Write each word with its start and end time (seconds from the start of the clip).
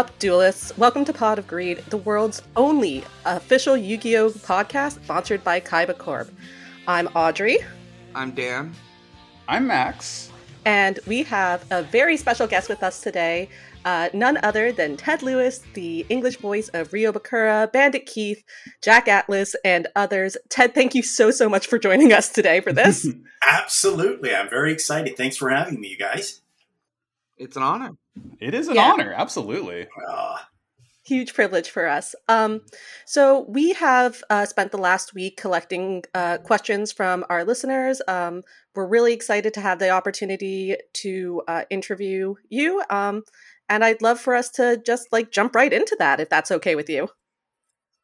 up, 0.00 0.18
duelists? 0.18 0.74
Welcome 0.78 1.04
to 1.04 1.12
Pod 1.12 1.38
of 1.38 1.46
Greed, 1.46 1.84
the 1.90 1.98
world's 1.98 2.40
only 2.56 3.04
official 3.26 3.76
Yu 3.76 3.98
Gi 3.98 4.16
Oh 4.16 4.30
podcast 4.30 5.04
sponsored 5.04 5.44
by 5.44 5.60
Kaiba 5.60 5.98
Corp. 5.98 6.30
I'm 6.88 7.06
Audrey. 7.08 7.58
I'm 8.14 8.30
Dan. 8.30 8.72
I'm 9.46 9.66
Max. 9.66 10.30
And 10.64 10.98
we 11.06 11.22
have 11.24 11.66
a 11.70 11.82
very 11.82 12.16
special 12.16 12.46
guest 12.46 12.70
with 12.70 12.82
us 12.82 13.02
today, 13.02 13.50
uh, 13.84 14.08
none 14.14 14.38
other 14.42 14.72
than 14.72 14.96
Ted 14.96 15.22
Lewis, 15.22 15.60
the 15.74 16.06
English 16.08 16.38
voice 16.38 16.70
of 16.70 16.94
Ryo 16.94 17.12
Bakura, 17.12 17.70
Bandit 17.70 18.06
Keith, 18.06 18.42
Jack 18.80 19.06
Atlas, 19.06 19.54
and 19.66 19.86
others. 19.96 20.34
Ted, 20.48 20.74
thank 20.74 20.94
you 20.94 21.02
so, 21.02 21.30
so 21.30 21.46
much 21.46 21.66
for 21.66 21.78
joining 21.78 22.10
us 22.10 22.30
today 22.30 22.60
for 22.60 22.72
this. 22.72 23.06
Absolutely. 23.46 24.34
I'm 24.34 24.48
very 24.48 24.72
excited. 24.72 25.18
Thanks 25.18 25.36
for 25.36 25.50
having 25.50 25.78
me, 25.78 25.88
you 25.88 25.98
guys. 25.98 26.40
It's 27.36 27.58
an 27.58 27.62
honor. 27.62 27.96
It 28.40 28.54
is 28.54 28.68
an 28.68 28.76
Yeah. 28.76 28.92
honor, 28.92 29.12
absolutely. 29.12 29.88
Uh, 30.08 30.38
Huge 31.06 31.32
privilege 31.34 31.70
for 31.70 31.88
us. 31.88 32.14
Um, 32.28 32.60
so 33.06 33.46
we 33.48 33.72
have 33.72 34.22
uh, 34.30 34.44
spent 34.44 34.70
the 34.70 34.78
last 34.78 35.14
week 35.14 35.36
collecting 35.38 36.04
uh, 36.14 36.38
questions 36.38 36.92
from 36.92 37.24
our 37.30 37.42
listeners. 37.44 38.02
Um, 38.06 38.42
we're 38.74 38.86
really 38.86 39.14
excited 39.14 39.54
to 39.54 39.60
have 39.62 39.78
the 39.78 39.90
opportunity 39.90 40.76
to 40.94 41.42
uh, 41.48 41.64
interview 41.70 42.34
you, 42.50 42.82
um, 42.90 43.22
and 43.68 43.82
I'd 43.84 44.02
love 44.02 44.20
for 44.20 44.34
us 44.34 44.50
to 44.52 44.80
just 44.86 45.10
like 45.10 45.32
jump 45.32 45.54
right 45.54 45.72
into 45.72 45.96
that, 45.98 46.20
if 46.20 46.28
that's 46.28 46.50
okay 46.52 46.74
with 46.76 46.88
you. 46.90 47.08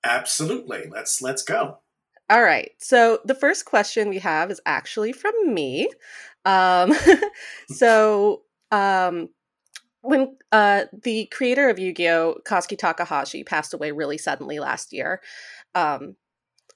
absolutely. 0.05 0.85
Let's 0.91 1.21
let's 1.23 1.43
go. 1.43 1.79
All 2.29 2.43
right. 2.43 2.73
So 2.79 3.21
the 3.25 3.35
first 3.35 3.65
question 3.67 4.09
we 4.09 4.19
have 4.19 4.51
is 4.51 4.61
actually 4.67 5.13
from 5.13 5.33
me. 5.55 5.89
Um, 6.45 6.93
so 7.69 8.43
um, 8.73 9.29
when 10.07 10.37
uh, 10.53 10.85
the 11.03 11.27
creator 11.27 11.69
of 11.69 11.79
Yu-Gi-Oh, 11.79 12.37
Kazuki 12.45 12.79
Takahashi, 12.79 13.45
passed 13.45 13.75
away 13.75 13.91
really 13.91 14.19
suddenly 14.19 14.59
last 14.59 14.93
year, 14.93 15.21
um, 15.75 16.17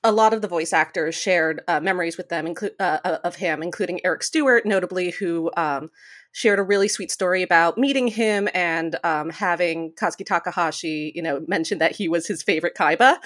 a 0.03 0.12
lot 0.12 0.33
of 0.33 0.41
the 0.41 0.48
voice 0.48 0.72
actors 0.72 1.14
shared 1.14 1.61
uh, 1.69 1.78
memories 1.78 2.17
with 2.17 2.28
them, 2.31 2.47
inclu- 2.47 2.70
uh, 2.81 3.19
of 3.22 3.37
him, 3.37 3.62
including 3.62 4.00
Eric 4.05 4.22
Stewart, 4.22 4.64
notably, 4.64 5.11
who 5.11 5.50
um, 5.56 5.91
shared 6.33 6.59
a 6.59 6.62
really 6.62 6.89
sweet 6.89 7.11
story 7.11 7.42
about 7.42 7.77
meeting 7.77 8.06
him 8.06 8.48
and 8.55 8.97
um, 9.05 9.31
having 9.31 9.92
Kazuki 9.92 10.25
Takahashi, 10.25 11.12
you 11.15 11.22
know, 11.22 11.44
mention 11.47 11.78
that 11.78 11.94
he 11.94 12.09
was 12.09 12.27
his 12.27 12.42
favorite 12.42 12.75
Kaiba. 12.75 13.19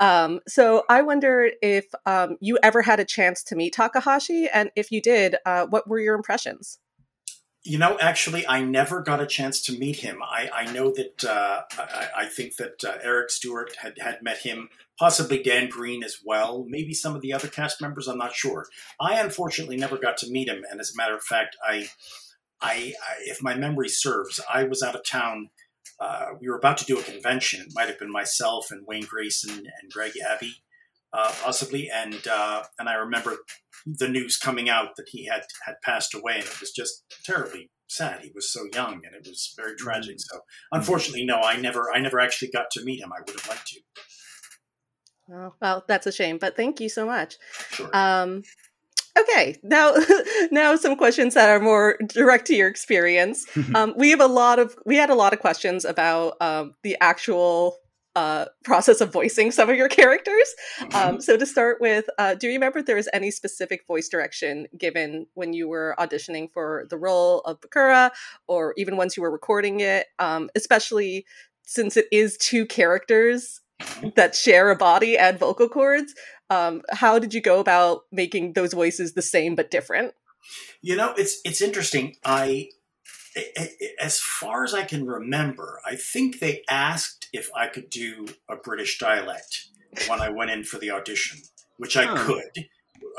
Um, 0.00 0.40
so 0.48 0.84
I 0.88 1.02
wonder 1.02 1.50
if 1.60 1.86
um, 2.06 2.38
you 2.40 2.58
ever 2.62 2.82
had 2.82 2.98
a 2.98 3.04
chance 3.04 3.42
to 3.44 3.56
meet 3.56 3.74
Takahashi, 3.74 4.48
and 4.48 4.70
if 4.74 4.90
you 4.90 5.02
did, 5.02 5.36
uh, 5.44 5.66
what 5.66 5.88
were 5.88 6.00
your 6.00 6.14
impressions? 6.14 6.78
You 7.64 7.78
know, 7.78 7.96
actually, 8.00 8.44
I 8.46 8.60
never 8.60 9.02
got 9.02 9.20
a 9.20 9.26
chance 9.26 9.60
to 9.62 9.78
meet 9.78 9.96
him. 10.00 10.20
I, 10.20 10.50
I 10.52 10.72
know 10.72 10.92
that 10.92 11.24
uh, 11.24 11.62
I, 11.78 12.08
I 12.22 12.26
think 12.26 12.56
that 12.56 12.82
uh, 12.82 12.98
Eric 13.00 13.30
Stewart 13.30 13.76
had, 13.76 13.98
had 14.00 14.20
met 14.20 14.38
him, 14.38 14.68
possibly 14.98 15.40
Dan 15.40 15.68
Green 15.68 16.02
as 16.02 16.18
well, 16.24 16.64
maybe 16.68 16.92
some 16.92 17.14
of 17.14 17.22
the 17.22 17.32
other 17.32 17.46
cast 17.46 17.80
members. 17.80 18.08
I'm 18.08 18.18
not 18.18 18.34
sure. 18.34 18.66
I 19.00 19.20
unfortunately 19.20 19.76
never 19.76 19.96
got 19.96 20.16
to 20.18 20.30
meet 20.30 20.48
him, 20.48 20.64
and 20.68 20.80
as 20.80 20.92
a 20.92 20.96
matter 20.96 21.14
of 21.14 21.22
fact, 21.22 21.56
I, 21.64 21.88
I, 22.60 22.94
I 23.00 23.14
if 23.26 23.40
my 23.40 23.54
memory 23.54 23.88
serves, 23.88 24.40
I 24.52 24.64
was 24.64 24.82
out 24.82 24.96
of 24.96 25.04
town. 25.04 25.50
Uh, 26.00 26.30
we 26.40 26.48
were 26.48 26.58
about 26.58 26.78
to 26.78 26.84
do 26.84 26.98
a 26.98 27.02
convention. 27.02 27.60
It 27.60 27.74
might 27.76 27.88
have 27.88 27.98
been 27.98 28.10
myself 28.10 28.72
and 28.72 28.84
Wayne 28.88 29.04
Grayson 29.04 29.50
and 29.52 29.92
Greg 29.92 30.14
Abbey, 30.28 30.56
uh, 31.12 31.32
possibly, 31.42 31.90
and 31.92 32.26
uh, 32.26 32.62
and 32.78 32.88
I 32.88 32.94
remember 32.94 33.36
the 33.86 34.08
news 34.08 34.36
coming 34.36 34.68
out 34.68 34.96
that 34.96 35.08
he 35.10 35.26
had 35.26 35.42
had 35.66 35.74
passed 35.84 36.14
away, 36.14 36.36
and 36.36 36.44
it 36.44 36.60
was 36.60 36.72
just 36.72 37.04
terribly 37.24 37.70
sad. 37.88 38.20
He 38.22 38.32
was 38.34 38.50
so 38.52 38.66
young, 38.74 39.02
and 39.04 39.14
it 39.14 39.26
was 39.26 39.52
very 39.56 39.76
tragic. 39.76 40.16
So, 40.18 40.40
unfortunately, 40.72 41.24
no, 41.24 41.40
I 41.40 41.56
never, 41.56 41.92
I 41.94 42.00
never 42.00 42.20
actually 42.20 42.50
got 42.50 42.70
to 42.72 42.84
meet 42.84 43.00
him. 43.00 43.12
I 43.12 43.20
would 43.20 43.38
have 43.38 43.48
liked 43.48 43.66
to. 43.68 43.80
Oh, 45.32 45.54
well, 45.60 45.84
that's 45.86 46.06
a 46.06 46.12
shame, 46.12 46.38
but 46.38 46.56
thank 46.56 46.80
you 46.80 46.88
so 46.88 47.06
much. 47.06 47.36
Sure. 47.70 47.88
Um, 47.92 48.42
okay, 49.18 49.56
now 49.62 49.94
now 50.50 50.76
some 50.76 50.96
questions 50.96 51.34
that 51.34 51.48
are 51.48 51.60
more 51.60 51.96
direct 52.08 52.46
to 52.46 52.54
your 52.54 52.68
experience. 52.68 53.46
Um, 53.74 53.94
we 53.96 54.10
have 54.10 54.20
a 54.20 54.26
lot 54.26 54.58
of 54.58 54.76
we 54.84 54.96
had 54.96 55.08
a 55.08 55.14
lot 55.14 55.32
of 55.32 55.38
questions 55.38 55.84
about 55.84 56.34
um, 56.40 56.74
the 56.82 56.96
actual 57.00 57.78
uh, 58.14 58.46
process 58.64 59.00
of 59.00 59.12
voicing 59.12 59.50
some 59.50 59.70
of 59.70 59.76
your 59.76 59.88
characters. 59.88 60.54
Um, 60.94 61.20
so 61.20 61.36
to 61.36 61.46
start 61.46 61.80
with, 61.80 62.06
uh, 62.18 62.34
do 62.34 62.46
you 62.46 62.54
remember 62.54 62.80
if 62.80 62.86
there 62.86 62.96
was 62.96 63.08
any 63.12 63.30
specific 63.30 63.86
voice 63.86 64.08
direction 64.08 64.66
given 64.76 65.26
when 65.34 65.52
you 65.52 65.68
were 65.68 65.94
auditioning 65.98 66.50
for 66.50 66.86
the 66.90 66.96
role 66.96 67.40
of 67.40 67.60
Bakura, 67.60 68.10
or 68.46 68.74
even 68.76 68.96
once 68.96 69.16
you 69.16 69.22
were 69.22 69.30
recording 69.30 69.80
it? 69.80 70.06
Um, 70.18 70.50
especially 70.54 71.24
since 71.64 71.96
it 71.96 72.06
is 72.12 72.36
two 72.36 72.66
characters 72.66 73.60
that 74.14 74.34
share 74.34 74.70
a 74.70 74.76
body 74.76 75.16
and 75.16 75.38
vocal 75.38 75.68
cords. 75.68 76.14
Um, 76.50 76.82
how 76.90 77.18
did 77.18 77.32
you 77.34 77.40
go 77.40 77.60
about 77.60 78.02
making 78.12 78.52
those 78.52 78.74
voices 78.74 79.14
the 79.14 79.22
same 79.22 79.54
but 79.54 79.70
different? 79.70 80.14
You 80.82 80.96
know, 80.96 81.14
it's 81.16 81.40
it's 81.44 81.62
interesting. 81.62 82.16
I- 82.24 82.68
as 84.00 84.20
far 84.20 84.64
as 84.64 84.74
I 84.74 84.84
can 84.84 85.06
remember, 85.06 85.80
I 85.86 85.96
think 85.96 86.38
they 86.40 86.62
asked 86.68 87.28
if 87.32 87.50
I 87.54 87.66
could 87.68 87.90
do 87.90 88.26
a 88.48 88.56
British 88.56 88.98
dialect 88.98 89.68
when 90.06 90.20
I 90.20 90.30
went 90.30 90.50
in 90.50 90.64
for 90.64 90.78
the 90.78 90.90
audition, 90.90 91.40
which 91.78 91.96
I 91.96 92.04
Huh. 92.06 92.16
could. 92.16 92.66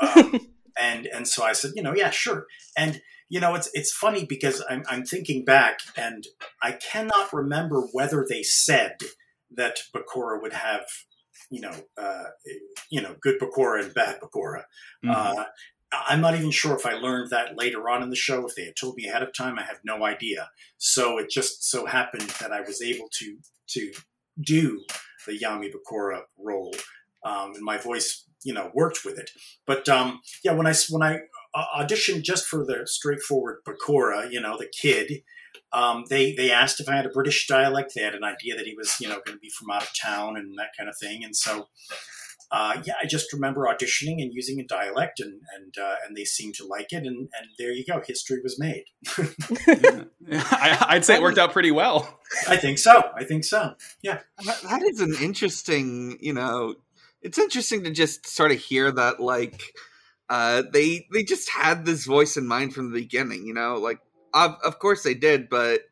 Um, 0.00 0.48
and 0.78 1.06
and 1.06 1.26
so 1.28 1.44
I 1.44 1.52
said, 1.52 1.72
you 1.74 1.82
know, 1.82 1.94
yeah, 1.94 2.10
sure. 2.10 2.46
And 2.76 3.00
you 3.28 3.40
know, 3.40 3.54
it's 3.54 3.70
it's 3.74 3.92
funny 3.92 4.24
because 4.24 4.62
I'm 4.68 4.84
I'm 4.88 5.04
thinking 5.04 5.44
back, 5.44 5.80
and 5.96 6.24
I 6.62 6.72
cannot 6.72 7.32
remember 7.32 7.80
whether 7.92 8.24
they 8.28 8.42
said 8.42 8.96
that 9.56 9.78
Bakura 9.94 10.40
would 10.42 10.52
have, 10.52 10.84
you 11.50 11.60
know, 11.60 11.72
uh, 11.96 12.24
you 12.90 13.00
know, 13.00 13.16
good 13.20 13.40
Bakura 13.40 13.82
and 13.84 13.94
bad 13.94 14.20
Bakura. 14.20 14.64
Mhm. 15.04 15.10
Uh, 15.14 15.44
I'm 16.06 16.20
not 16.20 16.34
even 16.34 16.50
sure 16.50 16.76
if 16.76 16.86
I 16.86 16.94
learned 16.94 17.30
that 17.30 17.56
later 17.56 17.88
on 17.88 18.02
in 18.02 18.10
the 18.10 18.16
show. 18.16 18.46
If 18.46 18.54
they 18.54 18.64
had 18.64 18.76
told 18.76 18.96
me 18.96 19.06
ahead 19.06 19.22
of 19.22 19.32
time, 19.32 19.58
I 19.58 19.62
have 19.62 19.78
no 19.84 20.04
idea. 20.04 20.50
So 20.78 21.18
it 21.18 21.30
just 21.30 21.68
so 21.70 21.86
happened 21.86 22.28
that 22.40 22.52
I 22.52 22.60
was 22.60 22.82
able 22.82 23.08
to 23.18 23.38
to 23.70 23.92
do 24.40 24.84
the 25.26 25.38
Yami 25.38 25.70
Bakura 25.72 26.22
role, 26.38 26.74
um, 27.24 27.52
and 27.54 27.62
my 27.62 27.78
voice, 27.78 28.24
you 28.44 28.52
know, 28.52 28.70
worked 28.74 29.04
with 29.04 29.18
it. 29.18 29.30
But 29.66 29.88
um, 29.88 30.20
yeah, 30.44 30.52
when 30.52 30.66
I 30.66 30.74
when 30.90 31.02
I 31.02 31.20
uh, 31.54 31.82
auditioned 31.82 32.22
just 32.22 32.46
for 32.46 32.64
the 32.64 32.86
straightforward 32.86 33.58
Bakura, 33.66 34.30
you 34.30 34.40
know, 34.40 34.56
the 34.58 34.68
kid, 34.68 35.22
um, 35.72 36.04
they 36.08 36.34
they 36.34 36.50
asked 36.50 36.80
if 36.80 36.88
I 36.88 36.96
had 36.96 37.06
a 37.06 37.10
British 37.10 37.46
dialect. 37.46 37.92
They 37.94 38.02
had 38.02 38.14
an 38.14 38.24
idea 38.24 38.56
that 38.56 38.66
he 38.66 38.74
was, 38.76 39.00
you 39.00 39.08
know, 39.08 39.20
going 39.24 39.36
to 39.36 39.40
be 39.40 39.50
from 39.50 39.70
out 39.70 39.82
of 39.82 39.90
town 40.00 40.36
and 40.36 40.58
that 40.58 40.70
kind 40.76 40.88
of 40.88 40.96
thing. 41.00 41.24
And 41.24 41.36
so, 41.36 41.68
uh, 42.54 42.80
yeah, 42.84 42.94
I 43.02 43.06
just 43.06 43.32
remember 43.32 43.66
auditioning 43.66 44.22
and 44.22 44.32
using 44.32 44.60
a 44.60 44.64
dialect, 44.64 45.18
and 45.18 45.40
and 45.56 45.74
uh, 45.76 45.96
and 46.06 46.16
they 46.16 46.24
seemed 46.24 46.54
to 46.54 46.64
like 46.64 46.92
it, 46.92 47.04
and 47.04 47.16
and 47.16 47.48
there 47.58 47.72
you 47.72 47.84
go, 47.84 48.00
history 48.06 48.40
was 48.42 48.58
made. 48.58 48.84
Yeah. 50.26 50.42
I, 50.50 50.86
I'd 50.88 51.04
say 51.04 51.16
it 51.16 51.22
worked 51.22 51.36
out 51.36 51.52
pretty 51.52 51.70
well. 51.70 52.18
I 52.48 52.56
think 52.56 52.78
so. 52.78 53.02
I 53.14 53.24
think 53.24 53.44
so. 53.44 53.74
That, 54.46 54.62
that 54.62 54.82
is 54.82 55.00
an 55.00 55.14
interesting, 55.20 56.16
you 56.18 56.32
know, 56.32 56.76
it's 57.20 57.38
interesting 57.38 57.84
to 57.84 57.90
just 57.90 58.26
sort 58.26 58.50
of 58.50 58.58
hear 58.58 58.90
that, 58.90 59.20
like, 59.20 59.60
uh, 60.30 60.62
they 60.72 61.06
they 61.12 61.24
just 61.24 61.50
had 61.50 61.84
this 61.84 62.06
voice 62.06 62.38
in 62.38 62.46
mind 62.46 62.72
from 62.72 62.90
the 62.90 63.00
beginning, 63.00 63.46
you 63.46 63.52
know, 63.52 63.74
like, 63.74 63.98
of, 64.32 64.56
of 64.64 64.78
course 64.78 65.02
they 65.02 65.14
did, 65.14 65.50
but 65.50 65.82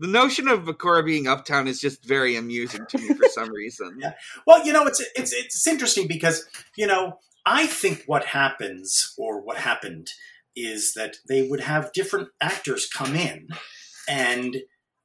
the 0.00 0.08
notion 0.08 0.48
of 0.48 0.64
Bakura 0.64 1.04
being 1.04 1.28
uptown 1.28 1.68
is 1.68 1.78
just 1.78 2.04
very 2.04 2.34
amusing 2.34 2.86
to 2.88 2.98
me 2.98 3.14
for 3.14 3.28
some 3.28 3.50
reason. 3.54 3.98
Yeah. 4.00 4.14
Well, 4.46 4.66
you 4.66 4.72
know, 4.72 4.86
it's 4.86 5.04
it's 5.14 5.32
it's 5.32 5.66
interesting 5.66 6.08
because 6.08 6.46
you 6.76 6.86
know 6.86 7.18
I 7.44 7.66
think 7.66 8.04
what 8.06 8.24
happens 8.24 9.14
or 9.18 9.40
what 9.40 9.58
happened 9.58 10.10
is 10.56 10.94
that 10.94 11.18
they 11.28 11.46
would 11.46 11.60
have 11.60 11.92
different 11.92 12.28
actors 12.40 12.88
come 12.88 13.14
in, 13.14 13.48
and 14.08 14.56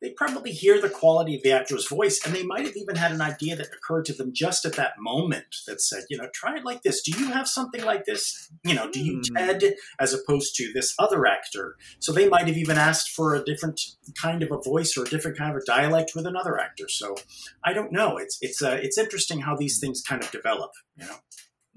they 0.06 0.12
probably 0.12 0.52
hear 0.52 0.80
the 0.80 0.88
quality 0.88 1.36
of 1.36 1.42
the 1.42 1.52
actor's 1.52 1.88
voice, 1.88 2.24
and 2.24 2.36
they 2.36 2.44
might 2.44 2.64
have 2.64 2.76
even 2.76 2.96
had 2.96 3.12
an 3.12 3.22
idea 3.22 3.56
that 3.56 3.74
occurred 3.76 4.06
to 4.06 4.14
them 4.14 4.32
just 4.32 4.64
at 4.64 4.74
that 4.74 4.92
moment 5.00 5.46
that 5.66 5.82
said, 5.82 6.04
you 6.12 6.18
know, 6.18 6.30
try 6.32 6.58
it 6.58 6.64
like 6.64 6.84
this. 6.84 7.02
Do 7.02 7.12
you 7.20 7.32
have 7.32 7.48
something 7.48 7.84
like 7.84 8.06
this? 8.06 8.52
You 8.64 8.76
know, 8.76 8.88
do 8.92 9.04
you 9.04 9.16
Hmm. 9.16 9.36
Ted 9.36 9.76
as 10.00 10.14
opposed 10.14 10.56
to 10.58 10.72
this 10.74 10.94
other 11.00 11.26
actor? 11.26 11.76
So 11.98 12.12
they 12.12 12.30
might 12.30 12.46
have 12.46 12.56
even 12.56 12.78
asked 12.78 13.10
for 13.10 13.34
a 13.34 13.44
different 13.44 13.82
kind 14.22 14.44
of 14.44 14.52
a 14.52 14.62
voice 14.62 14.96
or 14.96 15.06
a 15.06 15.10
different 15.10 15.40
kind 15.40 15.56
of 15.56 15.58
a 15.64 15.66
dialect 15.66 16.12
with 16.14 16.28
another 16.28 16.60
actor. 16.60 16.88
So 16.88 17.16
I 17.64 17.74
don't 17.74 17.92
know. 17.92 18.18
It's 18.18 18.38
it's 18.42 18.62
uh, 18.62 18.78
it's 18.80 19.00
interesting 19.00 19.40
how 19.40 19.56
these 19.56 19.80
things 19.80 20.04
kind 20.08 20.24
of 20.24 20.30
develop. 20.30 20.70
You 20.98 21.08
know. 21.08 21.18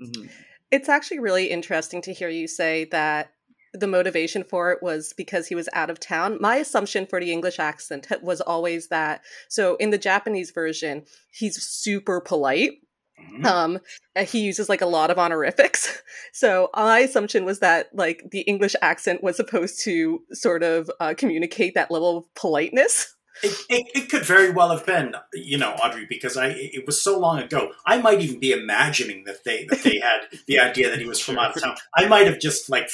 Mhm. 0.03 0.31
It's 0.71 0.91
actually 0.91 1.21
really 1.21 1.47
interesting 1.47 2.03
to 2.03 2.13
hear 2.13 2.29
you 2.29 2.47
say 2.47 2.85
that 2.91 3.33
the 3.75 3.87
motivation 3.87 4.45
for 4.45 4.71
it 4.73 4.83
was 4.83 5.13
because 5.17 5.47
he 5.49 5.55
was 5.55 5.69
out 5.73 5.91
of 5.91 6.01
town. 6.01 6.39
My 6.41 6.57
assumption 6.57 7.07
for 7.07 7.21
the 7.21 7.33
English 7.33 7.59
accent 7.59 8.07
was 8.23 8.41
always 8.41 8.89
that 8.89 9.23
so 9.49 9.77
in 9.77 9.91
the 9.91 9.99
Japanese 9.99 10.51
version, 10.51 11.05
he's 11.33 11.63
super 11.63 12.21
polite. 12.21 12.73
Mhm. 13.21 13.43
Mhm. 13.43 13.47
Um, 13.47 13.79
he 14.27 14.41
uses 14.41 14.69
like 14.69 14.81
a 14.81 14.87
lot 14.87 15.11
of 15.11 15.19
honorifics. 15.19 16.03
So 16.33 16.69
my 16.77 17.01
assumption 17.01 17.45
was 17.45 17.61
that 17.61 17.89
like 17.95 18.23
the 18.31 18.43
English 18.43 18.77
accent 18.81 19.25
was 19.25 19.35
supposed 19.37 19.81
to 19.85 20.21
sort 20.33 20.63
of 20.63 20.91
uh, 21.01 21.15
communicate 21.17 21.75
that 21.75 21.91
level 21.91 22.19
of 22.19 22.35
politeness. 22.35 23.17
It, 23.43 23.57
it, 23.69 23.87
it 23.95 24.11
could 24.11 24.25
very 24.25 24.51
well 24.51 24.71
have 24.71 24.85
been, 24.85 25.15
you 25.33 25.59
know, 25.59 25.73
Audrey, 25.73 26.07
because 26.09 26.37
I 26.37 26.49
it 26.49 26.87
was 26.87 27.01
so 27.01 27.19
long 27.19 27.39
ago. 27.39 27.71
I 27.87 27.99
might 27.99 28.21
even 28.21 28.41
be 28.41 28.53
imagining 28.53 29.25
that 29.25 29.45
they 29.45 29.65
that 29.71 29.83
they 29.83 29.99
had 30.01 30.21
the 30.47 30.59
idea 30.61 30.91
that 30.91 30.99
he 30.99 31.07
was 31.07 31.21
from 31.21 31.39
out 31.39 31.57
of 31.57 31.63
town. 31.63 31.77
I 31.97 32.07
might 32.07 32.27
have 32.27 32.41
just 32.41 32.69
like 32.69 32.91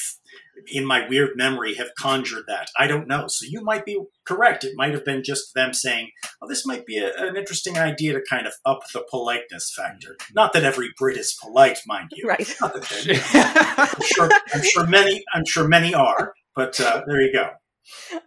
in 0.67 0.85
my 0.85 1.09
weird 1.09 1.31
memory 1.37 1.75
have 1.75 1.91
conjured 1.99 2.45
that. 2.49 2.71
I 2.79 2.87
don't 2.87 3.07
know. 3.09 3.27
So 3.29 3.47
you 3.49 3.63
might 3.63 3.85
be 3.85 3.99
correct. 4.27 4.65
It 4.65 4.73
might 4.77 4.93
have 4.95 5.05
been 5.05 5.23
just 5.23 5.55
them 5.55 5.73
saying, 5.73 6.11
"Oh, 6.43 6.49
this 6.49 6.67
might 6.67 6.87
be 6.87 6.99
a, 6.99 7.13
an 7.17 7.37
interesting 7.37 7.79
idea 7.79 8.13
to 8.15 8.23
kind 8.29 8.47
of 8.47 8.55
up 8.65 8.81
the 8.93 9.05
politeness 9.11 9.73
factor." 9.77 10.17
Not 10.35 10.53
that 10.53 10.65
every 10.65 10.91
Brit 10.99 11.17
is 11.17 11.37
polite, 11.43 11.79
mind 11.87 12.11
you. 12.13 12.29
Right. 12.29 12.55
Not 12.61 12.75
that 12.75 12.83
they're- 13.05 13.95
I'm 13.95 14.03
sure. 14.07 14.31
I'm 14.55 14.63
sure 14.63 14.87
many. 14.87 15.25
I'm 15.35 15.45
sure 15.45 15.67
many 15.69 15.95
are. 15.95 16.35
But 16.57 16.79
uh, 16.81 17.03
there 17.07 17.21
you 17.21 17.33
go. 17.33 17.51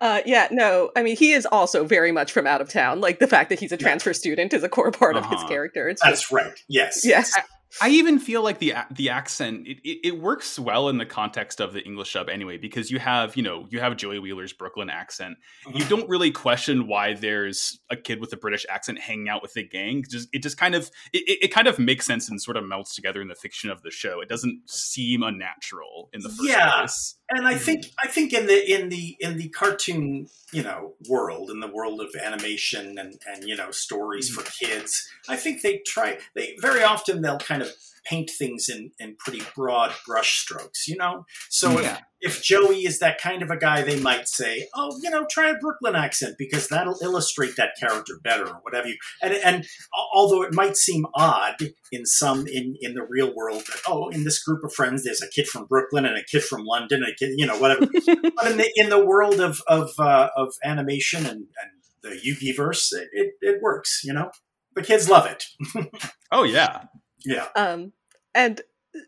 Uh, 0.02 0.22
yeah, 0.26 0.48
no, 0.52 0.92
I 0.96 1.02
mean 1.02 1.18
he 1.18 1.32
is 1.34 1.48
also 1.52 1.84
very 1.84 2.12
much 2.12 2.32
from 2.32 2.46
out 2.46 2.62
of 2.62 2.70
town. 2.70 3.02
Like 3.02 3.18
the 3.20 3.26
fact 3.28 3.50
that 3.50 3.60
he's 3.60 3.72
a 3.72 3.78
transfer 3.78 4.14
student 4.14 4.54
is 4.54 4.64
a 4.64 4.70
core 4.70 4.92
part 4.92 5.16
of 5.18 5.26
his 5.26 5.40
Uh-huh. 5.40 5.48
character. 5.48 5.90
It's 5.90 6.02
just, 6.02 6.12
That's 6.12 6.32
right. 6.32 6.54
Yes. 6.70 7.02
yes, 7.04 7.34
I 7.82 7.90
even 7.90 8.18
feel 8.20 8.44
like 8.44 8.60
the 8.60 8.74
the 8.92 9.10
accent 9.10 9.68
it, 9.68 9.78
it, 9.84 10.00
it 10.08 10.20
works 10.22 10.58
well 10.58 10.90
in 10.90 10.98
the 10.98 11.06
context 11.06 11.60
of 11.60 11.74
the 11.74 11.84
English 11.84 12.14
dub 12.14 12.30
anyway 12.30 12.58
because 12.58 12.90
you 12.90 13.00
have 13.00 13.36
you 13.36 13.44
know 13.44 13.68
you 13.70 13.80
have 13.80 13.98
Joey 13.98 14.20
Wheeler's 14.20 14.54
Brooklyn 14.54 14.90
accent. 14.90 15.38
You 15.74 15.84
Mhm. 15.84 15.90
don't 15.90 16.10
really 16.10 16.32
question 16.32 16.88
why 16.88 17.14
there's 17.14 17.80
a 17.90 17.96
kid 17.98 18.20
with 18.22 18.32
a 18.34 18.38
British 18.38 18.66
accent 18.70 19.00
hanging 19.00 19.28
out 19.30 19.42
with 19.42 19.54
the 19.54 19.64
gang. 19.64 20.04
Just 20.10 20.30
it 20.34 20.42
just 20.44 20.58
kind 20.58 20.76
of 20.76 20.90
it, 21.14 21.24
it 21.28 21.40
it 21.44 21.54
kind 21.54 21.68
of 21.68 21.78
makes 21.78 22.06
sense 22.06 22.30
and 22.30 22.42
sort 22.42 22.58
of 22.58 22.64
melts 22.66 22.96
together 22.96 23.22
in 23.22 23.28
the 23.28 23.36
fiction 23.36 23.70
of 23.70 23.82
the 23.82 23.92
show. 23.92 24.22
It 24.22 24.30
doesn't 24.30 24.70
seem 24.70 25.22
unnatural 25.24 26.10
in 26.14 26.22
the 26.22 26.30
first 26.30 26.50
Yeah. 26.50 26.72
place. 26.80 27.16
And 27.30 27.48
I 27.48 27.54
mm-hmm. 27.54 27.64
think 27.64 27.86
I 28.02 28.08
think 28.08 28.34
in 28.34 28.48
the 28.48 28.72
in 28.72 28.90
the 28.90 29.18
in 29.20 29.38
the 29.38 29.50
cartoon 29.50 30.30
you 30.52 30.64
know 30.64 30.94
world 31.10 31.50
in 31.50 31.60
the 31.60 31.68
world 31.68 32.02
of 32.02 32.16
animation 32.16 32.98
and 32.98 33.20
and 33.28 33.44
you 33.44 33.56
know 33.56 33.72
stories 33.72 34.32
mm-hmm. 34.32 34.42
for 34.42 34.52
kids, 34.52 35.10
I 35.28 35.36
think 35.36 35.62
they 35.62 35.80
try 35.80 36.20
they 36.36 36.56
very 36.62 36.84
often 36.84 37.22
they'll 37.22 37.40
kind 37.40 37.62
of 37.62 37.74
paint 38.08 38.30
things 38.30 38.70
in 38.70 38.92
in 39.00 39.16
pretty 39.20 39.42
broad 39.56 39.94
brush 40.06 40.40
strokes, 40.40 40.88
you 40.88 40.96
know. 40.96 41.26
So 41.50 41.80
Yeah. 41.80 41.98
if, 42.22 42.38
if 42.38 42.44
Joey 42.44 42.86
is 42.86 43.00
that 43.00 43.20
kind 43.22 43.44
of 43.44 43.50
a 43.52 43.58
guy, 43.58 43.84
they 43.84 44.00
might 44.00 44.28
say, 44.28 44.68
oh, 44.76 44.98
you 45.04 45.10
know, 45.10 45.26
try 45.30 45.50
a 45.50 45.56
Brooklyn 45.58 45.96
accent 45.96 46.36
because 46.38 46.68
that'll 46.68 46.98
illustrate 47.02 47.56
that 47.58 47.72
character 47.80 48.14
better 48.24 48.48
or 48.48 48.60
whatever 48.64 48.88
you. 48.88 48.98
And 49.22 49.34
and 49.34 49.66
although 50.14 50.42
it 50.44 50.54
might 50.54 50.78
seem 50.78 51.06
odd 51.16 51.56
in 51.92 52.06
some 52.06 52.48
in 52.48 52.76
in 52.82 52.94
the 52.96 53.04
real 53.04 53.34
world 53.36 53.62
that 53.68 53.82
oh, 53.88 54.10
in 54.10 54.24
this 54.24 54.42
group 54.44 54.64
of 54.64 54.74
friends, 54.74 55.04
there's 55.04 55.22
a 55.22 55.28
kid 55.30 55.48
from 55.48 55.66
Brooklyn 55.66 56.06
and 56.06 56.18
a 56.18 56.24
kid 56.24 56.44
from 56.44 56.64
London 56.66 57.04
and 57.04 57.12
a 57.12 57.16
kid, 57.16 57.34
you 57.38 57.46
know, 57.46 57.58
whatever. 57.58 57.86
but 58.36 58.52
in 58.52 58.58
the 58.58 58.72
in 58.76 58.90
the 58.90 59.06
world 59.06 59.40
of 59.40 59.62
of 59.68 59.92
uh, 60.00 60.30
of 60.36 60.54
animation 60.64 61.26
and, 61.26 61.42
and 61.62 61.72
the 62.02 62.10
Yugi 62.26 62.56
verse, 62.56 62.94
it, 62.94 63.10
it 63.12 63.34
it 63.42 63.62
works. 63.62 64.02
You 64.04 64.14
know, 64.14 64.32
the 64.76 64.82
kids 64.84 65.10
love 65.10 65.26
it. 65.28 65.44
Oh 66.32 66.44
yeah. 66.44 66.84
Yeah. 67.28 67.48
um, 67.56 67.92
and 68.34 68.62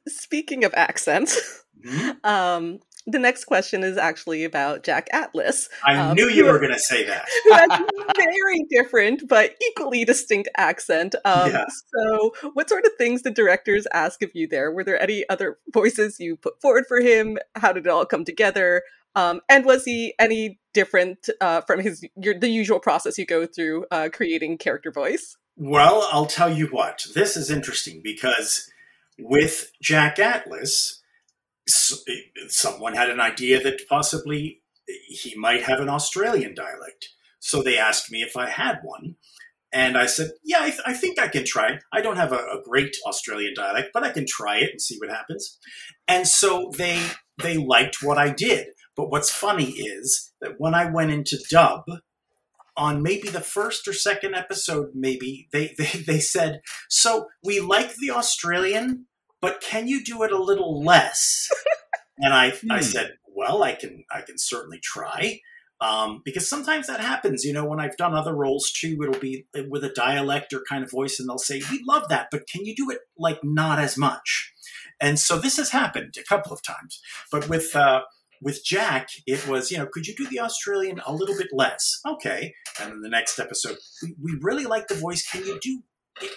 speaking 0.07 0.63
of 0.65 0.73
accents, 0.75 1.63
Mhm. 1.85 2.23
um, 2.25 2.79
the 3.07 3.17
next 3.19 3.45
question 3.45 3.81
is 3.83 3.97
actually 3.97 4.43
about 4.43 4.83
Jack 4.83 5.07
Atlas, 5.13 5.67
I 5.83 5.95
Um, 5.95 6.15
knew 6.15 6.27
you 6.27 6.45
who- 6.45 6.51
were 6.51 6.59
going 6.59 6.73
to 6.73 6.77
say 6.79 7.05
that. 7.05 7.25
who 7.45 7.53
has 7.53 7.81
very 8.17 8.65
different 8.69 9.27
but 9.27 9.55
equally 9.69 10.03
distinct 10.05 10.49
accent. 10.57 11.15
Um, 11.25 11.49
Yeah. 11.51 11.65
So, 11.95 12.33
what 12.53 12.69
sort 12.69 12.85
of 12.85 12.91
things 12.97 13.21
did 13.23 13.33
directors 13.33 13.87
ask 13.93 14.21
of 14.21 14.31
you 14.33 14.47
there? 14.47 14.71
Were 14.71 14.83
there 14.83 15.01
any 15.01 15.27
other 15.29 15.57
voices 15.73 16.19
you 16.19 16.35
put 16.35 16.61
forward 16.61 16.85
for 16.87 16.99
him? 16.99 17.37
How 17.55 17.71
did 17.71 17.85
it 17.85 17.89
all 17.89 18.05
come 18.05 18.25
together? 18.25 18.83
Um, 19.15 19.41
and 19.49 19.65
was 19.65 19.85
he 19.85 20.13
any 20.19 20.59
different 20.73 21.29
uh, 21.41 21.61
from 21.61 21.79
his 21.79 22.05
your, 22.15 22.37
the 22.37 22.47
usual 22.49 22.79
process 22.79 23.17
you 23.17 23.25
go 23.25 23.47
through 23.47 23.85
uh, 23.89 24.09
creating 24.13 24.59
character 24.59 24.91
voice? 24.91 25.35
Well, 25.61 26.07
I'll 26.09 26.25
tell 26.25 26.51
you 26.55 26.67
what. 26.67 27.05
This 27.13 27.35
is 27.35 27.51
interesting 27.51 27.99
because 28.01 28.71
with 29.19 29.73
Jack 29.81 30.17
Atlas, 30.17 31.01
someone 32.47 32.95
had 32.95 33.09
an 33.09 33.19
idea 33.19 33.61
that 33.61 33.81
possibly 33.89 34.61
he 34.87 35.35
might 35.35 35.63
have 35.63 35.81
an 35.81 35.89
Australian 35.89 36.55
dialect. 36.55 37.09
So 37.39 37.61
they 37.61 37.77
asked 37.77 38.09
me 38.09 38.21
if 38.21 38.37
I 38.37 38.49
had 38.49 38.79
one. 38.83 39.15
And 39.73 39.97
I 39.97 40.05
said, 40.05 40.31
yeah, 40.45 40.59
I, 40.61 40.69
th- 40.69 40.81
I 40.85 40.93
think 40.93 41.19
I 41.19 41.27
can 41.27 41.43
try. 41.43 41.79
I 41.91 41.99
don't 41.99 42.15
have 42.15 42.31
a, 42.31 42.37
a 42.37 42.61
great 42.63 42.95
Australian 43.05 43.53
dialect, 43.53 43.89
but 43.93 44.03
I 44.03 44.11
can 44.11 44.25
try 44.25 44.59
it 44.59 44.71
and 44.71 44.81
see 44.81 44.97
what 44.97 45.09
happens. 45.09 45.59
And 46.07 46.25
so 46.25 46.71
they 46.77 47.03
they 47.37 47.57
liked 47.57 48.01
what 48.01 48.17
I 48.17 48.29
did. 48.29 48.67
But 48.95 49.11
what's 49.11 49.29
funny 49.29 49.71
is 49.71 50.31
that 50.39 50.55
when 50.57 50.73
I 50.73 50.89
went 50.89 51.11
into 51.11 51.37
dub, 51.51 51.83
on 52.79 53.03
maybe 53.03 53.27
the 53.29 53.41
first 53.41 53.87
or 53.87 53.93
second 53.93 54.33
episode, 54.33 54.91
maybe 54.95 55.47
they, 55.51 55.75
they, 55.77 55.99
they 56.07 56.19
said, 56.19 56.61
So 56.89 57.27
we 57.43 57.59
like 57.59 57.95
the 57.95 58.11
Australian, 58.11 59.05
but 59.41 59.61
can 59.61 59.87
you 59.87 60.03
do 60.03 60.23
it 60.23 60.31
a 60.31 60.41
little 60.41 60.83
less? 60.83 61.49
and 62.17 62.33
I, 62.33 62.53
I 62.69 62.79
Hmm. 62.79 62.81
said, 62.81 63.11
Well, 63.27 63.61
I 63.63 63.73
can 63.75 64.03
I 64.11 64.21
can 64.21 64.37
certainly 64.37 64.79
try. 64.81 65.39
Um, 65.81 66.21
because 66.25 66.49
sometimes 66.49 66.87
that 66.87 66.99
happens, 66.99 67.45
you 67.45 67.53
know, 67.53 67.63
when 67.65 67.79
I've 67.79 67.95
done 67.95 68.13
other 68.13 68.35
roles 68.35 68.69
too, 68.71 68.97
it'll 69.01 69.19
be 69.19 69.45
with 69.69 69.83
a 69.85 69.93
dialect 69.93 70.51
or 70.53 70.61
kind 70.67 70.83
of 70.83 70.91
voice, 70.91 71.19
and 71.19 71.29
they'll 71.29 71.37
say, 71.37 71.61
We 71.71 71.81
love 71.87 72.09
that, 72.09 72.27
but 72.31 72.47
can 72.51 72.65
you 72.65 72.75
do 72.75 72.89
it 72.91 72.99
like 73.17 73.39
not 73.43 73.79
as 73.79 73.97
much? 73.97 74.53
And 75.01 75.17
so 75.19 75.39
this 75.39 75.55
has 75.57 75.69
happened 75.71 76.15
a 76.19 76.23
couple 76.23 76.51
of 76.51 76.61
times. 76.61 76.99
But 77.31 77.47
with 77.47 77.73
uh, 77.75 78.01
with 78.41 78.63
Jack, 78.63 79.09
it 79.25 79.47
was, 79.47 79.71
you 79.71 79.77
know, 79.77 79.87
could 79.91 80.07
you 80.07 80.15
do 80.15 80.27
the 80.27 80.39
Australian 80.39 81.01
a 81.05 81.13
little 81.13 81.37
bit 81.37 81.49
less? 81.51 81.99
Okay. 82.07 82.53
And 82.81 82.91
then 82.91 83.01
the 83.01 83.09
next 83.09 83.39
episode, 83.39 83.77
we, 84.01 84.15
we 84.21 84.39
really 84.41 84.65
like 84.65 84.87
the 84.87 84.95
voice. 84.95 85.27
Can 85.29 85.45
you 85.45 85.59
do 85.61 85.81
it 86.21 86.31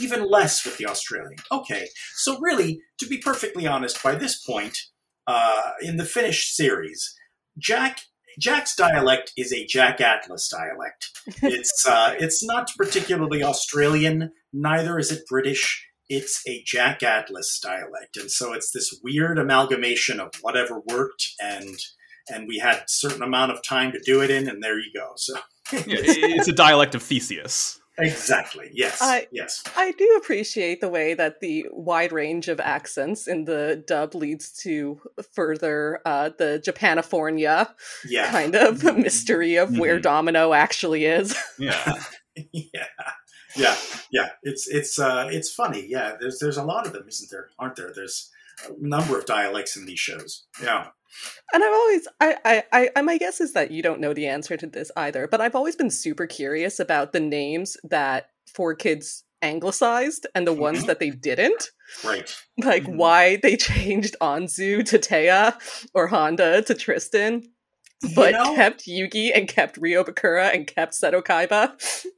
even 0.00 0.28
less 0.28 0.64
with 0.64 0.76
the 0.78 0.86
Australian? 0.86 1.36
Okay. 1.52 1.88
So, 2.16 2.38
really, 2.40 2.80
to 2.98 3.06
be 3.06 3.18
perfectly 3.18 3.66
honest, 3.66 4.02
by 4.02 4.14
this 4.14 4.42
point 4.42 4.78
uh, 5.26 5.72
in 5.80 5.96
the 5.96 6.04
finished 6.04 6.54
series, 6.54 7.14
Jack. 7.58 8.00
Jack's 8.38 8.76
dialect 8.76 9.32
is 9.38 9.50
a 9.50 9.64
Jack 9.64 9.98
Atlas 9.98 10.46
dialect. 10.50 11.08
It's 11.42 11.86
uh, 11.88 12.14
it's 12.18 12.44
not 12.44 12.70
particularly 12.76 13.42
Australian. 13.42 14.30
Neither 14.52 14.98
is 14.98 15.10
it 15.10 15.22
British. 15.26 15.86
It's 16.08 16.42
a 16.46 16.62
Jack 16.64 17.02
Atlas 17.02 17.58
dialect, 17.60 18.16
and 18.16 18.30
so 18.30 18.52
it's 18.52 18.70
this 18.72 18.98
weird 19.02 19.38
amalgamation 19.38 20.20
of 20.20 20.30
whatever 20.40 20.80
worked, 20.88 21.30
and 21.40 21.76
and 22.28 22.46
we 22.48 22.58
had 22.58 22.76
a 22.78 22.84
certain 22.88 23.22
amount 23.22 23.52
of 23.52 23.62
time 23.62 23.92
to 23.92 24.00
do 24.04 24.20
it 24.22 24.30
in, 24.30 24.48
and 24.48 24.62
there 24.62 24.78
you 24.78 24.90
go. 24.94 25.12
So 25.16 25.34
Yeah, 25.72 25.98
it's 26.02 26.48
a 26.48 26.52
dialect 26.52 26.94
of 26.94 27.02
Theseus. 27.02 27.80
exactly, 27.98 28.70
yes, 28.74 28.98
I- 29.00 29.26
yes, 29.32 29.62
I 29.76 29.92
do 29.92 30.16
appreciate 30.22 30.80
the 30.80 30.88
way 30.88 31.14
that 31.14 31.40
the 31.40 31.66
wide 31.72 32.12
range 32.12 32.48
of 32.48 32.60
accents 32.60 33.26
in 33.26 33.44
the 33.46 33.82
dub 33.86 34.14
leads 34.14 34.52
to 34.62 35.00
further 35.32 36.00
uh, 36.04 36.30
the 36.36 36.62
Japanifornia 36.64 37.68
yeah, 38.08 38.30
kind 38.30 38.54
of 38.54 38.82
mystery 38.96 39.56
of 39.56 39.76
where 39.78 39.98
Mhm. 39.98 40.02
Domino 40.02 40.52
actually 40.52 41.04
is. 41.06 41.34
Yeah. 41.58 41.94
yeah, 42.52 42.86
yeah, 43.56 43.76
yeah. 44.10 44.28
It's 44.42 44.68
it's 44.68 44.98
uh, 44.98 45.28
it's 45.30 45.50
funny. 45.52 45.86
Yeah, 45.86 46.16
there's 46.20 46.38
there's 46.38 46.56
a 46.56 46.64
lot 46.64 46.86
of 46.86 46.92
them, 46.92 47.06
isn't 47.08 47.30
there? 47.30 47.50
Aren't 47.58 47.76
there? 47.76 47.92
There's 47.94 48.30
a 48.68 48.72
number 48.78 49.18
of 49.18 49.26
dialects 49.26 49.76
in 49.76 49.86
these 49.86 49.98
shows. 50.00 50.46
Yeah. 50.62 50.88
And 51.52 51.64
I've 51.64 51.72
always, 51.72 52.08
I, 52.20 52.62
I, 52.72 52.90
I, 52.96 53.02
my 53.02 53.16
guess 53.16 53.40
is 53.40 53.52
that 53.54 53.70
you 53.70 53.82
don't 53.82 54.00
know 54.00 54.12
the 54.12 54.26
answer 54.26 54.56
to 54.56 54.66
this 54.66 54.90
either, 54.96 55.26
but 55.28 55.40
I've 55.40 55.54
always 55.54 55.76
been 55.76 55.90
super 55.90 56.26
curious 56.26 56.78
about 56.78 57.12
the 57.12 57.20
names 57.20 57.76
that 57.84 58.26
4Kids 58.54 59.22
anglicized 59.40 60.26
and 60.34 60.46
the 60.46 60.52
ones 60.52 60.82
Mhm. 60.82 60.86
that 60.88 60.98
they 60.98 61.10
didn't. 61.10 61.70
Right. 62.04 62.34
Like 62.58 62.84
Mhm. 62.84 62.96
why 62.96 63.36
they 63.36 63.56
changed 63.70 64.16
Anzu 64.20 64.84
to 64.86 64.98
Téa 64.98 65.54
or 65.94 66.08
Honda 66.08 66.60
to 66.62 66.74
Tristan, 66.74 67.44
but 68.14 68.32
you 68.32 68.38
know, 68.44 68.54
kept 68.54 68.84
Yugi 68.86 69.30
and 69.34 69.48
kept 69.48 69.78
Ryo 69.78 70.04
Bakura 70.04 70.52
and 70.54 70.66
kept 70.66 70.92
Seto 70.94 71.22
Kaiba. 71.22 71.72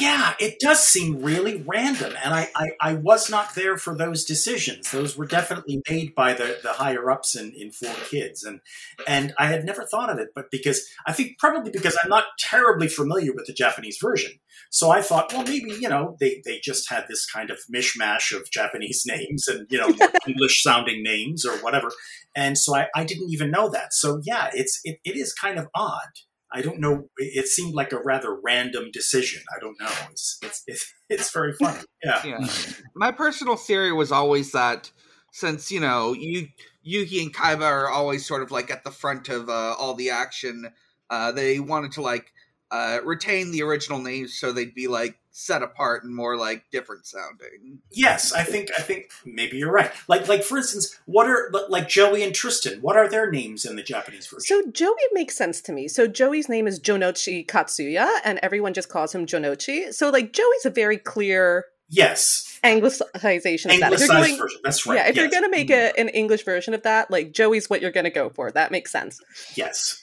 Yeah, 0.00 0.34
it 0.40 0.58
does 0.58 0.80
seem 0.82 1.22
really 1.22 1.62
random, 1.64 2.14
and 2.24 2.34
I, 2.34 2.48
I, 2.56 2.70
I 2.80 2.94
was 2.94 3.30
not 3.30 3.54
there 3.54 3.76
for 3.76 3.94
those 3.94 4.24
decisions. 4.24 4.90
Those 4.90 5.16
were 5.16 5.26
definitely 5.26 5.80
made 5.88 6.14
by 6.14 6.32
the, 6.32 6.58
the 6.62 6.72
higher 6.72 7.08
ups 7.08 7.36
in, 7.36 7.52
in 7.56 7.70
Four 7.70 7.94
Kids, 8.08 8.42
and 8.42 8.60
and 9.06 9.32
I 9.38 9.46
had 9.46 9.64
never 9.64 9.84
thought 9.84 10.10
of 10.10 10.18
it, 10.18 10.30
but 10.34 10.50
because 10.50 10.88
I 11.06 11.12
think 11.12 11.38
probably 11.38 11.70
because 11.70 11.96
I'm 12.02 12.10
not 12.10 12.24
terribly 12.40 12.88
familiar 12.88 13.32
with 13.32 13.46
the 13.46 13.52
Japanese 13.52 13.98
version, 14.02 14.32
so 14.70 14.90
I 14.90 15.02
thought, 15.02 15.32
well, 15.32 15.44
maybe 15.44 15.70
you 15.70 15.88
know 15.88 16.16
they, 16.18 16.42
they 16.44 16.58
just 16.58 16.90
had 16.90 17.04
this 17.08 17.24
kind 17.26 17.50
of 17.50 17.58
mishmash 17.72 18.36
of 18.36 18.50
Japanese 18.50 19.04
names 19.06 19.46
and 19.46 19.68
you 19.70 19.78
know 19.78 19.94
English 20.26 20.64
sounding 20.64 21.04
names 21.04 21.46
or 21.46 21.56
whatever, 21.58 21.90
and 22.34 22.58
so 22.58 22.74
I, 22.74 22.88
I 22.96 23.04
didn't 23.04 23.30
even 23.30 23.52
know 23.52 23.68
that. 23.70 23.92
So 23.92 24.20
yeah, 24.24 24.50
it's 24.52 24.80
it, 24.82 24.98
it 25.04 25.16
is 25.16 25.32
kind 25.32 25.58
of 25.58 25.68
odd. 25.76 26.08
I 26.52 26.62
don't 26.62 26.80
know. 26.80 27.08
It 27.16 27.46
seemed 27.46 27.74
like 27.74 27.92
a 27.92 28.02
rather 28.02 28.36
random 28.42 28.90
decision. 28.92 29.42
I 29.54 29.60
don't 29.60 29.78
know. 29.80 29.90
It's 30.10 30.38
it's 30.42 30.62
it's, 30.66 30.94
it's 31.08 31.32
very 31.32 31.52
funny. 31.52 31.80
Yeah. 32.02 32.22
Yeah. 32.24 32.46
My 32.94 33.12
personal 33.12 33.56
theory 33.56 33.92
was 33.92 34.10
always 34.10 34.52
that 34.52 34.90
since 35.32 35.70
you 35.70 35.80
know 35.80 36.14
you 36.14 36.48
Yugi 36.86 37.22
and 37.22 37.34
Kaiba 37.34 37.62
are 37.62 37.90
always 37.90 38.24
sort 38.26 38.42
of 38.42 38.50
like 38.50 38.70
at 38.70 38.84
the 38.84 38.90
front 38.90 39.28
of 39.28 39.50
uh, 39.50 39.74
all 39.78 39.94
the 39.94 40.08
action, 40.08 40.70
uh, 41.10 41.30
they 41.32 41.60
wanted 41.60 41.92
to 41.92 42.00
like 42.00 42.32
uh, 42.70 43.00
retain 43.04 43.50
the 43.50 43.62
original 43.62 43.98
names 43.98 44.38
so 44.38 44.50
they'd 44.50 44.74
be 44.74 44.86
like 44.86 45.19
set 45.32 45.62
apart 45.62 46.04
and 46.04 46.14
more 46.14 46.36
like 46.36 46.64
different 46.70 47.06
sounding. 47.06 47.80
Yes, 47.92 48.32
I 48.32 48.42
think 48.42 48.70
I 48.76 48.82
think 48.82 49.10
maybe 49.24 49.58
you're 49.58 49.72
right. 49.72 49.90
Like 50.08 50.28
like 50.28 50.42
for 50.42 50.58
instance, 50.58 50.98
what 51.06 51.26
are 51.28 51.52
like 51.68 51.88
Joey 51.88 52.22
and 52.22 52.34
Tristan? 52.34 52.80
What 52.80 52.96
are 52.96 53.08
their 53.08 53.30
names 53.30 53.64
in 53.64 53.76
the 53.76 53.82
Japanese 53.82 54.26
version? 54.26 54.40
So 54.40 54.70
Joey 54.70 54.94
makes 55.12 55.36
sense 55.36 55.60
to 55.62 55.72
me. 55.72 55.88
So 55.88 56.06
Joey's 56.06 56.48
name 56.48 56.66
is 56.66 56.80
Jonouchi 56.80 57.46
Katsuya, 57.46 58.08
and 58.24 58.38
everyone 58.42 58.74
just 58.74 58.88
calls 58.88 59.14
him 59.14 59.26
Jonouchi. 59.26 59.92
So 59.94 60.10
like 60.10 60.32
Joey's 60.32 60.66
a 60.66 60.70
very 60.70 60.98
clear 60.98 61.66
yes, 61.88 62.58
anglicization 62.64 63.72
of 63.74 63.80
that. 63.80 63.92
If 63.92 64.00
anglicized 64.00 64.00
you're 64.00 64.08
going, 64.08 64.38
version. 64.38 64.60
That's 64.64 64.86
right. 64.86 64.96
yeah, 64.96 65.08
if 65.08 65.16
you're 65.16 65.26
yes. 65.26 65.32
going 65.32 65.44
to 65.44 65.50
make 65.50 65.70
a, 65.70 65.98
an 65.98 66.08
English 66.08 66.44
version 66.44 66.74
of 66.74 66.82
that, 66.82 67.10
like 67.10 67.32
Joey's 67.32 67.70
what 67.70 67.80
you're 67.80 67.90
going 67.90 68.04
to 68.04 68.10
go 68.10 68.30
for. 68.30 68.50
That 68.50 68.70
makes 68.70 68.90
sense. 68.90 69.20
yes. 69.54 70.02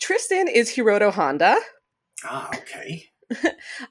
Tristan 0.00 0.46
is 0.46 0.70
Hiroto 0.70 1.12
Honda. 1.12 1.58
Ah, 2.24 2.48
okay. 2.54 3.06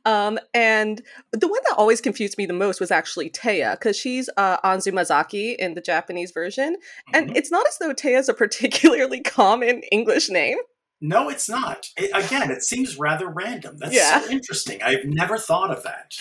Um, 0.06 0.40
and 0.54 1.02
the 1.32 1.48
one 1.48 1.60
that 1.68 1.76
always 1.78 2.02
confused 2.02 2.38
me 2.38 2.46
the 2.46 2.54
most 2.54 2.80
was 2.80 2.92
actually 2.92 3.30
Téa, 3.30 3.74
because 3.74 3.96
she's 3.98 4.30
uh, 4.38 4.58
Anzu 4.62 4.92
Mazaki 4.92 5.56
in 5.56 5.74
the 5.76 5.82
Japanese 5.82 6.32
version. 6.32 6.78
And 7.14 7.30
Mhm. 7.32 7.38
it's 7.38 7.52
not 7.52 7.68
as 7.68 7.78
though 7.78 7.94
Téa's 7.94 8.30
a 8.30 8.34
particularly 8.34 9.22
common 9.38 9.82
English 9.92 10.30
name. 10.30 10.58
No, 11.02 11.30
it's 11.30 11.48
not. 11.48 11.88
It, 11.98 12.10
again, 12.14 12.50
it 12.52 12.64
seems 12.64 12.98
rather 12.98 13.28
random. 13.28 13.78
That's 13.78 13.94
Yeah. 13.96 14.22
so 14.22 14.30
interesting. 14.32 14.82
I've 14.82 15.06
never 15.06 15.38
thought 15.38 15.70
of 15.72 15.84
that. 15.84 16.14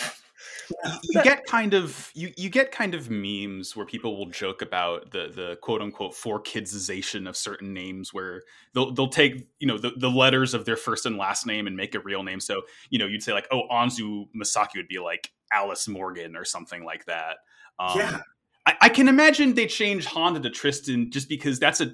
You 1.03 1.23
get 1.23 1.45
kind 1.45 1.73
of 1.73 2.11
you 2.13 2.33
you 2.37 2.49
get 2.49 2.71
kind 2.71 2.93
of 2.93 3.09
memes 3.09 3.75
where 3.75 3.85
people 3.85 4.17
will 4.17 4.27
joke 4.27 4.61
about 4.61 5.11
the 5.11 5.31
the 5.33 5.57
quote 5.61 5.81
unquote 5.81 6.15
four 6.15 6.41
kidsization 6.41 7.27
of 7.27 7.35
certain 7.37 7.73
names 7.73 8.13
where 8.13 8.43
they'll 8.73 8.91
they'll 8.91 9.07
take 9.07 9.47
you 9.59 9.67
know 9.67 9.77
the, 9.77 9.91
the 9.97 10.09
letters 10.09 10.53
of 10.53 10.65
their 10.65 10.75
first 10.77 11.05
and 11.05 11.17
last 11.17 11.45
name 11.45 11.67
and 11.67 11.75
make 11.77 11.95
a 11.95 11.99
real 11.99 12.23
name 12.23 12.39
so 12.39 12.63
you 12.89 12.99
know 12.99 13.05
you'd 13.05 13.23
say 13.23 13.33
like 13.33 13.47
oh 13.51 13.63
Anzu 13.71 14.27
Mazaki 14.35 14.75
would 14.75 14.87
be 14.87 14.99
like 14.99 15.31
Alice 15.51 15.87
Morgan 15.87 16.35
or 16.35 16.43
something 16.45 16.83
like 16.83 17.05
that. 17.05 17.37
Um, 17.79 17.97
Yeah. 17.99 18.19
I, 18.65 18.75
I 18.81 18.89
can 18.89 19.07
imagine 19.07 19.53
they 19.53 19.67
change 19.67 20.05
Honda 20.05 20.41
to 20.41 20.49
Tristan 20.49 21.09
just 21.11 21.29
because 21.29 21.57
that's 21.59 21.79
a 21.79 21.93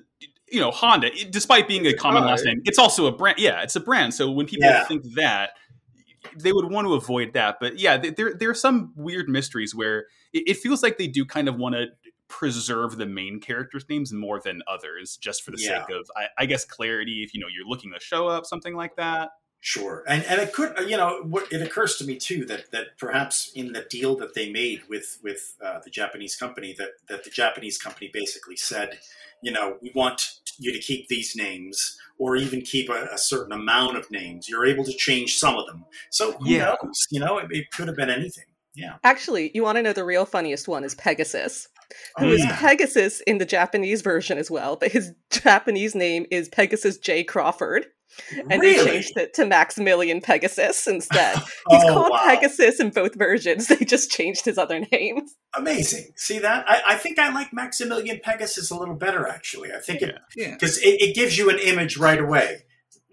you 0.49 0.59
know 0.59 0.71
Honda 0.71 1.07
it- 1.15 1.31
despite 1.31 1.67
being 1.67 1.85
a 1.87 1.93
common 1.93 2.23
last 2.25 2.45
name 2.45 2.61
it's 2.65 2.79
also 2.79 3.05
a 3.05 3.11
brand 3.11 3.37
yeah 3.39 3.61
it's 3.61 3.75
a 3.75 3.79
brand. 3.79 4.13
So 4.13 4.31
when 4.31 4.45
people 4.47 4.67
Yeah. 4.69 4.83
think 4.85 5.03
that 5.15 5.51
they 6.37 6.51
would 6.51 6.69
want 6.71 6.87
to 6.87 6.93
avoid 6.93 7.33
that. 7.33 7.57
But 7.59 7.79
yeah, 7.79 7.97
there 7.97 8.33
there 8.33 8.49
are 8.49 8.55
some 8.55 8.93
weird 8.95 9.29
mysteries 9.29 9.73
where 9.75 10.07
it, 10.33 10.43
it 10.47 10.57
feels 10.57 10.83
like 10.83 10.97
they 10.97 11.07
do 11.07 11.25
kind 11.25 11.47
of 11.47 11.55
want 11.55 11.75
to 11.75 11.87
preserve 12.27 12.97
the 12.97 13.05
main 13.05 13.39
characters' 13.39 13.85
names 13.89 14.11
more 14.11 14.39
than 14.43 14.61
others, 14.67 15.17
just 15.17 15.43
for 15.43 15.51
the 15.51 15.57
Yeah. 15.59 15.85
sake 15.85 15.95
of, 15.95 16.09
I, 16.15 16.27
I 16.37 16.45
guess, 16.45 16.65
clarity. 16.65 17.23
If 17.23 17.33
you 17.33 17.39
know 17.39 17.47
you're 17.47 17.67
looking 17.67 17.91
to 17.93 17.99
show 17.99 18.27
up, 18.27 18.45
something 18.45 18.75
like 18.75 18.95
that. 18.95 19.29
Sure, 19.65 20.03
and 20.09 20.25
and 20.25 20.41
it 20.41 20.51
could, 20.51 20.77
you 20.89 20.97
know, 20.97 21.21
what 21.23 21.51
it 21.53 21.61
occurs 21.61 21.95
to 21.97 22.03
me 22.03 22.17
too 22.17 22.43
that 22.45 22.69
that 22.71 22.97
perhaps 22.97 23.49
in 23.55 23.71
the 23.71 23.85
deal 23.89 24.15
that 24.17 24.33
they 24.33 24.51
made 24.51 24.81
with 24.89 25.19
with 25.23 25.55
uh, 25.63 25.79
the 25.83 25.89
Japanese 25.89 26.35
company, 26.35 26.75
that 26.77 26.89
that 27.07 27.23
the 27.23 27.29
Japanese 27.29 27.77
company 27.77 28.09
basically 28.11 28.57
said, 28.57 28.99
you 29.41 29.53
know, 29.53 29.77
we 29.81 29.89
want 29.95 30.39
you 30.59 30.71
to 30.73 30.79
keep 30.79 31.07
these 31.07 31.35
names, 31.35 31.97
or 32.19 32.35
even 32.35 32.61
keep 32.61 32.89
a, 32.89 33.07
a 33.11 33.17
certain 33.17 33.51
amount 33.53 33.97
of 33.97 34.09
names. 34.11 34.47
You're 34.47 34.65
able 34.65 34.83
to 34.85 34.93
change 34.93 35.35
some 35.37 35.57
of 35.57 35.65
them. 35.67 35.85
So 36.11 36.33
who 36.33 36.49
Yeah. 36.49 36.75
knows? 36.83 37.07
You 37.11 37.19
know, 37.19 37.37
it, 37.39 37.47
it 37.51 37.71
could 37.71 37.87
have 37.87 37.97
been 37.97 38.09
anything. 38.09 38.45
Yeah. 38.75 38.95
Actually, 39.03 39.51
you 39.53 39.63
want 39.63 39.77
to 39.77 39.83
know 39.83 39.93
the 39.93 40.03
real 40.03 40.25
funniest 40.25 40.67
one 40.67 40.83
is 40.83 40.95
Pegasus, 40.95 41.67
oh, 42.17 42.23
who 42.23 42.29
Oh, 42.29 42.33
is 42.33 42.39
yeah. 42.39 42.57
Pegasus 42.59 43.21
in 43.21 43.37
the 43.37 43.45
Japanese 43.45 44.01
version 44.01 44.37
as 44.37 44.49
well, 44.49 44.75
but 44.75 44.91
his 44.91 45.11
Japanese 45.29 45.93
name 45.95 46.25
is 46.31 46.49
Pegasus 46.49 46.97
J. 46.97 47.23
Crawford. 47.23 47.85
And 48.49 48.61
they 48.61 48.75
changed 48.83 49.17
it 49.17 49.33
to 49.35 49.45
Maximilian 49.45 50.21
Pegasus 50.21 50.87
instead. 50.87 51.35
He's 51.69 51.83
Oh, 51.83 51.93
called 51.93 52.11
wow. 52.11 52.23
Pegasus 52.25 52.79
in 52.79 52.89
both 52.91 53.15
versions. 53.15 53.67
They 53.73 53.85
just 53.85 54.11
changed 54.11 54.45
his 54.45 54.57
other 54.57 54.79
name. 54.91 55.21
Amazing. 55.55 56.05
See 56.15 56.39
that? 56.39 56.65
I, 56.69 56.81
I 56.89 56.95
think 56.95 57.17
I 57.19 57.33
like 57.33 57.53
Maximilian 57.53 58.19
Pegasus 58.23 58.69
a 58.71 58.75
little 58.75 58.95
better, 58.95 59.27
actually. 59.27 59.71
I 59.71 59.79
think 59.79 60.01
it 60.01 60.15
Yeah. 60.35 60.51
because 60.53 60.77
it, 60.79 61.01
it 61.01 61.15
gives 61.15 61.37
you 61.37 61.49
an 61.49 61.59
image 61.59 61.97
right 61.97 62.19
away. 62.19 62.63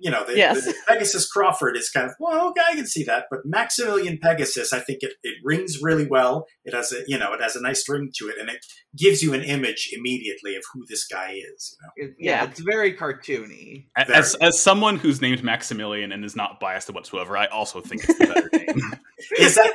You 0.02 0.10
know, 0.10 0.24
the, 0.24 0.36
Yes. 0.36 0.64
the 0.64 0.74
Pegasus 0.88 1.28
Crawford 1.28 1.76
is 1.76 1.90
kind 1.90 2.06
of 2.06 2.12
well, 2.18 2.48
okay, 2.48 2.62
I 2.68 2.74
can 2.74 2.86
see 2.86 3.04
that, 3.04 3.26
but 3.30 3.40
Maximilian 3.44 4.18
Pegasus, 4.18 4.72
I 4.72 4.80
think 4.80 5.00
it, 5.02 5.12
it 5.22 5.34
rings 5.44 5.78
really 5.82 6.06
well. 6.06 6.46
It 6.64 6.74
has 6.74 6.90
a 6.92 7.02
you 7.06 7.18
know, 7.18 7.32
it 7.34 7.42
has 7.42 7.54
a 7.56 7.60
nice 7.62 7.86
ring 7.88 8.10
to 8.18 8.28
it, 8.28 8.36
and 8.40 8.48
it 8.48 8.64
gives 8.96 9.22
you 9.22 9.34
an 9.34 9.42
image 9.42 9.90
immediately 9.92 10.56
of 10.56 10.62
who 10.72 10.84
this 10.88 11.06
guy 11.06 11.32
is. 11.54 11.76
You 11.96 12.04
know, 12.04 12.08
It- 12.10 12.16
yeah, 12.18 12.42
Yeah. 12.44 12.50
it's 12.50 12.60
very 12.60 12.94
cartoony. 12.94 13.86
A- 13.96 14.10
As 14.16 14.34
as 14.36 14.58
someone 14.60 14.96
who's 14.96 15.20
named 15.20 15.44
Maximilian 15.44 16.12
and 16.12 16.24
is 16.24 16.34
not 16.34 16.58
biased 16.60 16.90
whatsoever, 16.90 17.36
I 17.36 17.46
also 17.46 17.80
think 17.80 18.04
it's 18.04 18.18
the 18.18 18.26
better 18.26 18.50
name. 18.52 18.92
is 19.38 19.54
that 19.56 19.72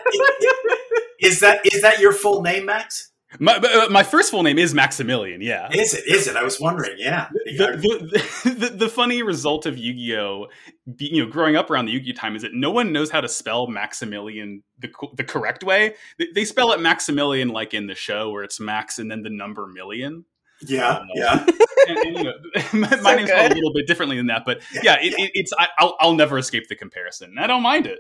is 1.20 1.40
that 1.40 1.66
is 1.66 1.82
that 1.82 2.00
your 2.00 2.14
full 2.14 2.42
name, 2.42 2.66
Max? 2.66 3.12
My, 3.40 3.56
uh, 3.56 3.90
my 3.90 4.04
first 4.04 4.32
full 4.32 4.44
name 4.44 4.58
is 4.58 4.74
Maximilian. 4.74 5.42
Yeah. 5.42 5.70
Is 5.72 5.94
it? 5.94 6.08
Is 6.08 6.28
it? 6.28 6.36
I 6.36 6.44
was 6.44 6.60
wondering. 6.60 6.96
Yeah. 6.98 7.30
the, 7.46 7.78
the, 8.44 8.50
the, 8.50 8.70
the 8.76 8.90
funny 8.90 9.22
result 9.24 9.66
of 9.66 9.78
Yu-Gi-Oh, 9.78 10.48
you 11.00 11.26
know, 11.26 11.32
growing 11.32 11.56
up 11.56 11.70
around 11.70 11.86
the 11.86 11.92
Yu-Gi-Oh 11.94 12.16
time 12.16 12.36
is 12.36 12.42
that 12.44 12.54
no 12.54 12.72
one 12.72 12.92
knows 12.92 13.10
how 13.10 13.22
to 13.22 13.28
spell 13.28 13.68
Maximilian 13.68 14.64
the 14.80 14.92
the 15.16 15.24
correct 15.24 15.64
way. 15.64 15.96
They, 16.18 16.28
they 16.34 16.46
spell 16.46 16.72
it 16.72 16.80
Maximilian 16.80 17.50
like 17.50 17.74
in 17.74 17.88
the 17.88 17.96
show, 17.96 18.32
where 18.32 18.44
it's 18.44 18.60
Max 18.60 19.00
and 19.00 19.10
then 19.10 19.24
the 19.24 19.30
number 19.30 19.68
million. 19.68 20.26
yeah. 20.62 21.04
Yeah. 21.14 21.46
And, 21.88 21.98
and, 22.00 22.18
you 22.18 22.24
know, 22.24 22.34
my, 22.74 22.96
my 23.02 23.16
name's 23.16 23.30
spelled 23.30 23.52
a 23.52 23.54
little 23.54 23.72
bit 23.72 23.86
differently 23.86 24.18
than 24.18 24.26
that, 24.28 24.42
but 24.44 24.64
Yeah, 24.74 24.82
yeah, 24.84 24.96
it, 25.02 25.14
It, 25.20 25.32
it's 25.36 25.54
I, 25.56 25.68
I'll 25.78 25.96
I'll 26.00 26.16
never 26.16 26.40
escape 26.40 26.68
the 26.68 26.76
comparison. 26.76 27.36
I 27.38 27.46
don't 27.46 27.62
mind 27.62 27.86
it. 27.86 28.00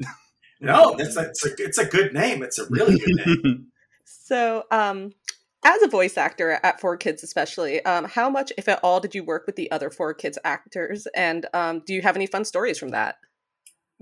No, 0.59 0.95
that's 0.97 1.15
a, 1.17 1.21
it's 1.29 1.45
a 1.45 1.49
it's 1.59 1.77
a 1.77 1.85
good 1.85 2.13
name. 2.13 2.41
It's 2.41 2.57
a 2.57 2.65
really 2.67 2.97
good 2.97 3.43
name. 3.43 3.67
So, 4.05 4.63
um, 4.71 5.13
as 5.63 5.81
a 5.81 5.87
voice 5.87 6.17
actor 6.17 6.59
at 6.63 6.79
4Kids, 6.79 7.23
especially, 7.23 7.83
um, 7.85 8.05
how 8.05 8.29
much, 8.29 8.53
if 8.57 8.69
at 8.69 8.79
all, 8.83 8.99
did 8.99 9.15
you 9.15 9.23
work 9.23 9.47
with 9.47 9.55
the 9.55 9.71
other 9.71 9.89
4Kids 9.89 10.37
actors? 10.43 11.07
And 11.15 11.47
um, 11.53 11.81
do 11.85 11.93
you 11.93 12.03
have 12.03 12.15
any 12.15 12.27
fun 12.27 12.45
stories 12.45 12.77
from 12.77 12.89
that? 12.89 13.17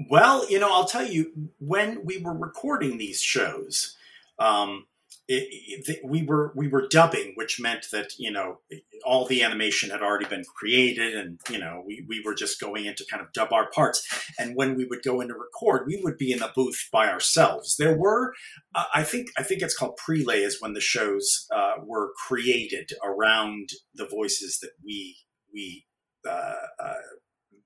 Well, 0.09 0.49
you 0.49 0.59
know, 0.59 0.71
I'll 0.71 0.85
tell 0.85 1.07
you 1.07 1.31
when 1.59 2.03
we 2.03 2.17
were 2.17 2.33
recording 2.33 2.97
these 2.97 3.21
shows, 3.21 3.95
um, 4.39 4.87
it, 5.27 5.47
it, 5.87 5.99
we 6.03 6.23
were 6.23 6.51
we 6.55 6.67
were 6.67 6.87
dubbing, 6.87 7.31
which 7.35 7.59
meant 7.59 7.87
that 7.91 8.11
you 8.17 8.29
know 8.29 8.59
all 9.05 9.25
the 9.25 9.41
animation 9.41 9.89
had 9.89 10.01
already 10.01 10.25
been 10.25 10.43
created, 10.55 11.15
and 11.15 11.39
you 11.49 11.57
know 11.57 11.81
we 11.85 12.05
we 12.09 12.21
were 12.25 12.33
just 12.33 12.59
going 12.59 12.85
in 12.85 12.95
to 12.95 13.05
kind 13.09 13.21
of 13.21 13.31
dub 13.31 13.53
our 13.53 13.69
parts. 13.71 14.05
And 14.37 14.55
when 14.55 14.75
we 14.75 14.85
would 14.85 15.01
go 15.01 15.21
in 15.21 15.29
to 15.29 15.33
record, 15.33 15.87
we 15.87 16.01
would 16.03 16.17
be 16.17 16.31
in 16.33 16.39
the 16.39 16.51
booth 16.53 16.89
by 16.91 17.07
ourselves. 17.07 17.77
There 17.77 17.97
were, 17.97 18.33
uh, 18.75 18.85
I 18.93 19.03
think, 19.03 19.29
I 19.37 19.43
think 19.43 19.61
it's 19.61 19.77
called 19.77 19.97
prelay 19.97 20.45
is 20.45 20.61
when 20.61 20.73
the 20.73 20.81
shows 20.81 21.47
uh, 21.55 21.75
were 21.85 22.11
created 22.27 22.91
around 23.03 23.69
the 23.95 24.07
voices 24.07 24.59
that 24.59 24.71
we 24.83 25.17
we 25.53 25.85
uh, 26.27 26.55
uh, 26.79 26.93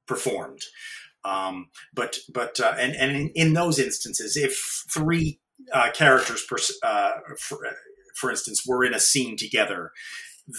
performed. 0.08 0.62
Um, 1.26 1.70
but 1.94 2.18
but 2.32 2.60
uh, 2.60 2.76
and 2.78 2.96
and 2.96 3.12
in, 3.12 3.30
in 3.30 3.54
those 3.54 3.80
instances, 3.80 4.38
if 4.38 4.86
three 4.94 5.40
uh, 5.74 5.92
characters 5.94 6.46
per 6.48 6.58
uh, 6.84 7.12
for, 7.40 7.60
for 8.16 8.32
instance 8.32 8.64
were 8.66 8.84
in 8.84 8.94
a 8.94 9.00
scene 9.00 9.38
together, 9.38 9.92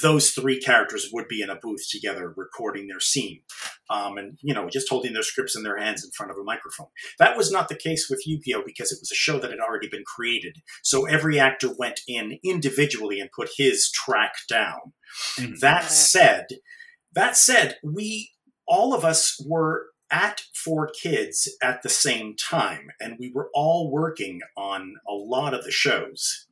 those 0.03 0.31
three 0.31 0.61
characters 0.61 1.09
would 1.13 1.29
be 1.29 1.41
in 1.41 1.49
a 1.49 1.57
booth 1.57 1.89
together 1.91 2.35
recording 2.37 2.89
their 2.89 3.01
scene, 3.01 3.41
um, 3.89 4.19
and 4.19 4.39
you 4.43 4.53
know 4.53 4.69
just 4.69 4.89
holding 4.89 5.15
their 5.15 5.23
scripts 5.23 5.57
in 5.57 5.63
their 5.63 5.79
hands 5.79 6.05
in 6.05 6.11
front 6.11 6.31
of 6.31 6.39
a 6.39 6.45
microphone. 6.45 6.89
That 7.19 7.37
was 7.37 7.51
not 7.51 7.69
the 7.69 7.75
case 7.77 8.09
with 8.11 8.27
Yu-Gi-Oh 8.27 8.63
because 8.67 8.93
it 8.93 8.99
was 9.01 9.11
a 9.11 9.17
show 9.17 9.39
that 9.39 9.51
had 9.51 9.61
already 9.61 9.89
been 9.89 10.05
created. 10.05 10.57
So 10.83 11.07
every 11.07 11.41
actor 11.41 11.71
went 11.79 12.01
in 12.07 12.39
individually 12.45 13.19
and 13.19 13.31
put 13.33 13.51
his 13.57 13.91
track 13.91 14.33
down. 14.49 14.93
Mhm. 15.39 15.59
That 15.61 15.85
said, 15.85 16.47
that 17.15 17.37
said, 17.37 17.79
we 17.83 18.33
all 18.67 18.93
of 18.93 19.05
us 19.05 19.43
were 19.47 19.87
at 20.11 20.43
4Kids 20.55 21.49
at 21.63 21.83
the 21.83 21.89
same 21.89 22.35
time, 22.35 22.89
and 23.01 23.17
we 23.19 23.31
were 23.33 23.51
all 23.55 23.91
working 23.91 24.41
on 24.57 24.97
a 25.07 25.13
lot 25.13 25.55
of 25.55 25.65
the 25.65 25.71
shows. 25.71 26.47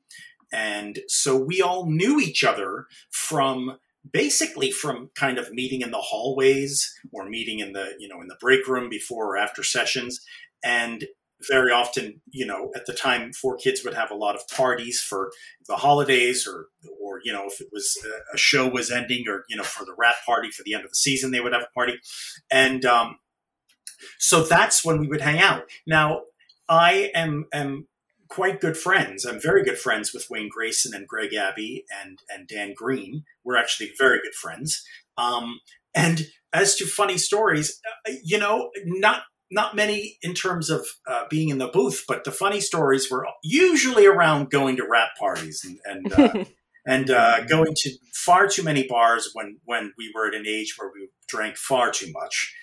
And 0.52 1.00
so 1.08 1.36
we 1.36 1.60
all 1.60 1.90
knew 1.90 2.20
each 2.20 2.44
other 2.44 2.86
from 3.10 3.78
basically 4.12 4.70
from 4.70 5.10
kind 5.14 5.38
of 5.38 5.52
meeting 5.52 5.80
in 5.80 5.90
the 5.90 5.98
hallways 5.98 6.94
or 7.12 7.28
meeting 7.28 7.58
in 7.58 7.72
the 7.72 7.94
you 7.98 8.08
know 8.08 8.20
in 8.20 8.28
the 8.28 8.36
break 8.40 8.66
room 8.68 8.88
before 8.88 9.34
or 9.34 9.36
after 9.36 9.62
sessions 9.64 10.20
and 10.64 11.06
very 11.50 11.70
often 11.72 12.20
you 12.30 12.46
know 12.46 12.70
at 12.74 12.86
the 12.86 12.92
time 12.92 13.32
4Kids 13.32 13.84
would 13.84 13.94
have 13.94 14.10
a 14.10 14.16
lot 14.16 14.34
of 14.34 14.46
parties 14.48 15.00
for 15.00 15.32
the 15.66 15.76
holidays 15.76 16.46
or 16.46 16.66
or 17.00 17.20
you 17.24 17.32
know 17.32 17.46
if 17.46 17.60
it 17.60 17.68
was 17.72 17.98
a, 18.04 18.34
a 18.34 18.38
show 18.38 18.68
was 18.68 18.90
ending 18.90 19.24
or 19.28 19.44
you 19.48 19.56
know 19.56 19.64
for 19.64 19.84
the 19.84 19.94
rat 19.98 20.14
party 20.24 20.50
for 20.50 20.62
the 20.62 20.74
end 20.74 20.84
of 20.84 20.90
the 20.90 20.96
season 20.96 21.30
they 21.30 21.40
would 21.40 21.52
have 21.52 21.62
a 21.62 21.74
party 21.74 21.94
and 22.50 22.84
um 22.84 23.16
So 24.18 24.42
that's 24.42 24.84
when 24.84 25.00
we 25.00 25.08
would 25.08 25.20
hang 25.20 25.38
out. 25.38 25.64
Now, 25.86 26.22
I 26.68 27.10
am 27.14 27.46
am 27.52 27.88
quite 28.28 28.60
good 28.60 28.76
friends. 28.76 29.24
I'm 29.24 29.40
very 29.40 29.62
good 29.62 29.78
friends 29.78 30.12
with 30.12 30.26
Wayne 30.30 30.48
Grayson 30.48 30.94
and 30.94 31.06
Greg 31.06 31.34
Abbey 31.34 31.84
and 32.02 32.18
and 32.28 32.48
Dan 32.48 32.74
Green. 32.74 33.24
We're 33.44 33.56
actually 33.56 33.92
very 33.98 34.18
good 34.18 34.34
friends. 34.34 34.84
Um, 35.18 35.60
and 35.94 36.26
as 36.52 36.76
to 36.76 36.86
funny 36.86 37.18
stories, 37.18 37.80
uh, 38.08 38.12
you 38.22 38.38
know, 38.38 38.70
not 38.84 39.22
not 39.50 39.76
many 39.76 40.18
in 40.22 40.34
terms 40.34 40.70
of 40.70 40.86
uh, 41.06 41.24
being 41.30 41.48
in 41.50 41.58
the 41.58 41.68
booth, 41.68 42.04
but 42.08 42.24
the 42.24 42.32
funny 42.32 42.60
stories 42.60 43.10
were 43.10 43.26
usually 43.42 44.06
around 44.06 44.50
going 44.50 44.76
to 44.76 44.86
wrap 44.88 45.10
parties 45.18 45.64
and 45.64 45.78
and, 45.84 46.12
uh, 46.12 46.44
and 46.86 47.10
uh, 47.10 47.44
going 47.44 47.74
to 47.74 47.90
far 48.14 48.48
too 48.48 48.62
many 48.62 48.86
bars 48.86 49.30
when 49.34 49.58
when 49.64 49.92
we 49.98 50.10
were 50.14 50.26
at 50.28 50.34
an 50.34 50.44
age 50.46 50.74
where 50.78 50.90
we 50.94 51.08
drank 51.28 51.56
far 51.56 51.90
too 51.90 52.10
much, 52.12 52.54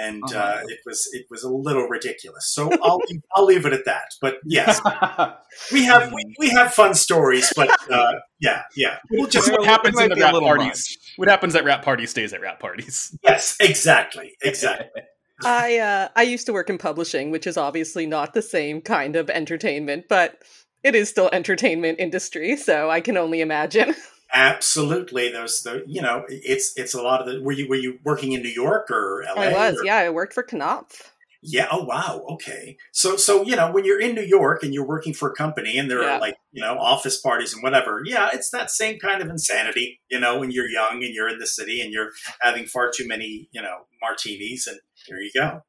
and 0.00 0.22
uh, 0.34 0.38
uh-huh. 0.38 0.62
it 0.68 0.78
was 0.86 1.08
it 1.12 1.26
was 1.30 1.42
a 1.42 1.50
little 1.50 1.86
ridiculous. 1.86 2.52
So 2.52 2.70
I'll 2.82 3.00
I'll 3.34 3.44
leave 3.44 3.66
it 3.66 3.72
at 3.72 3.84
that. 3.84 4.10
But 4.20 4.36
yes, 4.44 4.80
we 5.72 5.84
have 5.84 6.12
we, 6.12 6.34
we 6.38 6.50
have 6.50 6.72
fun 6.72 6.94
stories, 6.94 7.52
but 7.54 7.70
uh, 7.90 8.14
yeah, 8.40 8.62
yeah. 8.76 8.98
We'll 9.10 9.28
just 9.28 9.50
what 9.50 9.64
happens 9.64 10.00
in 10.00 10.08
the 10.10 10.16
wrap 10.16 10.32
parties. 10.32 10.66
Much. 10.66 11.14
What 11.16 11.28
happens 11.28 11.54
at 11.54 11.64
wrap 11.64 11.82
parties 11.82 12.10
stays 12.10 12.32
at 12.32 12.40
wrap 12.40 12.60
parties. 12.60 13.16
Yes, 13.22 13.56
exactly, 13.60 14.34
exactly. 14.42 15.02
I 15.44 15.78
uh, 15.78 16.08
I 16.16 16.22
used 16.22 16.46
to 16.46 16.52
work 16.52 16.70
in 16.70 16.78
publishing, 16.78 17.30
which 17.30 17.46
is 17.46 17.56
obviously 17.56 18.06
not 18.06 18.34
the 18.34 18.42
same 18.42 18.80
kind 18.80 19.16
of 19.16 19.28
entertainment, 19.28 20.06
but 20.08 20.42
it 20.82 20.94
is 20.94 21.08
still 21.08 21.28
entertainment 21.32 22.00
industry, 22.00 22.56
so 22.56 22.90
I 22.90 23.00
can 23.00 23.16
only 23.16 23.40
imagine. 23.40 23.94
Absolutely, 24.32 25.30
those 25.30 25.62
the 25.62 25.84
you 25.86 26.02
know 26.02 26.24
it's 26.28 26.76
it's 26.76 26.94
a 26.94 27.02
lot 27.02 27.20
of 27.20 27.26
the. 27.26 27.42
Were 27.42 27.52
you 27.52 27.68
were 27.68 27.76
you 27.76 27.98
working 28.04 28.32
in 28.32 28.42
New 28.42 28.48
York 28.48 28.90
or 28.90 29.24
LA? 29.36 29.42
I 29.42 29.52
was, 29.52 29.80
or? 29.80 29.84
yeah. 29.84 29.96
I 29.96 30.10
worked 30.10 30.34
for 30.34 30.42
Knopf. 30.42 31.12
Yeah. 31.42 31.68
Oh 31.70 31.84
wow. 31.84 32.24
Okay. 32.30 32.76
So 32.92 33.16
so 33.16 33.44
you 33.44 33.54
know 33.54 33.70
when 33.70 33.84
you're 33.84 34.00
in 34.00 34.16
New 34.16 34.24
York 34.24 34.64
and 34.64 34.74
you're 34.74 34.86
working 34.86 35.14
for 35.14 35.30
a 35.30 35.34
company 35.34 35.78
and 35.78 35.88
there 35.88 36.02
yeah. 36.02 36.16
are 36.16 36.20
like 36.20 36.36
you 36.50 36.60
know 36.60 36.76
office 36.76 37.20
parties 37.20 37.54
and 37.54 37.62
whatever. 37.62 38.02
Yeah, 38.04 38.30
it's 38.32 38.50
that 38.50 38.70
same 38.70 38.98
kind 38.98 39.22
of 39.22 39.28
insanity. 39.28 40.00
You 40.10 40.18
know 40.18 40.40
when 40.40 40.50
you're 40.50 40.68
young 40.68 41.04
and 41.04 41.14
you're 41.14 41.28
in 41.28 41.38
the 41.38 41.46
city 41.46 41.80
and 41.80 41.92
you're 41.92 42.10
having 42.40 42.66
far 42.66 42.90
too 42.90 43.06
many 43.06 43.48
you 43.52 43.62
know 43.62 43.86
martinis 44.02 44.66
and 44.66 44.80
there 45.08 45.22
you 45.22 45.30
go. 45.34 45.62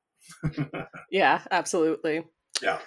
yeah. 1.11 1.41
Absolutely. 1.51 2.23
Yeah. 2.61 2.79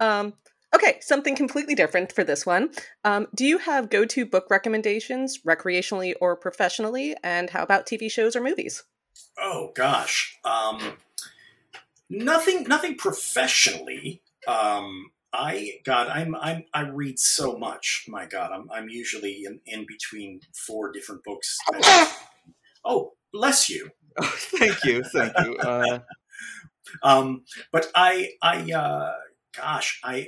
Um, 0.00 0.34
Okay, 0.74 0.98
something 1.00 1.34
completely 1.34 1.74
different 1.74 2.12
for 2.12 2.24
this 2.24 2.44
one. 2.44 2.70
Um, 3.04 3.26
do 3.34 3.46
you 3.46 3.58
have 3.58 3.88
go 3.88 4.04
to 4.04 4.26
book 4.26 4.46
recommendations, 4.50 5.38
recreationally 5.38 6.12
or 6.20 6.36
professionally? 6.36 7.16
And 7.22 7.50
how 7.50 7.62
about 7.62 7.86
TV 7.86 8.10
shows 8.10 8.36
or 8.36 8.42
movies? 8.42 8.84
Oh, 9.38 9.72
gosh. 9.74 10.38
Um, 10.44 10.98
nothing, 12.10 12.64
nothing 12.64 12.96
professionally. 12.96 14.22
Um, 14.46 15.10
I 15.32 15.80
God, 15.84 16.08
I'm, 16.08 16.34
I'm 16.36 16.64
I 16.72 16.82
read 16.82 17.18
so 17.18 17.58
much. 17.58 18.06
My 18.08 18.24
God, 18.24 18.50
I'm 18.50 18.70
I'm 18.72 18.88
usually 18.88 19.44
in, 19.44 19.60
in 19.66 19.84
between 19.86 20.40
four 20.54 20.90
different 20.90 21.22
books. 21.22 21.58
oh, 22.84 23.12
bless 23.32 23.68
you. 23.68 23.90
Oh, 24.20 24.34
thank 24.36 24.84
you, 24.84 25.04
thank 25.04 25.32
you. 25.38 25.56
Uh... 25.58 26.00
um, 27.04 27.44
but 27.70 27.88
I 27.94 28.30
I 28.42 28.72
uh, 28.72 29.12
gosh, 29.54 30.00
I 30.02 30.26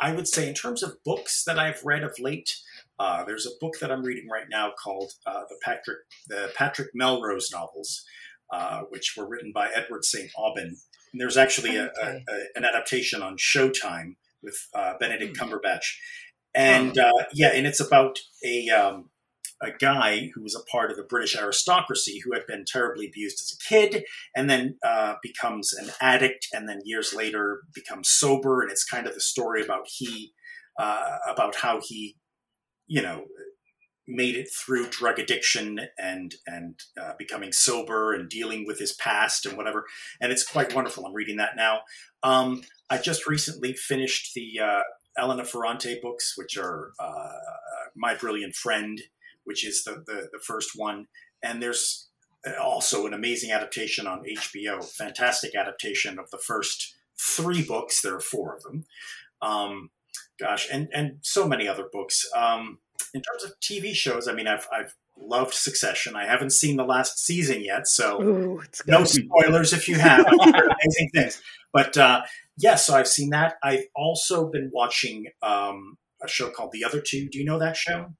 I 0.00 0.12
would 0.12 0.28
say, 0.28 0.48
in 0.48 0.54
terms 0.54 0.82
of 0.82 1.02
books 1.04 1.44
that 1.44 1.58
I've 1.58 1.82
read 1.84 2.02
of 2.02 2.18
late, 2.18 2.54
uh, 2.98 3.24
there's 3.24 3.46
a 3.46 3.56
book 3.60 3.74
that 3.80 3.90
I'm 3.90 4.02
reading 4.02 4.28
right 4.28 4.46
now 4.50 4.72
called 4.82 5.12
uh, 5.26 5.42
the 5.48 5.56
Patrick 5.62 5.98
the 6.28 6.50
Patrick 6.54 6.88
Melrose 6.94 7.50
novels, 7.52 8.04
uh, 8.52 8.82
which 8.90 9.14
were 9.16 9.28
written 9.28 9.52
by 9.52 9.70
Edward 9.74 10.04
St. 10.04 10.30
Aubyn. 10.38 10.76
And 11.12 11.20
there's 11.20 11.36
actually 11.36 11.78
okay. 11.78 11.90
a, 12.02 12.06
a, 12.06 12.44
an 12.56 12.64
adaptation 12.64 13.22
on 13.22 13.36
Showtime 13.36 14.16
with 14.42 14.68
uh, 14.74 14.94
Benedict 15.00 15.36
hmm. 15.36 15.42
Cumberbatch, 15.42 15.96
and 16.54 16.98
uh, 16.98 17.12
yeah, 17.32 17.52
and 17.54 17.66
it's 17.66 17.80
about 17.80 18.18
a 18.44 18.68
um, 18.70 19.10
a 19.62 19.70
guy 19.70 20.30
who 20.34 20.42
was 20.42 20.54
a 20.54 20.70
part 20.70 20.90
of 20.90 20.96
the 20.96 21.02
British 21.02 21.36
aristocracy 21.36 22.20
who 22.24 22.32
had 22.34 22.46
been 22.46 22.64
terribly 22.66 23.06
abused 23.06 23.40
as 23.40 23.56
a 23.56 23.68
kid 23.68 24.04
and 24.34 24.50
then 24.50 24.76
uh, 24.84 25.14
becomes 25.22 25.72
an 25.72 25.90
addict 26.00 26.48
and 26.52 26.68
then 26.68 26.80
years 26.84 27.14
later 27.14 27.62
becomes 27.74 28.10
sober. 28.10 28.62
And 28.62 28.70
it's 28.70 28.84
kind 28.84 29.06
of 29.06 29.14
the 29.14 29.20
story 29.20 29.62
about 29.62 29.86
he, 29.86 30.32
uh, 30.78 31.18
about 31.28 31.56
how 31.56 31.80
he, 31.82 32.16
you 32.86 33.00
know, 33.00 33.24
made 34.08 34.36
it 34.36 34.48
through 34.52 34.86
drug 34.88 35.18
addiction 35.18 35.80
and 35.98 36.36
and 36.46 36.78
uh, 37.00 37.12
becoming 37.18 37.50
sober 37.50 38.12
and 38.12 38.28
dealing 38.28 38.64
with 38.64 38.78
his 38.78 38.92
past 38.92 39.46
and 39.46 39.56
whatever. 39.56 39.84
And 40.20 40.30
it's 40.30 40.44
quite 40.44 40.74
wonderful. 40.74 41.06
I'm 41.06 41.14
reading 41.14 41.38
that 41.38 41.56
now. 41.56 41.80
Um, 42.22 42.62
I 42.88 42.98
just 42.98 43.26
recently 43.26 43.72
finished 43.72 44.34
the 44.34 44.60
uh, 44.62 44.82
Elena 45.18 45.44
Ferrante 45.44 45.98
books, 46.00 46.34
which 46.36 46.56
are 46.56 46.92
uh, 47.00 47.32
My 47.96 48.14
Brilliant 48.14 48.54
Friend 48.54 49.00
which 49.46 49.66
is 49.66 49.84
the, 49.84 50.02
the, 50.06 50.28
the 50.32 50.38
first 50.38 50.72
one. 50.76 51.06
And 51.42 51.62
there's 51.62 52.08
also 52.60 53.06
an 53.06 53.14
amazing 53.14 53.50
adaptation 53.50 54.06
on 54.06 54.24
HBO, 54.24 54.84
fantastic 54.84 55.54
adaptation 55.54 56.18
of 56.18 56.30
the 56.30 56.38
first 56.38 56.94
three 57.18 57.62
books. 57.62 58.02
There 58.02 58.14
are 58.14 58.20
four 58.20 58.54
of 58.56 58.62
them. 58.62 58.84
Um, 59.42 59.90
gosh, 60.38 60.68
and, 60.70 60.88
and 60.92 61.18
so 61.22 61.46
many 61.48 61.66
other 61.66 61.88
books. 61.90 62.28
Um, 62.36 62.78
in 63.14 63.22
terms 63.22 63.44
of 63.44 63.58
TV 63.60 63.94
shows, 63.94 64.28
I 64.28 64.32
mean, 64.32 64.46
I've, 64.46 64.68
I've 64.72 64.94
loved 65.18 65.54
Succession. 65.54 66.14
I 66.16 66.26
haven't 66.26 66.50
seen 66.50 66.76
the 66.76 66.84
last 66.84 67.18
season 67.18 67.62
yet, 67.62 67.86
so 67.86 68.22
Ooh, 68.22 68.62
no 68.86 69.04
spoilers 69.04 69.72
if 69.72 69.88
you 69.88 69.96
have. 69.96 70.26
amazing 70.40 71.10
things. 71.14 71.42
But 71.72 71.96
uh, 71.96 72.22
yeah, 72.58 72.76
so 72.76 72.94
I've 72.94 73.08
seen 73.08 73.30
that. 73.30 73.56
I've 73.62 73.84
also 73.94 74.48
been 74.48 74.70
watching 74.72 75.26
um, 75.42 75.98
a 76.22 76.28
show 76.28 76.50
called 76.50 76.72
The 76.72 76.84
Other 76.84 77.00
Two. 77.00 77.28
Do 77.28 77.38
you 77.38 77.44
know 77.44 77.58
that 77.58 77.76
show? 77.76 78.12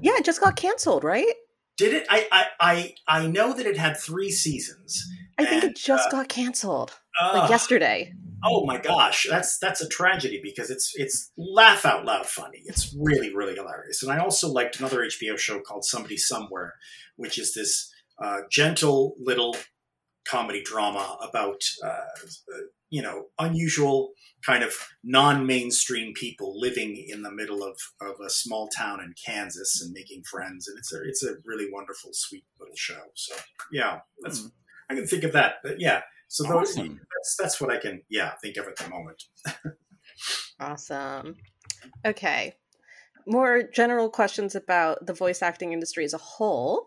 Yeah, 0.00 0.12
it 0.16 0.24
just 0.24 0.40
got 0.40 0.56
canceled, 0.56 1.04
right? 1.04 1.32
Did 1.76 1.94
it? 1.94 2.06
I 2.10 2.26
I 2.32 2.46
I, 2.60 2.94
I 3.06 3.26
know 3.26 3.52
that 3.52 3.66
it 3.66 3.76
had 3.76 3.96
three 3.96 4.30
seasons. 4.30 5.04
I 5.38 5.44
think 5.44 5.62
and, 5.62 5.72
it 5.72 5.76
just 5.76 6.08
uh, 6.08 6.10
got 6.10 6.28
canceled 6.28 6.98
uh, 7.20 7.32
like 7.34 7.50
yesterday. 7.50 8.12
Oh 8.44 8.64
my 8.66 8.78
gosh, 8.78 9.26
that's 9.28 9.58
that's 9.58 9.80
a 9.80 9.88
tragedy 9.88 10.40
because 10.42 10.70
it's 10.70 10.92
it's 10.96 11.30
laugh 11.36 11.84
out 11.84 12.04
loud 12.04 12.26
funny. 12.26 12.62
It's 12.64 12.94
really 12.98 13.34
really 13.34 13.54
hilarious. 13.54 14.02
And 14.02 14.12
I 14.12 14.18
also 14.18 14.48
liked 14.48 14.78
another 14.78 15.04
HBO 15.04 15.38
show 15.38 15.60
called 15.60 15.84
Somebody 15.84 16.16
Somewhere, 16.16 16.74
which 17.16 17.38
is 17.38 17.54
this 17.54 17.92
uh, 18.22 18.40
gentle 18.50 19.14
little 19.20 19.56
comedy 20.26 20.62
drama 20.62 21.16
about 21.22 21.62
uh, 21.84 22.26
you 22.90 23.02
know 23.02 23.26
unusual 23.38 24.10
kind 24.48 24.64
of 24.64 24.72
non-mainstream 25.04 26.14
people 26.14 26.58
living 26.58 27.04
in 27.06 27.20
the 27.22 27.30
middle 27.30 27.62
of, 27.62 27.76
of 28.00 28.14
a 28.24 28.30
small 28.30 28.66
town 28.68 28.98
in 28.98 29.12
Kansas 29.22 29.82
and 29.82 29.92
making 29.92 30.22
friends, 30.22 30.66
and 30.66 30.78
it's 30.78 30.92
a 30.92 31.02
it's 31.02 31.22
a 31.22 31.34
really 31.44 31.68
wonderful, 31.70 32.10
sweet 32.14 32.44
little 32.58 32.74
show. 32.74 33.02
So 33.14 33.34
yeah, 33.70 33.98
that's 34.22 34.40
mm. 34.40 34.50
I 34.88 34.94
can 34.94 35.06
think 35.06 35.24
of 35.24 35.32
that. 35.32 35.56
But 35.62 35.80
yeah, 35.80 36.00
so 36.28 36.44
those 36.44 36.70
awesome. 36.70 36.98
that's 37.14 37.36
that's 37.38 37.60
what 37.60 37.70
I 37.70 37.76
can 37.78 38.02
yeah 38.08 38.32
think 38.42 38.56
of 38.56 38.66
at 38.66 38.76
the 38.76 38.88
moment. 38.88 39.22
awesome. 40.60 41.36
Okay. 42.06 42.54
More 43.26 43.62
general 43.62 44.08
questions 44.08 44.54
about 44.54 45.04
the 45.04 45.12
voice 45.12 45.42
acting 45.42 45.74
industry 45.74 46.06
as 46.06 46.14
a 46.14 46.18
whole. 46.18 46.86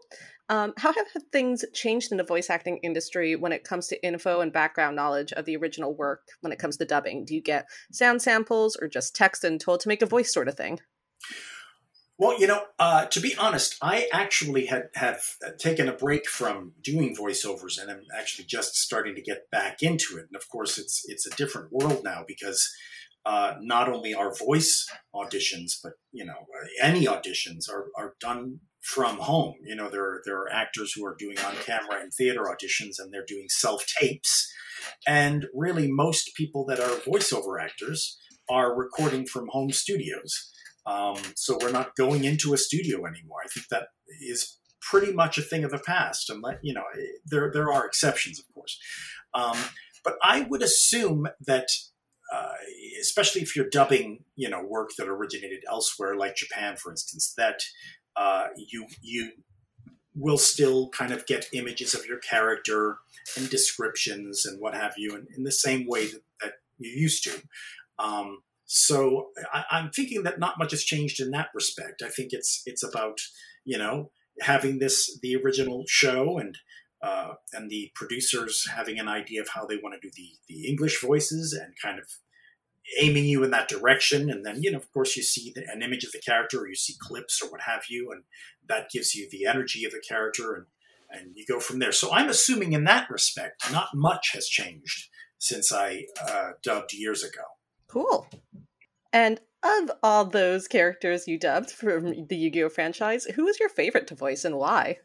Um, 0.52 0.74
how 0.76 0.92
have 0.92 1.08
things 1.32 1.64
changed 1.74 2.12
in 2.12 2.18
the 2.18 2.26
voice 2.26 2.50
acting 2.50 2.78
industry 2.84 3.38
when 3.38 3.54
it 3.54 3.64
comes 3.64 3.88
to 3.88 4.06
info 4.06 4.42
and 4.42 4.52
background 4.52 4.98
knowledge 4.98 5.32
of 5.32 5.46
the 5.46 5.56
original 5.56 5.96
work 5.96 6.24
when 6.42 6.52
it 6.52 6.60
comes 6.60 6.76
to 6.78 6.86
dubbing? 6.86 7.24
Do 7.24 7.34
you 7.34 7.42
get 7.42 7.68
sound 7.94 8.22
samples 8.22 8.76
or 8.76 8.90
just 8.90 9.16
text 9.16 9.46
and 9.46 9.62
told 9.62 9.80
to 9.80 9.88
make 9.88 10.02
a 10.02 10.06
voice 10.06 10.34
sort 10.34 10.50
of 10.50 10.58
thing? 10.58 10.82
Well, 12.18 12.38
you 12.38 12.48
know, 12.48 12.66
uh, 12.78 13.06
to 13.06 13.22
be 13.22 13.34
honest, 13.38 13.78
I 13.82 14.10
actually 14.12 14.66
had 14.66 14.90
have 14.96 15.24
taken 15.58 15.88
a 15.88 15.94
break 15.94 16.28
from 16.28 16.74
doing 16.84 17.16
voiceovers, 17.16 17.82
and 17.82 17.90
I'm 17.90 18.04
actually 18.14 18.46
just 18.46 18.76
starting 18.76 19.16
to 19.16 19.22
get 19.22 19.50
back 19.52 19.82
into 19.82 20.18
it. 20.18 20.26
And 20.28 20.36
of 20.36 20.50
course, 20.50 20.78
it's 20.78 21.04
it's 21.08 21.26
a 21.26 21.36
different 21.38 21.72
world 21.72 22.04
now 22.04 22.26
because 22.28 22.70
uh, 23.26 23.54
not 23.62 23.88
only 23.88 24.14
are 24.14 24.36
voice 24.36 24.86
auditions, 25.16 25.78
but 25.82 25.94
you 26.12 26.26
know, 26.26 26.46
any 26.82 27.06
auditions 27.06 27.70
are 27.70 27.88
are 27.98 28.16
done 28.20 28.60
from 28.82 29.18
home. 29.18 29.56
You 29.64 29.76
know, 29.76 29.90
there 29.90 30.04
are, 30.04 30.22
there 30.26 30.38
are 30.38 30.52
actors 30.52 30.94
who 30.94 31.06
are 31.06 31.16
doing 31.18 31.38
on 31.40 31.56
camera 31.56 32.02
and 32.02 32.12
theater 32.14 32.44
auditions 32.44 32.96
and 33.00 33.14
they're 33.14 33.26
doing 33.26 33.48
self 33.50 33.86
tapes. 34.00 34.52
And 35.08 35.46
really, 35.54 35.92
most 35.92 36.32
people 36.36 36.66
that 36.66 36.80
are 36.80 36.98
voiceover 37.02 37.62
actors 37.62 38.18
are 38.50 38.76
recording 38.76 39.26
from 39.26 39.48
home 39.50 39.72
studios. 39.72 40.52
Um, 40.88 41.18
so 41.36 41.58
we're 41.62 41.72
not 41.72 41.96
going 41.96 42.24
into 42.24 42.54
a 42.54 42.58
studio 42.58 43.06
anymore. 43.06 43.40
I 43.44 43.48
think 43.48 43.68
that 43.70 43.88
is 44.22 44.58
pretty 44.82 45.14
much 45.14 45.38
a 45.38 45.44
thing 45.44 45.64
of 45.64 45.72
the 45.72 45.78
past. 45.78 46.30
And 46.30 46.42
let 46.42 46.60
you 46.64 46.74
know, 46.74 46.84
there 47.26 47.52
there 47.54 47.72
are 47.72 47.86
exceptions, 47.86 48.40
of 48.40 48.46
course. 48.54 48.80
Um, 49.34 49.58
but 50.04 50.16
I 50.24 50.42
would 50.50 50.64
assume 50.64 51.28
that 51.46 51.68
uh, 52.34 52.54
especially 53.02 53.42
if 53.42 53.56
you're 53.56 53.70
dubbing, 53.70 54.24
you 54.36 54.50
know, 54.50 54.64
work 54.64 54.92
that 54.98 55.08
originated 55.08 55.64
elsewhere, 55.70 56.16
like 56.16 56.36
Japan, 56.36 56.78
for 56.78 56.90
instance, 56.92 57.34
that 57.38 57.60
uh, 58.16 58.48
you 58.56 58.88
you 59.02 59.32
will 60.16 60.38
still 60.38 60.90
kind 60.90 61.12
of 61.12 61.26
get 61.26 61.48
images 61.54 61.94
of 61.94 62.06
your 62.06 62.20
character 62.20 62.98
and 63.38 63.50
descriptions 63.50 64.46
and 64.46 64.60
what 64.60 64.74
have 64.74 64.94
you 64.98 65.16
in, 65.16 65.26
in 65.38 65.44
the 65.44 65.52
same 65.52 65.88
way 65.88 66.06
that, 66.06 66.22
that 66.42 66.54
you 66.80 66.92
used 66.92 67.24
to. 67.24 67.42
Um, 67.98 68.40
so 68.66 69.28
I, 69.54 69.64
I'm 69.72 69.90
thinking 69.92 70.24
that 70.24 70.40
not 70.40 70.58
much 70.58 70.72
has 70.72 70.84
changed 70.84 71.20
in 71.20 71.32
that 71.32 71.50
respect. 71.54 72.02
I 72.02 72.10
think 72.10 72.30
it's 72.32 72.62
it's 72.66 72.84
about 72.84 73.20
you 73.66 73.78
know 73.78 74.12
having 74.42 74.80
this 74.80 75.20
the 75.22 75.36
original 75.36 75.84
show 75.88 76.38
and 76.38 76.58
uh, 77.02 77.34
and 77.54 77.70
the 77.70 77.92
producers 77.96 78.68
having 78.76 79.00
an 79.00 79.08
idea 79.08 79.42
of 79.42 79.50
how 79.50 79.66
they 79.66 79.78
want 79.78 79.96
to 79.96 80.08
do 80.08 80.12
the 80.16 80.30
the 80.48 80.68
English 80.68 81.02
voices 81.02 81.54
and 81.54 81.74
kind 81.82 82.00
of 82.00 82.06
aiming 83.00 83.26
you 83.26 83.44
in 83.44 83.52
that 83.52 83.68
direction. 83.68 84.30
And 84.30 84.46
then 84.46 84.62
you 84.62 84.72
know 84.72 84.78
of 84.78 84.92
course 84.92 85.16
you 85.16 85.24
see 85.24 85.52
the, 85.54 85.64
an 85.72 85.82
image 85.82 86.04
of 86.04 86.12
the 86.12 86.20
character 86.20 86.62
or 86.62 86.68
you 86.68 86.76
see 86.76 86.96
clips 87.00 87.42
or 87.42 87.50
what 87.50 87.62
have 87.62 87.84
you 87.90 88.12
and 88.12 88.24
that 88.68 88.90
gives 88.92 89.16
you 89.16 89.28
the 89.30 89.46
energy 89.46 89.86
of 89.86 89.92
the 89.92 90.04
character 90.08 90.54
and 90.54 90.66
and 91.14 91.34
you 91.36 91.46
go 91.46 91.60
from 91.60 91.80
there. 91.80 91.92
So 91.92 92.12
i'm 92.12 92.30
assuming 92.30 92.74
in 92.74 92.86
that 92.86 93.10
respect 93.10 93.72
not 93.72 93.90
much 93.94 94.32
has 94.34 94.48
changed 94.48 95.10
since 95.40 95.72
i 95.72 96.06
uh, 96.22 96.52
dubbed 96.64 96.94
years 96.94 97.24
ago. 97.24 97.44
Cool. 97.88 98.28
And 99.12 99.42
of 99.64 99.92
all 100.02 100.26
those 100.26 100.68
characters 100.68 101.28
you 101.28 101.38
dubbed 101.38 101.72
from 101.72 102.28
the 102.28 102.38
yu-gi-oh 102.38 102.70
franchise 102.70 103.26
who 103.26 103.46
was 103.46 103.60
your 103.60 103.70
favorite 103.70 104.08
to 104.08 104.16
voice 104.16 104.46
and 104.46 104.58
why? 104.58 104.98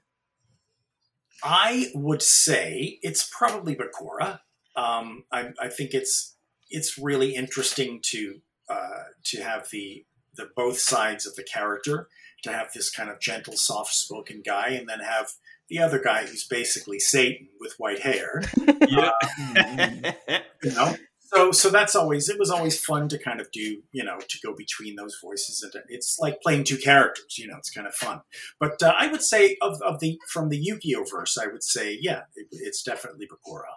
I 1.43 1.91
would 1.95 2.23
say 2.23 2.99
it's 3.03 3.29
probably 3.31 3.77
bakura. 3.77 4.41
Um, 4.75 5.25
I, 5.33 5.51
I 5.61 5.69
think 5.69 5.93
it's 5.93 6.36
it's 6.71 6.99
really 6.99 7.35
interesting 7.35 8.01
to 8.11 8.41
uh, 8.69 9.05
to 9.25 9.43
have 9.43 9.69
the 9.71 10.05
the 10.37 10.49
both 10.55 10.79
sides 10.79 11.27
of 11.27 11.35
the 11.35 11.45
character 11.45 12.09
to 12.43 12.53
have 12.53 12.73
this 12.73 12.91
kind 12.91 13.11
of 13.11 13.21
gentle, 13.21 13.55
soft 13.57 13.95
spoken 13.95 14.43
guy, 14.45 14.69
and 14.69 14.89
then 14.89 15.01
have 15.01 15.33
the 15.69 15.79
other 15.79 16.01
guy 16.01 16.27
who's 16.27 16.47
basically 16.47 16.99
Satan 16.99 17.49
with 17.61 17.75
white 17.79 18.01
hair. 18.01 18.43
Yeah. 18.89 19.11
Uh, 19.57 20.13
you 20.63 20.73
know, 20.73 20.95
so 21.21 21.51
so 21.51 21.71
that's 21.71 21.97
always 21.97 22.29
it 22.29 22.39
was 22.39 22.51
always 22.51 22.79
fun 22.79 23.09
to 23.09 23.19
kind 23.19 23.41
of 23.41 23.51
do 23.51 23.83
you 23.91 24.05
know 24.05 24.19
to 24.19 24.39
go 24.45 24.55
between 24.55 24.95
those 24.95 25.19
voices 25.23 25.63
and 25.63 25.83
it's 25.89 26.19
like 26.21 26.41
playing 26.41 26.65
two 26.65 26.77
characters. 26.77 27.37
You 27.37 27.49
know, 27.49 27.57
it's 27.57 27.71
kind 27.71 27.87
of 27.87 27.95
fun. 27.95 28.21
But 28.61 28.81
uh, 28.83 28.95
I 28.97 29.09
would 29.09 29.23
say 29.23 29.57
of, 29.61 29.81
of 29.83 29.99
the 30.01 30.19
from 30.31 30.51
the 30.51 30.59
Yu-Gi-Oh 30.59 31.05
verse, 31.11 31.37
I 31.37 31.49
would 31.49 31.65
say 31.65 31.99
yeah, 32.01 32.23
it, 32.37 32.47
it's 32.53 32.83
definitely 32.83 33.27
Bakura. 33.27 33.75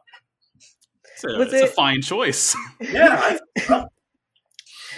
It's 1.24 1.24
a, 1.26 1.42
it's 1.42 1.54
it, 1.54 1.64
a 1.66 1.68
fine 1.68 2.02
choice. 2.02 2.56
Yeah. 2.82 3.38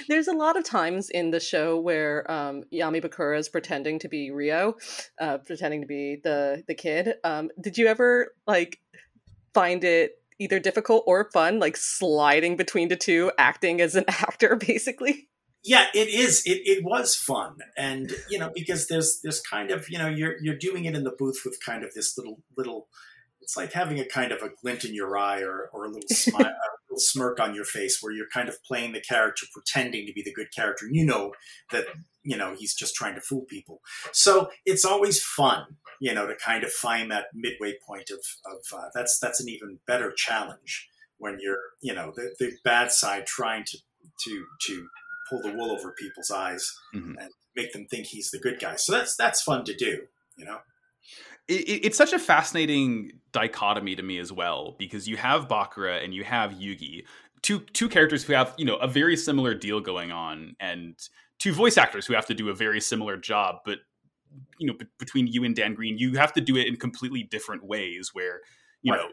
There's 0.07 0.27
a 0.27 0.33
lot 0.33 0.57
of 0.57 0.63
times 0.63 1.09
in 1.09 1.31
the 1.31 1.39
show 1.39 1.79
where 1.79 2.29
um, 2.29 2.63
Yami 2.73 3.03
Bakura 3.03 3.37
is 3.37 3.49
pretending 3.49 3.99
to 3.99 4.07
be 4.07 4.31
Ryo, 4.31 4.75
uh, 5.19 5.37
pretending 5.39 5.81
to 5.81 5.87
be 5.87 6.19
the 6.23 6.63
the 6.67 6.73
kid. 6.73 7.15
Um, 7.23 7.49
did 7.59 7.77
you 7.77 7.87
ever 7.87 8.33
like 8.47 8.79
find 9.53 9.83
it 9.83 10.21
either 10.39 10.59
difficult 10.59 11.03
or 11.05 11.29
fun, 11.31 11.59
like 11.59 11.77
sliding 11.77 12.57
between 12.57 12.87
the 12.87 12.95
two, 12.95 13.31
acting 13.37 13.79
as 13.79 13.95
an 13.95 14.05
actor, 14.07 14.55
basically? 14.55 15.27
Yeah, 15.63 15.85
it 15.93 16.07
is. 16.07 16.43
It, 16.45 16.61
it 16.65 16.83
was 16.83 17.15
fun, 17.15 17.57
and 17.77 18.11
you 18.29 18.39
know 18.39 18.51
because 18.53 18.87
there's 18.87 19.19
there's 19.21 19.41
kind 19.41 19.69
of 19.69 19.87
you 19.89 19.99
know 19.99 20.07
you're 20.07 20.35
you're 20.41 20.57
doing 20.57 20.85
it 20.85 20.95
in 20.95 21.03
the 21.03 21.15
booth 21.17 21.41
with 21.45 21.59
kind 21.63 21.83
of 21.83 21.93
this 21.93 22.17
little 22.17 22.41
little 22.57 22.87
it's 23.41 23.57
like 23.57 23.73
having 23.73 23.99
a 23.99 24.05
kind 24.05 24.31
of 24.31 24.41
a 24.41 24.49
glint 24.61 24.85
in 24.85 24.93
your 24.93 25.17
eye 25.17 25.41
or, 25.41 25.69
or 25.73 25.85
a 25.85 25.89
little 25.89 26.09
smile, 26.09 26.41
a 26.45 26.89
little 26.89 26.99
smirk 26.99 27.39
on 27.39 27.55
your 27.55 27.65
face 27.65 27.99
where 28.01 28.13
you're 28.13 28.29
kind 28.33 28.47
of 28.47 28.63
playing 28.63 28.93
the 28.93 29.01
character, 29.01 29.45
pretending 29.51 30.05
to 30.05 30.13
be 30.13 30.21
the 30.21 30.33
good 30.33 30.53
character. 30.55 30.85
And 30.85 30.95
you 30.95 31.05
know 31.05 31.33
that, 31.71 31.85
you 32.23 32.37
know, 32.37 32.55
he's 32.57 32.73
just 32.73 32.95
trying 32.95 33.15
to 33.15 33.21
fool 33.21 33.45
people. 33.49 33.81
So 34.11 34.49
it's 34.65 34.85
always 34.85 35.23
fun, 35.23 35.77
you 35.99 36.13
know, 36.13 36.27
to 36.27 36.35
kind 36.35 36.63
of 36.63 36.71
find 36.71 37.11
that 37.11 37.25
midway 37.33 37.73
point 37.85 38.09
of, 38.11 38.19
of 38.45 38.79
uh, 38.79 38.89
that's, 38.93 39.19
that's 39.19 39.41
an 39.41 39.49
even 39.49 39.79
better 39.87 40.11
challenge 40.15 40.87
when 41.17 41.37
you're, 41.39 41.59
you 41.81 41.93
know, 41.93 42.13
the, 42.15 42.33
the 42.39 42.53
bad 42.63 42.91
side 42.91 43.25
trying 43.25 43.63
to, 43.65 43.77
to, 44.25 44.45
to 44.67 44.87
pull 45.29 45.41
the 45.41 45.53
wool 45.53 45.71
over 45.71 45.93
people's 45.97 46.31
eyes 46.31 46.73
mm-hmm. 46.95 47.13
and 47.19 47.31
make 47.55 47.73
them 47.73 47.85
think 47.85 48.07
he's 48.07 48.31
the 48.31 48.39
good 48.39 48.59
guy. 48.59 48.75
So 48.75 48.91
that's, 48.91 49.15
that's 49.15 49.41
fun 49.41 49.63
to 49.65 49.73
do, 49.73 50.03
you 50.37 50.45
know? 50.45 50.59
It, 51.47 51.85
it's 51.85 51.97
such 51.97 52.13
a 52.13 52.19
fascinating 52.19 53.11
dichotomy 53.31 53.95
to 53.95 54.03
me 54.03 54.19
as 54.19 54.31
well 54.31 54.75
because 54.77 55.07
you 55.07 55.17
have 55.17 55.47
Bakura 55.47 56.03
and 56.03 56.13
you 56.13 56.23
have 56.23 56.51
Yugi, 56.51 57.03
two 57.41 57.59
two 57.73 57.89
characters 57.89 58.23
who 58.23 58.33
have 58.33 58.53
you 58.57 58.65
know 58.65 58.75
a 58.77 58.87
very 58.87 59.17
similar 59.17 59.53
deal 59.53 59.79
going 59.79 60.11
on, 60.11 60.55
and 60.59 60.95
two 61.39 61.53
voice 61.53 61.77
actors 61.77 62.05
who 62.05 62.13
have 62.13 62.25
to 62.27 62.33
do 62.33 62.49
a 62.49 62.53
very 62.53 62.81
similar 62.81 63.17
job, 63.17 63.57
but 63.65 63.79
you 64.59 64.67
know 64.67 64.73
b- 64.73 64.85
between 64.99 65.27
you 65.27 65.43
and 65.43 65.55
Dan 65.55 65.73
Green, 65.73 65.97
you 65.97 66.13
have 66.17 66.33
to 66.33 66.41
do 66.41 66.55
it 66.57 66.67
in 66.67 66.75
completely 66.77 67.23
different 67.23 67.63
ways. 67.63 68.11
Where 68.13 68.41
you 68.81 68.93
right. 68.93 69.01
know 69.01 69.09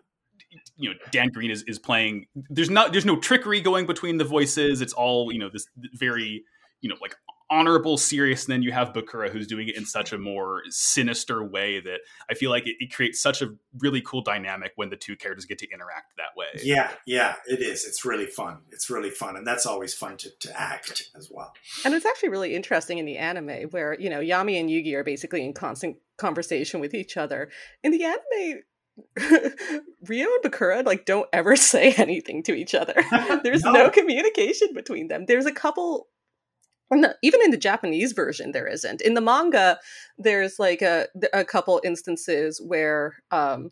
you 0.77 0.91
know 0.91 0.97
Dan 1.11 1.29
Green 1.29 1.51
is 1.51 1.63
is 1.65 1.79
playing. 1.79 2.27
There's 2.51 2.71
not 2.71 2.93
there's 2.93 3.07
no 3.07 3.17
trickery 3.17 3.61
going 3.61 3.87
between 3.87 4.19
the 4.19 4.25
voices. 4.25 4.81
It's 4.81 4.93
all 4.93 5.33
you 5.33 5.39
know 5.39 5.49
this 5.49 5.67
very 5.95 6.45
you 6.81 6.89
know 6.89 6.97
like 7.01 7.17
honorable, 7.51 7.97
serious, 7.97 8.45
and 8.45 8.53
then 8.53 8.63
you 8.63 8.73
have 8.73 8.93
Bakura 8.93 9.31
who's 9.31 9.47
doing 9.47 9.69
it 9.69 9.77
in 9.77 9.85
such 9.85 10.13
a 10.13 10.19
more 10.19 10.63
sinister 10.69 11.45
way 11.45 11.81
that 11.81 12.01
I 12.31 12.35
feel 12.35 12.51
like 12.51 12.67
it, 12.67 12.77
it, 12.79 12.93
creates 12.93 13.21
such 13.21 13.43
a 13.43 13.55
really 13.79 14.01
cool 14.01 14.23
dynamic 14.23 14.73
when 14.77 14.91
the 14.91 14.97
two 14.97 15.17
characters 15.17 15.45
get 15.45 15.59
to 15.59 15.69
interact 15.73 16.17
that 16.17 16.37
way. 16.37 16.47
Yeah, 16.63 16.91
yeah, 17.07 17.37
it 17.47 17.61
is. 17.61 17.85
It's 17.85 18.05
really 18.05 18.27
fun. 18.27 18.59
It's 18.71 18.91
really 18.91 19.11
fun, 19.11 19.37
and 19.37 19.47
that's 19.47 19.67
always 19.67 19.95
fun 19.95 20.17
to, 20.19 20.31
to 20.41 20.61
act 20.61 21.11
as 21.17 21.31
well. 21.31 21.53
And 21.85 21.95
it's 21.95 22.07
actually 22.07 22.31
really 22.31 22.55
interesting 22.55 22.99
in 22.99 23.07
the 23.07 23.19
anime 23.19 23.69
where 23.71 23.99
you 23.99 24.11
know 24.11 24.21
Yami 24.21 24.61
and 24.61 24.69
Yugi 24.69 24.95
are 24.95 25.05
basically 25.05 25.45
in 25.45 25.53
constant 25.53 25.97
conversation 26.17 26.81
with 26.81 26.95
each 26.95 27.17
other. 27.17 27.51
In 27.83 27.93
the 27.93 28.05
anime, 28.05 28.63
Ryo 30.09 30.27
and 30.27 30.53
Bakura 30.53 30.85
like 30.85 31.05
don't 31.05 31.29
ever 31.33 31.57
say 31.57 31.93
anything 31.93 32.43
to 32.45 32.55
each 32.55 32.75
other. 32.75 32.95
There's 33.43 33.63
no. 33.63 33.73
no. 33.73 33.91
communication 33.91 34.69
between 34.75 35.09
them. 35.09 35.27
There's 35.27 35.47
a 35.47 35.53
couple 35.53 36.09
no, 36.91 37.13
even 37.23 37.43
in 37.43 37.51
the 37.51 37.57
Japanese 37.57 38.13
version, 38.13 38.53
there 38.53 38.67
isn't. 38.67 39.01
In 39.03 39.15
the 39.15 39.21
manga, 39.21 39.79
there's 40.17 40.59
like 40.59 40.83
a 40.83 41.07
a 41.33 41.45
couple 41.45 41.81
instances 41.85 42.61
where 42.61 43.17
um, 43.31 43.71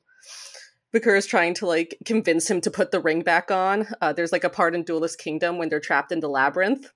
is 0.92 1.26
trying 1.26 1.52
to 1.54 1.66
like 1.66 1.98
convince 2.04 2.50
him 2.50 2.60
to 2.62 2.70
put 2.70 2.90
the 2.90 3.00
ring 3.00 3.22
back 3.22 3.50
on. 3.50 3.86
Uh, 4.00 4.12
there's 4.12 4.32
like 4.32 4.44
a 4.44 4.50
part 4.50 4.74
in 4.74 4.82
Duelist 4.82 5.18
Kingdom 5.18 5.58
when 5.58 5.68
they're 5.68 5.80
trapped 5.80 6.12
in 6.12 6.20
the 6.20 6.28
labyrinth 6.28 6.90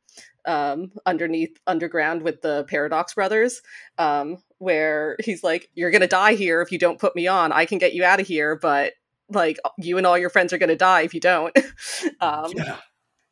um, 0.46 0.92
underneath 1.04 1.59
underground 1.66 2.22
with 2.22 2.40
the 2.40 2.64
Paradox 2.64 3.14
Brothers, 3.14 3.61
um, 3.98 4.42
where 4.59 5.16
he's 5.22 5.42
like, 5.42 5.68
"You're 5.74 5.90
gonna 5.90 6.06
die 6.06 6.35
here 6.35 6.62
if 6.62 6.72
you 6.72 6.78
don't 6.78 6.98
put 6.98 7.16
me 7.16 7.26
on. 7.26 7.52
I 7.52 7.66
can 7.66 7.78
get 7.78 7.94
you 7.94 8.04
out 8.04 8.20
of 8.20 8.26
here, 8.26 8.56
but." 8.56 8.92
Like 9.33 9.59
you 9.78 9.96
and 9.96 10.09
all 10.09 10.18
your 10.18 10.28
friends 10.28 10.52
are 10.52 10.59
to 10.70 10.74
die 10.74 11.02
if 11.02 11.14
you 11.14 11.20
don't. 11.20 11.56
um, 12.20 12.50
yeah 12.56 12.78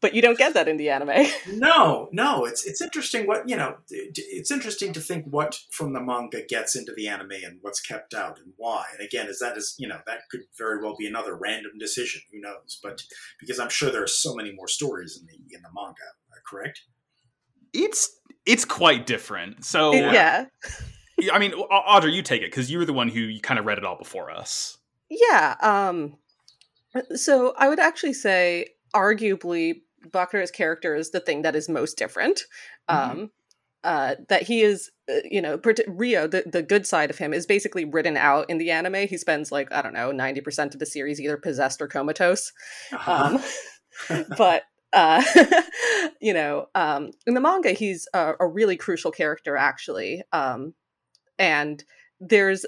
but 0.00 0.14
you 0.14 0.22
don't 0.22 0.38
get 0.38 0.54
that 0.54 0.68
in 0.68 0.76
the 0.76 0.90
anime. 0.90 1.26
no, 1.52 2.08
no, 2.12 2.44
it's 2.44 2.64
it's 2.64 2.80
interesting 2.80 3.26
what 3.26 3.48
you 3.48 3.56
know. 3.56 3.76
It's 3.90 4.50
interesting 4.50 4.92
to 4.92 5.00
think 5.00 5.26
what 5.26 5.58
from 5.70 5.92
the 5.92 6.00
manga 6.00 6.42
gets 6.46 6.76
into 6.76 6.92
the 6.92 7.08
anime 7.08 7.32
and 7.44 7.58
what's 7.62 7.80
kept 7.80 8.14
out 8.14 8.38
and 8.38 8.52
why. 8.56 8.84
And 8.92 9.06
again, 9.06 9.26
is 9.26 9.38
that 9.40 9.56
is 9.56 9.74
you 9.78 9.88
know 9.88 9.98
that 10.06 10.28
could 10.30 10.42
very 10.56 10.82
well 10.82 10.96
be 10.96 11.06
another 11.06 11.36
random 11.36 11.72
decision. 11.78 12.22
Who 12.32 12.40
knows? 12.40 12.78
But 12.82 13.02
because 13.40 13.58
I'm 13.58 13.70
sure 13.70 13.90
there 13.90 14.02
are 14.02 14.06
so 14.06 14.34
many 14.34 14.52
more 14.52 14.68
stories 14.68 15.18
in 15.20 15.26
the 15.26 15.54
in 15.54 15.62
the 15.62 15.68
manga. 15.74 15.96
Correct? 16.48 16.80
It's 17.74 18.08
it's 18.46 18.64
quite 18.64 19.06
different. 19.06 19.64
So 19.64 19.92
yeah. 19.92 20.46
I 21.32 21.38
mean, 21.38 21.52
Audrey, 21.52 22.14
you 22.14 22.22
take 22.22 22.42
it 22.42 22.50
because 22.50 22.70
you 22.70 22.78
were 22.78 22.84
the 22.84 22.92
one 22.92 23.08
who 23.08 23.38
kind 23.40 23.58
of 23.58 23.66
read 23.66 23.78
it 23.78 23.84
all 23.84 23.98
before 23.98 24.30
us. 24.30 24.78
Yeah. 25.10 25.56
Um. 25.60 26.16
So 27.14 27.54
I 27.58 27.68
would 27.68 27.80
actually 27.80 28.14
say, 28.14 28.68
arguably, 28.94 29.82
Bakura's 30.10 30.50
character 30.50 30.94
is 30.94 31.10
the 31.10 31.20
thing 31.20 31.42
that 31.42 31.56
is 31.56 31.68
most 31.68 31.96
different. 31.96 32.42
Mm-hmm. 32.88 33.20
Um, 33.20 33.30
uh, 33.84 34.16
that 34.28 34.42
he 34.42 34.62
is, 34.62 34.90
uh, 35.08 35.20
you 35.30 35.40
know, 35.40 35.58
Ryo, 35.86 36.26
the, 36.26 36.42
the 36.44 36.62
good 36.62 36.86
side 36.86 37.10
of 37.10 37.18
him 37.18 37.32
is 37.32 37.46
basically 37.46 37.84
written 37.84 38.16
out 38.16 38.50
in 38.50 38.58
the 38.58 38.70
anime. 38.70 39.06
He 39.06 39.16
spends 39.16 39.52
like, 39.52 39.72
I 39.72 39.82
don't 39.82 39.94
know, 39.94 40.10
90% 40.10 40.74
of 40.74 40.80
the 40.80 40.86
series 40.86 41.20
either 41.20 41.36
possessed 41.36 41.80
or 41.80 41.86
comatose. 41.86 42.52
Uh-huh. 42.92 43.38
Um, 44.10 44.24
but, 44.36 44.64
uh, 44.92 45.22
you 46.20 46.34
know, 46.34 46.66
um, 46.74 47.12
in 47.26 47.34
the 47.34 47.40
manga, 47.40 47.70
he's 47.70 48.08
a, 48.12 48.32
a 48.40 48.46
really 48.46 48.76
crucial 48.76 49.12
character, 49.12 49.56
actually. 49.56 50.22
Um, 50.32 50.74
and 51.38 51.84
there's 52.20 52.66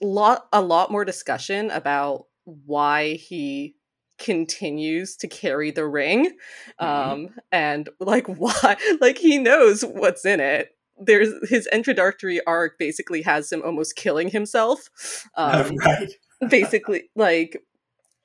lot 0.00 0.46
a 0.52 0.62
lot 0.62 0.90
more 0.90 1.04
discussion 1.04 1.70
about 1.70 2.26
why 2.44 3.14
he 3.14 3.74
continues 4.20 5.16
to 5.16 5.26
carry 5.26 5.72
the 5.72 5.86
ring 5.86 6.30
mm-hmm. 6.80 6.84
um 6.84 7.28
and 7.50 7.88
like 7.98 8.26
why 8.38 8.76
like 9.00 9.18
he 9.18 9.38
knows 9.38 9.82
what's 9.82 10.24
in 10.24 10.38
it 10.38 10.68
there's 11.02 11.32
his 11.48 11.66
introductory 11.72 12.40
arc 12.46 12.78
basically 12.78 13.22
has 13.22 13.50
him 13.50 13.62
almost 13.64 13.96
killing 13.96 14.28
himself 14.28 14.88
um 15.36 15.74
right. 15.76 16.12
basically 16.48 17.04
like 17.16 17.60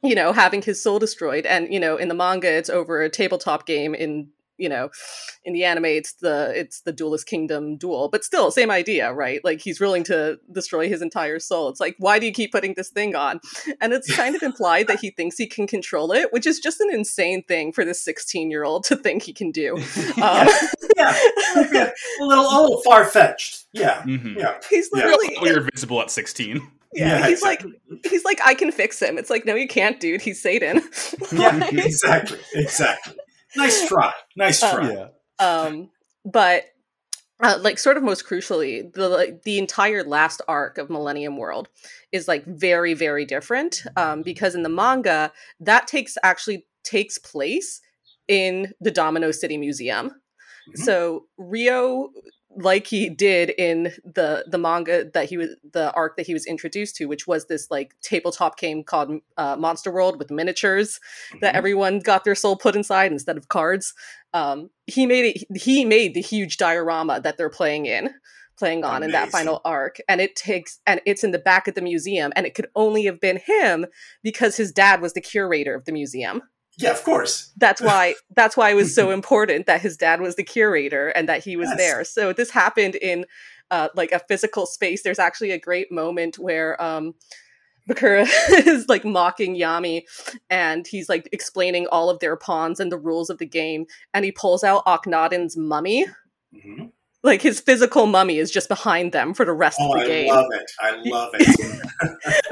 you 0.04 0.14
know 0.14 0.32
having 0.32 0.62
his 0.62 0.82
soul 0.84 1.00
destroyed 1.00 1.46
and 1.46 1.74
you 1.74 1.80
know 1.80 1.98
in 1.98 2.10
the 2.10 2.14
manga 2.14 2.52
it's 2.52 2.70
over 2.70 3.02
a 3.02 3.10
tabletop 3.10 3.66
game 3.66 3.96
in 3.96 4.28
you 4.58 4.70
know, 4.70 4.90
in 5.44 5.54
the 5.54 5.64
anime 5.64 5.86
it's 5.86 6.14
the 6.14 6.52
it's 6.56 6.82
the 6.82 6.92
duelist 6.94 7.28
kingdom 7.28 7.78
duel, 7.78 8.10
but 8.10 8.24
still 8.24 8.52
same 8.52 8.72
idea, 8.72 9.12
right? 9.14 9.44
Like 9.44 9.62
he's 9.62 9.80
willing 9.80 10.04
to 10.06 10.40
destroy 10.52 10.88
his 10.88 11.02
entire 11.02 11.40
soul. 11.40 11.70
It's 11.70 11.80
like 11.80 11.96
why 12.00 12.20
do 12.20 12.26
you 12.26 12.32
keep 12.32 12.52
putting 12.52 12.74
this 12.76 12.90
thing 12.90 13.16
on? 13.16 13.40
And 13.82 13.94
it's 13.94 14.14
kind 14.16 14.36
of 14.36 14.42
implied 14.44 14.88
that 14.88 15.00
he 15.00 15.12
thinks 15.12 15.38
he 15.38 15.48
can 15.48 15.68
control 15.68 16.12
it, 16.12 16.32
which 16.32 16.46
is 16.48 16.60
just 16.60 16.80
an 16.80 16.90
insane 16.94 17.44
thing 17.44 17.72
for 17.74 17.84
this 17.86 18.02
16 18.04 18.50
year 18.50 18.64
old 18.64 18.84
to 18.86 18.96
think 18.96 19.24
he 19.24 19.34
can 19.34 19.52
do. 19.52 19.78
Um, 20.22 20.48
yeah. 20.98 21.18
yeah. 21.74 21.90
a 22.22 22.24
little, 22.24 22.46
a 22.46 22.62
little 22.62 22.82
far 22.84 23.06
fetched. 23.06 23.66
Yeah, 23.74 24.02
Mhm. 24.04 24.38
yeah. 24.38 24.60
he's 24.70 24.90
literally 24.94 25.36
Oh, 25.38 25.46
you're 25.46 25.62
visible 25.74 26.02
at 26.02 26.10
16. 26.10 26.58
yeah, 26.94 27.20
Yeah, 27.20 27.28
he's 27.28 27.42
like 27.44 27.64
he's 28.10 28.24
like 28.24 28.40
I 28.44 28.54
can 28.54 28.72
fix 28.72 29.02
him. 29.02 29.18
It's 29.18 29.30
like 29.30 29.46
no, 29.46 29.56
you 29.56 29.68
can't, 29.68 30.00
dude. 30.00 30.22
He's 30.22 30.42
Satan. 30.42 30.82
Yeah, 31.34 31.68
exactly, 31.72 32.40
exactly. 32.54 33.16
Nice 33.56 33.88
try, 33.88 34.14
nice 34.36 34.62
Uh, 34.62 34.72
try. 34.72 35.08
um 35.40 35.90
but 36.26 36.66
uh, 37.42 37.58
like 37.62 37.78
sort 37.78 37.98
of 37.98 38.04
most 38.04 38.26
crucially 38.26 38.92
the 38.94 39.10
like, 39.10 39.44
the 39.44 39.58
entire 39.58 40.04
last 40.04 40.42
arc 40.48 40.78
of 40.78 40.90
millennium 40.90 41.38
world 41.38 41.68
is 42.12 42.28
like 42.28 42.46
very 42.46 42.94
very 42.94 43.26
different 43.26 43.84
um 43.98 44.22
because 44.22 44.56
in 44.56 44.64
the 44.64 44.70
manga 44.70 45.32
that 45.60 45.86
takes 45.88 46.18
actually 46.24 46.66
takes 46.84 47.18
place 47.18 47.82
in 48.28 48.74
the 48.80 48.92
domino 48.92 49.32
city 49.32 49.58
museum 49.58 50.12
Mhm. 50.70 50.84
so 50.84 51.26
ryo 51.38 52.10
like 52.58 52.88
he 52.88 53.10
did 53.10 53.50
in 53.58 53.92
the 54.06 54.46
the 54.48 54.58
manga 54.58 55.10
that 55.14 55.28
he 55.30 55.38
was 55.38 55.50
the 55.74 55.92
arc 55.94 56.16
that 56.18 56.26
he 56.26 56.34
was 56.34 56.46
introduced 56.46 56.96
to 56.96 57.06
which 57.06 57.28
was 57.28 57.48
this 57.48 57.70
like 57.70 57.94
tabletop 58.02 58.58
game 58.58 58.84
called 58.84 59.12
uh, 59.38 59.56
monster 59.58 59.92
world 59.92 60.18
with 60.18 60.32
miniatures 60.32 61.00
that 61.42 61.54
Mhm. 61.54 61.58
everyone 61.58 62.00
got 62.00 62.24
their 62.24 62.36
soul 62.36 62.56
put 62.56 62.76
inside 62.76 63.12
instead 63.12 63.38
of 63.38 63.50
cards. 63.50 63.94
Um, 64.34 64.70
he 64.88 65.06
made 65.06 65.26
it. 65.36 65.62
He 65.62 65.86
made 65.86 66.14
the 66.14 66.22
huge 66.22 66.58
diorama 66.58 67.20
that 67.22 67.38
they're 67.38 67.50
playing 67.50 67.86
in, 67.86 68.14
playing 68.58 68.84
on 68.84 69.04
in 69.04 69.12
that 69.12 69.30
final 69.30 69.62
arc, 69.66 69.98
and 70.08 70.22
it 70.22 70.36
takes 70.36 70.80
and 70.86 71.02
it's 71.06 71.24
in 71.24 71.32
the 71.32 71.40
back 71.40 71.68
of 71.68 71.76
the 71.76 71.82
museum, 71.82 72.32
and 72.36 72.46
it 72.46 72.54
could 72.56 72.68
only 72.76 73.06
have 73.06 73.20
been 73.20 73.40
him 73.46 73.86
because 74.24 74.58
his 74.58 74.72
dad 74.72 75.02
was 75.02 75.14
the 75.14 75.22
curator 75.22 75.74
of 75.76 75.86
the 75.86 75.92
museum. 75.92 76.42
Yeah, 76.78 76.92
of 76.92 77.04
course. 77.04 77.52
That's 77.58 77.82
why. 77.82 78.16
that's 78.36 78.58
why 78.58 78.70
it 78.72 78.76
was 78.76 78.94
so 78.94 79.12
important 79.12 79.66
that 79.68 79.82
his 79.82 79.98
dad 79.98 80.22
was 80.22 80.36
the 80.36 80.44
curator 80.44 81.10
and 81.10 81.30
that 81.30 81.44
he 81.44 81.56
was 81.56 81.70
Yes. 81.70 81.78
there. 81.78 82.04
So 82.04 82.34
this 82.34 82.50
happened 82.52 82.96
in 82.96 83.26
uh, 83.72 83.90
like 83.96 84.12
a 84.12 84.20
physical 84.20 84.66
space. 84.66 85.02
There's 85.04 85.20
actually 85.20 85.52
a 85.52 85.60
great 85.60 85.92
moment 85.92 86.38
where 86.38 86.82
um, 86.82 87.14
Bakura 87.90 88.28
is 88.68 88.88
like 88.90 89.06
mocking 89.06 89.56
Yami, 89.56 90.04
and 90.50 90.86
he's 90.88 91.08
like 91.10 91.30
explaining 91.32 91.88
all 91.88 92.10
of 92.10 92.20
their 92.20 92.36
pawns 92.36 92.80
and 92.80 92.92
the 92.92 92.98
rules 92.98 93.30
of 93.30 93.38
the 93.38 93.46
game, 93.46 93.86
and 94.14 94.26
he 94.26 94.32
pulls 94.32 94.64
out 94.64 94.86
Akhenaten's 94.86 95.56
mummy. 95.58 96.06
Mhm. 96.54 96.92
Like 97.24 97.42
his 97.42 97.60
physical 97.60 98.06
mummy 98.06 98.38
is 98.38 98.52
just 98.52 98.68
behind 98.70 99.12
them 99.12 99.34
for 99.34 99.46
the 99.46 99.54
rest 99.54 99.78
Oh, 99.82 99.94
of 99.94 100.00
the 100.00 100.06
I 100.06 100.08
game. 100.08 100.32
I 100.32 100.36
love 100.36 100.48
it. 100.52 100.72
I 100.80 100.96
love 101.06 101.30
it. 101.34 102.52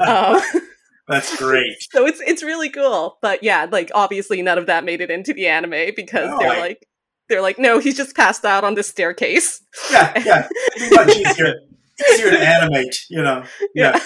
um, 0.56 0.62
That's 1.08 1.36
great. 1.36 1.76
so 1.92 2.06
it's 2.06 2.20
it's 2.20 2.42
really 2.42 2.70
cool. 2.70 3.18
But 3.20 3.42
yeah, 3.42 3.66
like 3.70 3.90
obviously 3.94 4.40
none 4.42 4.58
of 4.58 4.66
that 4.66 4.84
made 4.84 5.00
it 5.00 5.10
into 5.10 5.34
the 5.34 5.46
anime 5.48 5.94
because 5.96 6.30
No, 6.30 6.38
they're 6.38 6.52
I- 6.52 6.60
like 6.60 6.88
they're 7.28 7.42
like, 7.42 7.58
no, 7.58 7.78
he's 7.78 7.96
just 7.96 8.14
passed 8.14 8.44
out 8.44 8.64
on 8.64 8.74
the 8.74 8.82
staircase. 8.82 9.62
Yeah, 9.90 10.12
yeah. 10.24 10.48
It'd 10.76 10.92
much 10.94 11.16
easier, 11.16 11.54
easier 12.12 12.30
to 12.30 12.38
animate. 12.38 12.96
You 13.08 13.22
know. 13.22 13.44
Yeah. 13.74 13.98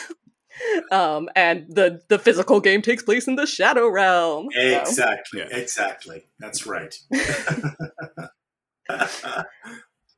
um, 0.92 1.28
and 1.34 1.66
the 1.68 2.00
the 2.08 2.18
physical 2.18 2.60
game 2.60 2.80
takes 2.82 3.02
place 3.02 3.26
in 3.26 3.34
the 3.36 3.46
shadow 3.46 3.88
realm. 3.88 4.48
Exactly. 4.54 5.40
Yeah. 5.40 5.56
Exactly. 5.56 6.26
That's 6.38 6.66
right. 6.66 6.94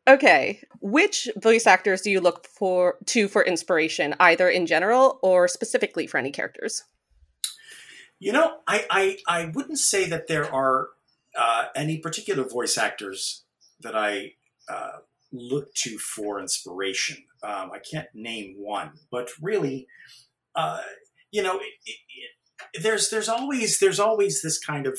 Okay, 0.09 0.63
which 0.81 1.29
voice 1.37 1.67
actors 1.67 2.01
do 2.01 2.11
you 2.11 2.21
look 2.21 2.47
for 2.47 2.97
to 3.07 3.29
for 3.29 3.45
inspiration, 3.45 4.15
either 4.19 4.49
in 4.49 4.67
general 4.67 5.19
or 5.23 5.47
specifically 5.47 6.07
for 6.07 6.19
any 6.19 6.33
characters? 6.33 6.85
You 8.19 8.33
know, 8.33 8.59
I, 8.67 8.87
I, 8.91 9.19
I 9.27 9.53
wouldn't 9.55 9.79
say 9.79 10.07
that 10.09 10.27
there 10.27 10.53
are 10.53 10.89
uh, 11.39 11.67
any 11.75 11.99
particular 11.99 12.45
voice 12.45 12.77
actors 12.77 13.45
that 13.81 13.97
I 13.97 14.33
uh, 14.69 14.99
look 15.33 15.73
to 15.75 15.99
for 15.99 16.41
inspiration. 16.41 17.25
Um, 17.43 17.71
I 17.73 17.79
can't 17.79 18.09
name 18.15 18.57
one, 18.59 18.93
but 19.11 19.31
really, 19.41 19.87
uh, 20.55 20.83
you 21.31 21.43
know, 21.43 21.57
it, 21.57 21.73
it, 21.87 21.97
it, 22.75 22.83
there's 22.83 23.09
there's 23.11 23.29
always 23.29 23.79
there's 23.79 24.01
always 24.01 24.43
this 24.43 24.59
kind 24.59 24.87
of 24.87 24.99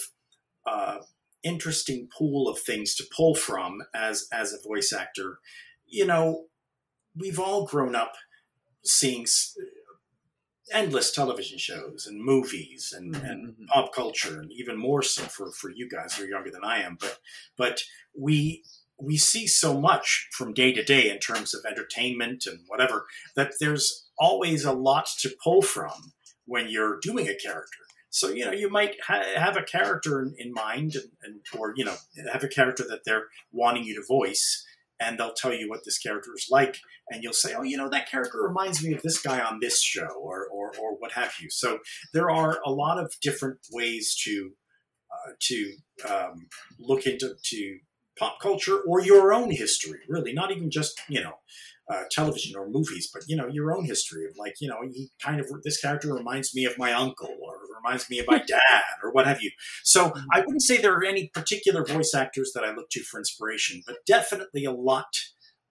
uh, 0.66 0.98
interesting 1.44 2.08
pool 2.18 2.48
of 2.48 2.60
things 2.60 2.96
to 2.96 3.04
pull 3.16 3.36
from 3.36 3.82
as 3.94 4.28
as 4.32 4.54
a 4.54 4.68
voice 4.68 4.94
actor. 4.94 5.40
You 5.86 6.06
know, 6.06 6.46
we've 7.16 7.40
all 7.40 7.66
grown 7.66 7.96
up 7.96 8.14
seeing 8.84 9.24
s- 9.24 9.56
endless 10.72 11.12
television 11.12 11.58
shows 11.58 12.06
and 12.08 12.24
movies 12.24 12.94
and, 12.96 13.14
mm-hmm, 13.14 13.26
and 13.26 13.48
mm-hmm. 13.50 13.66
pop 13.66 13.94
culture, 13.94 14.40
and 14.40 14.52
even 14.52 14.78
more 14.78 15.02
so 15.02 15.24
for, 15.24 15.52
for 15.52 15.70
you 15.70 15.90
guys 15.90 16.16
who 16.16 16.24
are 16.24 16.30
younger 16.30 16.52
than 16.52 16.64
I 16.64 16.82
am. 16.82 16.98
But 17.00 17.20
but 17.58 17.82
we 18.18 18.64
we 19.00 19.18
see 19.18 19.48
so 19.48 19.80
much 19.80 20.28
from 20.32 20.54
day 20.54 20.72
to 20.74 20.84
day 20.84 21.10
in 21.10 21.20
terms 21.20 21.54
of 21.54 21.66
entertainment 21.66 22.46
and 22.46 22.60
whatever 22.68 23.08
that 23.36 23.54
there's 23.60 24.08
always 24.18 24.64
a 24.64 24.74
lot 24.74 25.08
to 25.20 25.36
pull 25.44 25.62
from 25.62 26.14
when 26.46 26.70
you're 26.70 27.00
doing 27.02 27.28
a 27.28 27.36
character. 27.36 27.80
So 28.12 28.30
you 28.30 28.46
know 28.46 28.52
you 28.52 28.70
might 28.70 28.98
ha- 29.02 29.24
have 29.36 29.58
a 29.58 29.64
character 29.64 30.22
in, 30.22 30.36
in 30.38 30.54
mind, 30.54 30.96
and, 30.96 31.12
and 31.24 31.40
or 31.58 31.74
you 31.76 31.86
know 31.86 31.96
have 32.32 32.44
a 32.44 32.50
character 32.50 32.84
that 32.90 33.06
they're 33.06 33.28
wanting 33.52 33.86
you 33.86 33.96
to 33.96 34.06
voice, 34.06 34.66
and 35.00 35.18
they'll 35.18 35.34
tell 35.34 35.54
you 35.54 35.70
what 35.70 35.86
this 35.86 35.98
character 35.98 36.32
is 36.36 36.48
like, 36.52 36.78
and 37.10 37.24
you'll 37.24 37.34
say, 37.34 37.54
"Oh, 37.58 37.64
you 37.64 37.78
know 37.78 37.90
that 37.90 38.12
character 38.12 38.42
reminds 38.42 38.84
me 38.84 38.94
of 38.94 39.02
this 39.02 39.22
guy 39.22 39.40
on 39.40 39.60
this 39.62 39.82
show," 39.82 40.10
or 40.22 40.46
or, 40.52 40.72
or 40.80 40.98
what 41.00 41.14
have 41.14 41.36
you. 41.42 41.50
So 41.50 41.80
there 42.14 42.30
are 42.30 42.60
a 42.66 42.70
lot 42.70 43.00
of 43.00 43.14
different 43.22 43.60
ways 43.72 44.14
to 44.26 44.52
uh, 45.12 45.32
to 45.40 45.74
um, 46.10 46.48
look 46.80 47.06
into 47.06 47.36
to 47.42 47.80
pop 48.18 48.40
culture 48.40 48.80
or 48.88 49.02
your 49.02 49.34
own 49.34 49.52
history. 49.52 50.00
Really, 50.08 50.34
not 50.34 50.52
even 50.52 50.70
just 50.70 51.00
you 51.08 51.22
know 51.24 51.34
uh, 51.92 52.04
television 52.12 52.58
or 52.58 52.70
movies, 52.70 53.10
but 53.14 53.24
you 53.28 53.36
know 53.36 53.48
your 53.48 53.76
own 53.76 53.86
history 53.86 54.26
of 54.26 54.32
like 54.38 54.56
you 54.60 54.70
know 54.70 54.78
he 54.82 55.10
kind 55.22 55.40
of 55.40 55.48
this 55.64 55.80
character 55.80 56.14
reminds 56.14 56.56
me 56.56 56.66
of 56.66 56.78
my 56.78 56.94
uncle 56.94 57.36
or 57.42 57.58
reminds 57.84 58.10
me 58.10 58.20
of 58.20 58.28
my 58.28 58.38
dad 58.48 58.84
or 59.04 59.12
what 59.12 59.28
have 59.28 59.42
you. 59.42 59.52
So 59.84 60.14
I 60.32 60.40
wouldn't 60.40 60.64
say 60.64 60.78
there 60.78 60.94
are 60.94 61.04
any 61.04 61.28
particular 61.34 61.86
voice 61.86 62.14
actors 62.14 62.52
that 62.54 62.64
I 62.64 62.74
look 62.74 62.90
to 62.92 63.02
for 63.02 63.20
inspiration, 63.20 63.82
but 63.86 63.98
definitely 64.06 64.66
a 64.66 64.72
lot 64.72 65.18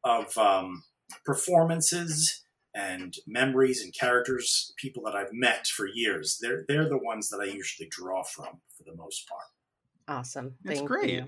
of 0.05 0.37
um, 0.37 0.83
performances 1.24 2.44
and 2.74 3.14
memories 3.26 3.83
and 3.83 3.92
characters, 3.98 4.72
people 4.76 5.03
that 5.05 5.16
I've 5.16 5.33
met 5.33 5.66
for 5.66 5.87
years. 5.87 6.38
They're 6.40 6.64
they're 6.68 6.88
the 6.88 6.98
ones 6.98 7.29
that 7.31 7.40
I 7.40 7.46
usually 7.46 7.88
draw 7.90 8.22
from 8.22 8.61
for 8.76 8.85
the 8.85 8.96
most 8.96 9.29
part. 9.29 10.18
Awesome, 10.18 10.55
That's 10.64 10.81
Thank 10.81 10.88
great. 10.88 11.11
you. 11.11 11.26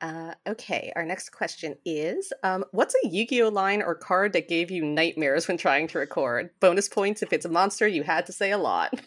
Uh, 0.00 0.34
okay, 0.46 0.92
our 0.94 1.04
next 1.04 1.30
question 1.30 1.74
is 1.84 2.32
um, 2.42 2.64
What's 2.72 2.94
a 3.02 3.08
Yu 3.08 3.26
Gi 3.26 3.42
Oh 3.42 3.48
line 3.48 3.82
or 3.82 3.94
card 3.94 4.32
that 4.34 4.48
gave 4.48 4.70
you 4.70 4.84
nightmares 4.84 5.48
when 5.48 5.56
trying 5.56 5.88
to 5.88 5.98
record? 5.98 6.50
Bonus 6.60 6.88
points 6.88 7.22
if 7.22 7.32
it's 7.32 7.46
a 7.46 7.50
monster 7.50 7.88
you 7.88 8.02
had 8.02 8.26
to 8.26 8.32
say 8.32 8.50
a 8.50 8.58
lot. 8.58 9.00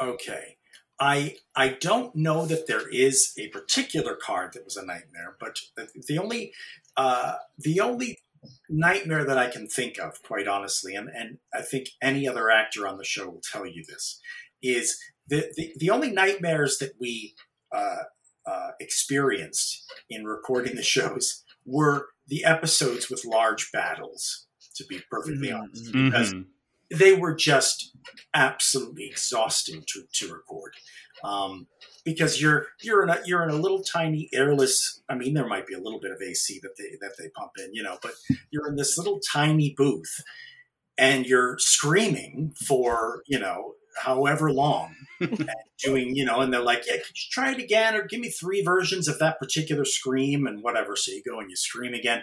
Okay. 0.00 0.56
I 0.98 1.36
I 1.54 1.76
don't 1.80 2.14
know 2.14 2.46
that 2.46 2.66
there 2.66 2.88
is 2.88 3.34
a 3.38 3.48
particular 3.48 4.16
card 4.16 4.52
that 4.54 4.64
was 4.64 4.76
a 4.76 4.84
nightmare, 4.84 5.36
but 5.38 5.60
the, 5.76 6.18
only 6.18 6.52
uh, 6.96 7.34
the 7.58 7.80
only 7.80 8.20
nightmare 8.68 9.24
that 9.24 9.38
I 9.38 9.48
can 9.48 9.68
think 9.68 9.98
of, 9.98 10.22
quite 10.22 10.46
honestly, 10.46 10.94
and, 10.94 11.08
and 11.08 11.38
I 11.52 11.62
think 11.62 11.90
any 12.00 12.28
other 12.28 12.50
actor 12.50 12.86
on 12.86 12.98
the 12.98 13.04
show 13.04 13.28
will 13.28 13.42
tell 13.42 13.66
you 13.66 13.84
this, 13.86 14.20
is 14.62 14.98
the 15.26 15.52
the, 15.56 15.72
the 15.76 15.90
only 15.90 16.10
nightmares 16.10 16.78
that 16.78 16.92
we 17.00 17.34
uh, 17.72 18.04
uh, 18.46 18.70
experienced 18.80 19.84
in 20.08 20.24
recording 20.24 20.76
the 20.76 20.82
shows 20.82 21.44
were 21.64 22.08
the 22.26 22.44
episodes 22.44 23.10
with 23.10 23.24
large 23.24 23.70
battles. 23.72 24.46
To 24.76 24.86
be 24.86 25.02
perfectly 25.10 25.48
Mhm. 25.48 25.60
honest, 25.60 25.92
because 25.92 26.32
Mhm. 26.32 26.46
they 26.90 27.12
were 27.12 27.34
just 27.34 27.94
absolutely 28.32 29.06
exhausting 29.06 29.84
to, 29.88 30.04
to 30.14 30.32
record 30.32 30.74
um, 31.22 31.68
because 32.04 32.40
you're 32.40 32.68
you're 32.82 33.02
in 33.02 33.10
a 33.10 33.20
you're 33.26 33.42
in 33.42 33.50
a 33.50 33.60
little 33.60 33.82
tiny 33.82 34.28
airless. 34.32 35.02
I 35.08 35.14
mean, 35.14 35.34
there 35.34 35.46
might 35.46 35.66
be 35.66 35.74
a 35.74 35.78
little 35.80 36.00
bit 36.00 36.10
of 36.10 36.20
AC 36.22 36.58
that 36.62 36.76
they 36.78 36.96
that 37.00 37.16
they 37.18 37.28
pump 37.28 37.52
in, 37.58 37.74
you 37.74 37.82
know, 37.82 37.98
but 38.02 38.12
you're 38.50 38.68
in 38.68 38.76
this 38.76 38.96
little 38.98 39.20
tiny 39.20 39.74
booth 39.76 40.24
and 40.98 41.26
you're 41.26 41.58
screaming 41.58 42.54
for 42.66 43.22
you 43.26 43.38
know 43.38 43.74
however 44.00 44.52
long 44.52 44.94
doing 45.84 46.14
you 46.16 46.24
know 46.24 46.40
and 46.40 46.52
they're 46.52 46.62
like 46.62 46.84
yeah 46.86 46.94
could 46.96 47.16
you 47.16 47.28
try 47.30 47.52
it 47.52 47.58
again 47.58 47.94
or 47.94 48.04
give 48.06 48.20
me 48.20 48.28
three 48.28 48.62
versions 48.62 49.08
of 49.08 49.18
that 49.18 49.38
particular 49.38 49.84
scream 49.84 50.46
and 50.46 50.62
whatever 50.62 50.96
so 50.96 51.10
you 51.12 51.22
go 51.28 51.38
and 51.38 51.50
you 51.50 51.56
scream 51.56 51.94
again 51.94 52.22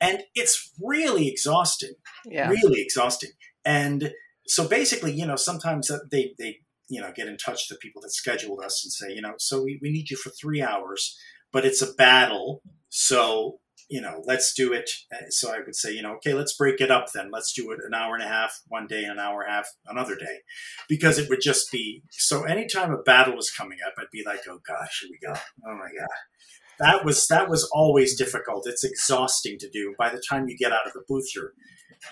and 0.00 0.22
it's 0.34 0.72
really 0.80 1.28
exhausting 1.28 1.92
Yeah. 2.24 2.48
really 2.50 2.80
exhausting. 2.80 3.30
And 3.64 4.12
so 4.46 4.66
basically, 4.66 5.12
you 5.12 5.26
know, 5.26 5.36
sometimes 5.36 5.90
they 6.10 6.34
they 6.38 6.58
you 6.88 7.00
know 7.00 7.12
get 7.14 7.28
in 7.28 7.36
touch 7.36 7.68
with 7.68 7.78
the 7.78 7.80
people 7.80 8.02
that 8.02 8.10
scheduled 8.12 8.60
us 8.64 8.82
and 8.84 8.92
say, 8.92 9.14
you 9.14 9.20
know, 9.22 9.34
so 9.38 9.62
we, 9.62 9.78
we 9.82 9.90
need 9.90 10.10
you 10.10 10.16
for 10.16 10.30
three 10.30 10.62
hours, 10.62 11.18
but 11.52 11.64
it's 11.64 11.82
a 11.82 11.92
battle, 11.94 12.62
So 12.88 13.59
you 13.90 14.00
know, 14.00 14.22
let's 14.24 14.54
do 14.54 14.72
it. 14.72 14.88
So 15.30 15.52
I 15.52 15.58
would 15.66 15.74
say, 15.74 15.92
you 15.92 16.00
know, 16.00 16.14
okay, 16.14 16.32
let's 16.32 16.56
break 16.56 16.80
it 16.80 16.92
up 16.92 17.06
then. 17.12 17.30
Let's 17.32 17.52
do 17.52 17.72
it 17.72 17.80
an 17.84 17.92
hour 17.92 18.14
and 18.14 18.22
a 18.22 18.28
half 18.28 18.60
one 18.68 18.86
day, 18.86 19.02
an 19.02 19.18
hour 19.18 19.42
and 19.42 19.50
a 19.50 19.54
half 19.56 19.66
another 19.86 20.14
day, 20.14 20.38
because 20.88 21.18
it 21.18 21.28
would 21.28 21.40
just 21.42 21.72
be 21.72 22.04
so. 22.12 22.44
Anytime 22.44 22.92
a 22.92 23.02
battle 23.02 23.34
was 23.34 23.50
coming 23.50 23.78
up, 23.84 23.94
I'd 23.98 24.06
be 24.12 24.22
like, 24.24 24.42
oh 24.48 24.60
gosh, 24.66 25.02
here 25.02 25.10
we 25.10 25.26
go. 25.26 25.38
Oh 25.66 25.74
my 25.74 25.88
god. 25.98 26.08
That 26.78 27.04
was 27.04 27.26
that 27.26 27.50
was 27.50 27.68
always 27.74 28.16
difficult. 28.16 28.66
It's 28.66 28.84
exhausting 28.84 29.58
to 29.58 29.68
do. 29.68 29.94
By 29.98 30.10
the 30.10 30.22
time 30.30 30.48
you 30.48 30.56
get 30.56 30.72
out 30.72 30.86
of 30.86 30.92
the 30.92 31.02
booth, 31.08 31.34
you're 31.34 31.52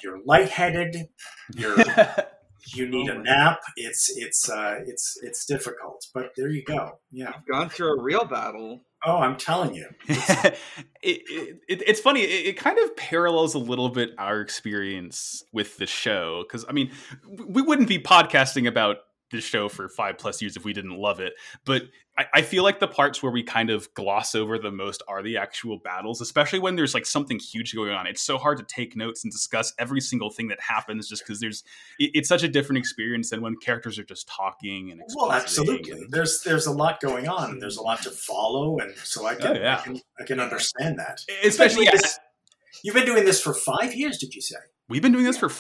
you're 0.03 0.19
lightheaded. 0.27 1.09
You're 1.55 1.77
you 2.75 2.89
need 2.89 3.09
a 3.09 3.23
nap. 3.23 3.61
It's 3.77 4.13
it's 4.17 4.51
uh, 4.51 4.81
it's 4.85 5.17
it's 5.23 5.47
difficult, 5.47 6.05
but 6.13 6.33
there 6.37 6.51
you 6.51 6.65
go. 6.65 6.99
Yeah, 7.11 7.33
I've 7.35 7.47
gone 7.47 7.69
through 7.69 7.99
a 7.99 8.03
real 8.03 8.25
battle. 8.25 8.83
Oh, 9.05 9.19
I'm 9.19 9.37
telling 9.37 9.75
you. 9.75 9.87
it, 10.09 10.59
it, 11.03 11.61
it, 11.69 11.83
it's 11.87 12.01
funny. 12.01 12.23
It, 12.23 12.47
it, 12.47 12.57
kind 12.57 12.79
of 12.79 12.97
parallels 12.97 13.55
a 13.55 13.59
little 13.59 13.91
bit 13.91 14.11
our 14.19 14.41
experience 14.41 15.45
with 15.53 15.77
the 15.77 15.87
show 15.87 16.43
because 16.43 16.65
I 16.69 16.73
mean, 16.73 16.91
we 17.47 17.63
wouldn't 17.63 17.89
be 17.89 18.01
podcasting 18.01 18.67
about 18.67 18.99
this 19.31 19.45
show 19.45 19.69
for 19.69 19.89
five 19.89 20.19
plus 20.19 20.41
years 20.41 20.57
if 20.57 20.65
we 20.65 20.73
didn't 20.73 20.97
love 20.97 21.21
it. 21.21 21.35
But 21.65 21.83
I, 22.17 22.27
I, 22.35 22.43
feel 22.43 22.65
like 22.65 22.81
the 22.81 22.89
parts 22.89 23.23
where 23.23 23.31
we 23.31 23.43
kind 23.43 23.71
of 23.71 23.93
gloss 23.95 24.35
over 24.35 24.59
the 24.59 24.73
most 24.73 25.03
are 25.07 25.23
the 25.23 25.37
actual 25.37 25.79
battles, 25.79 26.21
especially 26.21 26.59
when 26.59 26.75
there's 26.75 26.95
like 26.95 27.07
something 27.07 27.39
huge 27.39 27.75
going 27.75 27.93
on. 27.93 28.07
It's 28.07 28.23
so 28.23 28.39
hard 28.39 28.59
to 28.59 28.65
take 28.65 28.97
notes 28.97 29.23
and 29.25 29.33
discuss 29.33 29.73
every 29.79 30.01
single 30.01 30.31
thing 30.31 30.49
that 30.49 30.61
happens 30.61 31.09
just 31.09 31.25
because 31.25 31.41
there's 31.41 31.63
it, 31.99 32.11
it's 32.15 32.29
such 32.29 32.43
a 32.43 32.49
different 32.49 32.79
experience 32.79 33.31
than 33.31 33.41
when 33.41 33.57
characters 33.57 33.99
are 33.99 34.05
just 34.05 34.27
talking 34.29 34.91
and 34.91 35.03
well, 35.15 35.33
absolutely. 35.33 35.93
And, 35.93 36.11
there's 36.11 36.41
there's 36.43 36.67
a 36.67 36.73
lot 36.73 37.01
going 37.01 37.29
on 37.29 37.59
there's 37.59 37.77
a 37.77 37.83
lot 37.83 38.03
to 38.03 38.11
follow, 38.11 38.79
and 38.79 38.95
so 39.05 39.27
I 39.27 39.35
oh, 39.35 39.37
can 39.37 39.57
oh, 39.57 39.61
yeah. 39.61 39.79
I 39.79 39.83
can, 39.83 40.01
I 40.21 40.25
can 40.25 40.41
understand 40.41 40.99
that. 40.99 41.21
Especially, 41.45 41.85
yeah. 41.85 41.93
This, 41.93 42.19
you've 42.83 42.95
been 42.95 43.07
doing 43.07 43.25
this 43.25 43.41
for 43.41 43.55
five 43.55 43.95
years, 43.95 44.19
did 44.19 44.35
you 44.35 44.41
say? 44.41 44.57
We've 44.89 45.03
been 45.03 45.13
doing 45.13 45.25
this 45.25 45.37
for. 45.37 45.51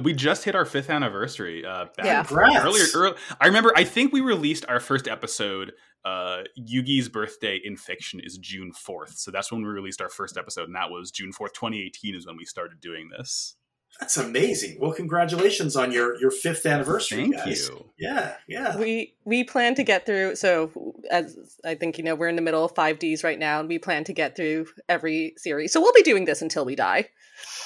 We 0.00 0.14
just 0.14 0.44
hit 0.44 0.54
our 0.54 0.64
fifth 0.64 0.88
anniversary. 0.88 1.64
Uh, 1.64 1.86
back 1.96 2.06
yeah. 2.06 2.24
earlier, 2.62 2.86
early, 2.94 3.16
I 3.40 3.46
remember. 3.46 3.72
I 3.76 3.84
think 3.84 4.12
we 4.12 4.20
released 4.20 4.64
our 4.68 4.80
first 4.80 5.06
episode. 5.06 5.72
Uh, 6.04 6.44
Yugi's 6.58 7.08
birthday 7.08 7.60
in 7.62 7.76
fiction 7.76 8.20
is 8.22 8.38
June 8.38 8.72
fourth, 8.72 9.18
so 9.18 9.30
that's 9.30 9.52
when 9.52 9.62
we 9.62 9.68
released 9.68 10.00
our 10.00 10.08
first 10.08 10.38
episode, 10.38 10.64
and 10.64 10.74
that 10.74 10.90
was 10.90 11.10
June 11.10 11.32
fourth, 11.32 11.52
twenty 11.52 11.82
eighteen, 11.82 12.14
is 12.14 12.26
when 12.26 12.36
we 12.36 12.46
started 12.46 12.80
doing 12.80 13.10
this. 13.16 13.56
That's 14.00 14.16
amazing. 14.16 14.78
Well, 14.80 14.92
congratulations 14.92 15.74
on 15.74 15.90
your 15.90 16.20
your 16.20 16.30
fifth 16.30 16.64
anniversary. 16.64 17.22
Thank 17.22 17.36
guys. 17.36 17.68
you. 17.68 17.84
Yeah, 17.98 18.36
yeah. 18.46 18.76
We 18.76 19.14
we 19.24 19.42
plan 19.42 19.74
to 19.74 19.82
get 19.82 20.06
through. 20.06 20.36
So 20.36 20.94
as 21.10 21.36
I 21.64 21.74
think 21.74 21.98
you 21.98 22.04
know, 22.04 22.14
we're 22.14 22.28
in 22.28 22.36
the 22.36 22.42
middle 22.42 22.64
of 22.64 22.74
5D's 22.74 23.24
right 23.24 23.38
now, 23.38 23.58
and 23.58 23.68
we 23.68 23.78
plan 23.78 24.04
to 24.04 24.12
get 24.12 24.36
through 24.36 24.68
every 24.88 25.34
series. 25.36 25.72
So 25.72 25.80
we'll 25.80 25.92
be 25.92 26.02
doing 26.02 26.26
this 26.26 26.42
until 26.42 26.64
we 26.64 26.76
die. 26.76 27.08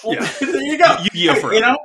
Well, 0.03 0.15
yeah. 0.15 0.33
there 0.41 0.63
you 0.63 0.79
go. 0.79 0.97
you, 1.13 1.33
you 1.35 1.61
know, 1.61 1.77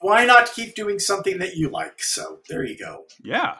why 0.00 0.26
not 0.26 0.52
keep 0.52 0.74
doing 0.74 0.98
something 0.98 1.38
that 1.38 1.56
you 1.56 1.70
like? 1.70 2.02
So 2.02 2.40
there 2.50 2.64
you 2.64 2.76
go. 2.78 3.04
Yeah. 3.24 3.54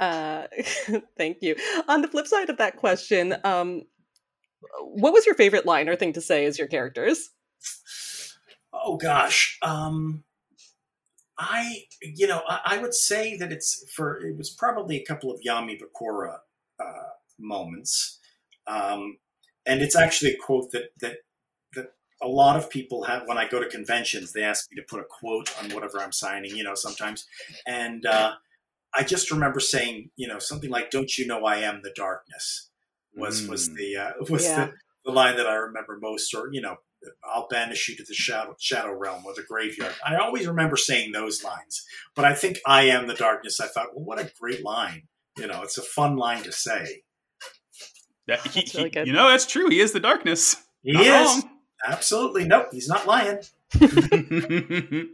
Uh, 0.00 0.46
thank 1.18 1.38
you. 1.42 1.56
On 1.88 2.00
the 2.00 2.08
flip 2.08 2.26
side 2.26 2.48
of 2.48 2.56
that 2.56 2.76
question, 2.76 3.36
um, 3.44 3.82
what 4.80 5.12
was 5.12 5.26
your 5.26 5.34
favorite 5.34 5.66
line 5.66 5.90
or 5.90 5.96
thing 5.96 6.14
to 6.14 6.22
say 6.22 6.46
as 6.46 6.58
your 6.58 6.68
characters? 6.68 7.30
Oh 8.82 8.96
gosh, 8.96 9.58
um, 9.62 10.24
I 11.38 11.84
you 12.02 12.26
know 12.26 12.42
I, 12.48 12.60
I, 12.64 12.78
would 12.78 12.94
say 12.94 13.36
that 13.36 13.52
it's 13.52 13.84
for 13.94 14.18
it 14.18 14.36
was 14.36 14.50
probably 14.50 14.96
a 14.96 15.04
couple 15.04 15.30
of 15.32 15.40
Yami 15.46 15.80
Bakura 15.80 16.38
uh, 16.80 17.10
moments, 17.38 18.18
um, 18.66 19.18
and 19.66 19.80
it's 19.80 19.96
actually 19.96 20.32
a 20.32 20.36
quote 20.36 20.70
that 20.72 20.90
that 21.00 21.18
that 21.74 21.92
a 22.22 22.28
lot 22.28 22.56
of 22.56 22.70
people 22.70 23.04
have 23.04 23.22
when 23.26 23.38
I 23.38 23.48
go 23.48 23.62
to 23.62 23.68
conventions, 23.68 24.32
they 24.32 24.42
ask 24.42 24.70
me 24.70 24.76
to 24.76 24.86
put 24.88 25.00
a 25.00 25.04
quote 25.04 25.50
on 25.62 25.70
whatever 25.70 26.00
I'm 26.00 26.12
signing, 26.12 26.56
you 26.56 26.64
know, 26.64 26.74
sometimes. 26.74 27.26
And 27.66 28.06
uh, 28.06 28.34
I 28.94 29.02
just 29.02 29.30
remember 29.30 29.60
saying, 29.60 30.10
you 30.16 30.28
know, 30.28 30.38
something 30.38 30.70
like, 30.70 30.90
Don't 30.90 31.18
you 31.18 31.26
know 31.26 31.44
I 31.44 31.58
am 31.58 31.80
the 31.82 31.92
darkness 31.94 32.70
was 33.16 33.42
mm. 33.42 33.48
was 33.50 33.74
the 33.74 33.96
uh, 33.96 34.10
was 34.28 34.44
yeah. 34.44 34.66
the, 34.66 34.72
the 35.06 35.12
line 35.12 35.36
that 35.36 35.46
I 35.46 35.54
remember 35.54 35.98
most, 36.00 36.34
or, 36.34 36.48
you 36.52 36.60
know, 36.60 36.76
I'll 37.24 37.48
banish 37.48 37.88
you 37.88 37.96
to 37.96 38.04
the 38.04 38.14
shadow 38.14 38.54
shadow 38.58 38.92
realm 38.92 39.24
or 39.26 39.34
the 39.34 39.42
graveyard. 39.42 39.94
I 40.04 40.16
always 40.16 40.46
remember 40.46 40.76
saying 40.76 41.12
those 41.12 41.44
lines. 41.44 41.84
But 42.14 42.24
I 42.24 42.34
think 42.34 42.60
I 42.66 42.84
am 42.84 43.06
the 43.06 43.14
darkness. 43.14 43.60
I 43.60 43.66
thought, 43.66 43.94
well, 43.94 44.04
what 44.04 44.20
a 44.20 44.30
great 44.40 44.64
line. 44.64 45.04
You 45.38 45.46
know, 45.46 45.62
it's 45.62 45.78
a 45.78 45.82
fun 45.82 46.16
line 46.16 46.42
to 46.44 46.52
say. 46.52 47.02
Yeah, 48.26 48.40
he, 48.42 48.60
he, 48.60 48.90
you 49.04 49.12
know, 49.12 49.28
that's 49.28 49.46
true. 49.46 49.68
He 49.68 49.80
is 49.80 49.92
the 49.92 50.00
darkness. 50.00 50.56
He 50.82 50.92
Not 50.92 51.02
is. 51.06 51.26
Wrong. 51.44 51.50
Absolutely. 51.86 52.44
Nope. 52.46 52.68
He's 52.72 52.88
not 52.88 53.06
lying. 53.06 53.38
that 53.72 55.08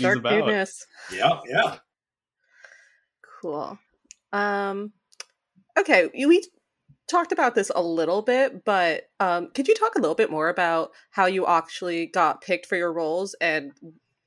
dark 0.00 0.18
about. 0.18 0.30
goodness. 0.30 0.86
Yeah. 1.12 1.40
Yeah. 1.48 1.76
Cool. 3.40 3.78
Um, 4.32 4.92
okay. 5.78 6.10
We 6.14 6.44
talked 7.08 7.32
about 7.32 7.54
this 7.54 7.70
a 7.74 7.82
little 7.82 8.22
bit, 8.22 8.64
but 8.64 9.10
um, 9.20 9.48
could 9.54 9.66
you 9.66 9.74
talk 9.74 9.94
a 9.96 10.00
little 10.00 10.14
bit 10.14 10.30
more 10.30 10.48
about 10.48 10.92
how 11.10 11.26
you 11.26 11.46
actually 11.46 12.06
got 12.06 12.42
picked 12.42 12.66
for 12.66 12.76
your 12.76 12.92
roles 12.92 13.34
and 13.40 13.72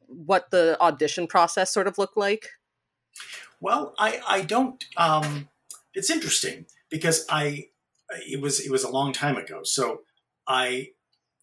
what 0.08 0.52
the 0.52 0.78
audition 0.82 1.28
process 1.28 1.74
sort 1.74 1.88
of 1.88 1.98
looked 1.98 2.18
like? 2.18 2.50
Well, 3.60 3.94
I 3.98 4.22
I 4.28 4.42
don't. 4.42 4.84
Um, 4.98 5.50
it's 5.94 6.10
interesting 6.10 6.66
because 6.90 7.26
I 7.30 7.68
it 8.28 8.42
was 8.42 8.60
it 8.60 8.72
was 8.72 8.84
a 8.84 8.90
long 8.90 9.14
time 9.14 9.38
ago, 9.38 9.62
so 9.64 10.02
I 10.48 10.90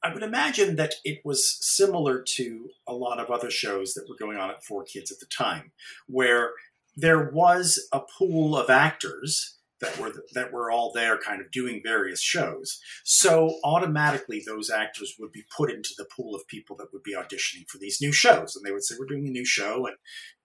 I 0.02 0.12
would 0.12 0.22
imagine 0.22 0.76
that 0.76 0.94
it 1.04 1.20
was 1.24 1.56
similar 1.60 2.22
to 2.22 2.70
a 2.86 2.92
lot 2.92 3.18
of 3.18 3.30
other 3.30 3.50
shows 3.50 3.94
that 3.94 4.08
were 4.08 4.16
going 4.16 4.38
on 4.38 4.50
at 4.50 4.64
4Kids 4.64 5.10
at 5.10 5.18
the 5.18 5.26
time, 5.26 5.72
where 6.06 6.52
there 6.96 7.30
was 7.30 7.88
a 7.92 8.00
pool 8.00 8.56
of 8.56 8.70
actors 8.70 9.57
that 9.80 9.98
were 9.98 10.12
that 10.34 10.52
were 10.52 10.70
all 10.70 10.92
there, 10.92 11.18
kind 11.18 11.40
of 11.40 11.50
doing 11.50 11.80
various 11.84 12.20
shows. 12.20 12.80
So 13.04 13.58
automatically, 13.64 14.42
those 14.44 14.70
actors 14.70 15.14
would 15.18 15.32
be 15.32 15.44
put 15.56 15.70
into 15.70 15.90
the 15.96 16.06
pool 16.16 16.34
of 16.34 16.46
people 16.46 16.76
that 16.76 16.88
would 16.92 17.02
be 17.02 17.14
auditioning 17.14 17.68
for 17.68 17.78
these 17.78 18.00
new 18.00 18.12
shows, 18.12 18.56
and 18.56 18.64
they 18.64 18.72
would 18.72 18.84
say, 18.84 18.96
"We're 18.98 19.06
doing 19.06 19.26
a 19.26 19.30
new 19.30 19.44
show," 19.44 19.86
and 19.86 19.96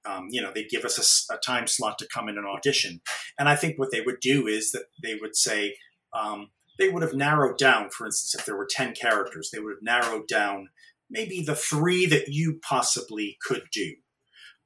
um, 0.06 0.28
you 0.30 0.42
know, 0.42 0.52
they'd 0.54 0.70
give 0.70 0.86
us 0.86 1.28
a, 1.30 1.36
a, 1.36 1.38
time 1.38 1.68
slot 1.68 1.98
to 2.00 2.08
come 2.14 2.28
in 2.28 2.38
and 2.38 2.46
audition. 2.46 3.02
And 3.40 3.48
I 3.48 3.56
think 3.56 3.80
what 3.80 3.92
they 3.92 4.02
would 4.02 4.20
do 4.20 4.48
is 4.48 4.72
that 4.72 4.86
they 5.02 5.16
would 5.16 5.36
say. 5.36 5.76
Um, 6.14 6.50
they 6.80 6.90
would 6.90 7.04
have 7.04 7.14
narrowed 7.14 7.60
down, 7.60 7.92
for 7.92 8.08
instance, 8.08 8.34
if 8.34 8.48
there 8.48 8.58
were 8.58 8.68
10 8.68 8.96
characters, 8.96 9.52
they 9.54 9.60
would 9.60 9.76
have 9.76 9.84
narrowed 9.84 10.28
down 10.28 10.70
maybe 11.08 11.44
the 11.44 11.56
three 11.56 12.08
that 12.08 12.30
you 12.30 12.60
possibly 12.68 13.38
could 13.46 13.64
do. 13.72 13.94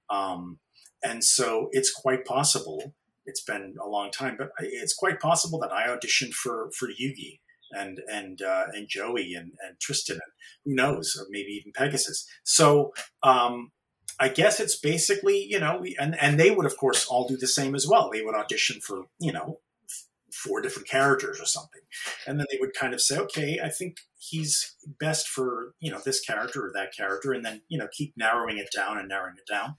Um, 0.09 0.59
and 1.03 1.23
so 1.23 1.69
it's 1.71 1.91
quite 1.91 2.25
possible, 2.25 2.95
it's 3.27 3.43
been 3.43 3.75
a 3.83 3.87
long 3.87 4.09
time, 4.11 4.35
but 4.37 4.49
it's 4.59 4.95
quite 4.95 5.19
possible 5.19 5.59
that 5.59 5.71
I 5.71 5.87
auditioned 5.87 6.33
for, 6.33 6.71
for 6.71 6.87
Yugi 6.87 7.39
and 7.71 7.99
and 8.09 8.41
uh, 8.41 8.65
and 8.73 8.87
Joey 8.87 9.33
and, 9.33 9.51
and 9.65 9.79
Tristan 9.79 10.15
and 10.15 10.31
who 10.65 10.73
knows, 10.73 11.17
or 11.19 11.27
maybe 11.29 11.51
even 11.51 11.73
Pegasus. 11.73 12.27
So 12.43 12.93
um, 13.23 13.71
I 14.19 14.29
guess 14.29 14.59
it's 14.59 14.77
basically 14.77 15.45
you 15.45 15.59
know, 15.59 15.83
and 15.99 16.19
and 16.19 16.39
they 16.39 16.51
would 16.51 16.65
of 16.65 16.77
course 16.77 17.05
all 17.05 17.27
do 17.27 17.37
the 17.37 17.47
same 17.47 17.75
as 17.75 17.87
well. 17.87 18.09
They 18.11 18.21
would 18.21 18.35
audition 18.35 18.79
for 18.81 19.03
you 19.19 19.31
know 19.31 19.59
four 20.37 20.61
different 20.61 20.87
characters 20.87 21.41
or 21.41 21.45
something. 21.45 21.81
And 22.27 22.39
then 22.39 22.45
they 22.51 22.57
would 22.59 22.73
kind 22.73 22.93
of 22.93 23.01
say, 23.01 23.17
okay, 23.17 23.59
I 23.63 23.69
think 23.69 23.97
he's 24.19 24.75
best 24.99 25.27
for, 25.27 25.73
you 25.79 25.91
know, 25.91 25.99
this 26.03 26.19
character 26.19 26.67
or 26.67 26.71
that 26.73 26.95
character. 26.95 27.33
And 27.33 27.43
then, 27.43 27.61
you 27.69 27.77
know, 27.77 27.87
keep 27.91 28.13
narrowing 28.15 28.57
it 28.57 28.69
down 28.75 28.99
and 28.99 29.09
narrowing 29.09 29.35
it 29.37 29.51
down. 29.51 29.75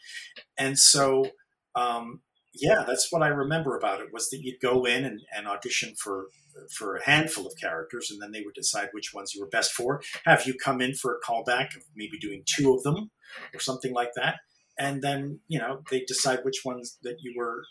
And 0.58 0.76
so, 0.78 1.30
um, 1.76 2.22
yeah, 2.58 2.84
that's 2.86 3.10
what 3.10 3.22
I 3.22 3.28
remember 3.28 3.76
about 3.76 4.00
it 4.00 4.12
was 4.12 4.28
that 4.30 4.40
you'd 4.42 4.60
go 4.60 4.84
in 4.84 5.04
and, 5.04 5.20
and 5.36 5.46
audition 5.46 5.94
for 6.02 6.26
for 6.76 6.96
a 6.96 7.04
handful 7.04 7.46
of 7.46 7.52
characters, 7.60 8.10
and 8.10 8.20
then 8.20 8.32
they 8.32 8.42
would 8.42 8.54
decide 8.54 8.88
which 8.92 9.12
ones 9.14 9.32
you 9.34 9.40
were 9.40 9.48
best 9.48 9.72
for. 9.72 10.02
Have 10.24 10.46
you 10.46 10.54
come 10.54 10.80
in 10.80 10.94
for 10.94 11.14
a 11.14 11.20
callback 11.20 11.76
of 11.76 11.82
maybe 11.94 12.18
doing 12.18 12.42
two 12.46 12.74
of 12.74 12.82
them 12.82 13.10
or 13.54 13.60
something 13.60 13.92
like 13.92 14.10
that, 14.16 14.36
and 14.78 15.02
then 15.02 15.40
you 15.48 15.58
know 15.58 15.82
they 15.90 16.00
decide 16.00 16.40
which 16.44 16.62
ones 16.64 16.98
that 17.02 17.16
you 17.20 17.34
were, 17.36 17.64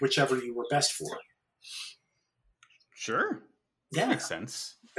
whichever 0.00 0.36
you 0.38 0.54
were 0.54 0.66
best 0.70 0.92
for. 0.92 1.18
Sure. 2.94 3.42
Yeah. 3.92 4.02
That 4.02 4.08
makes 4.10 4.26
sense. 4.26 4.76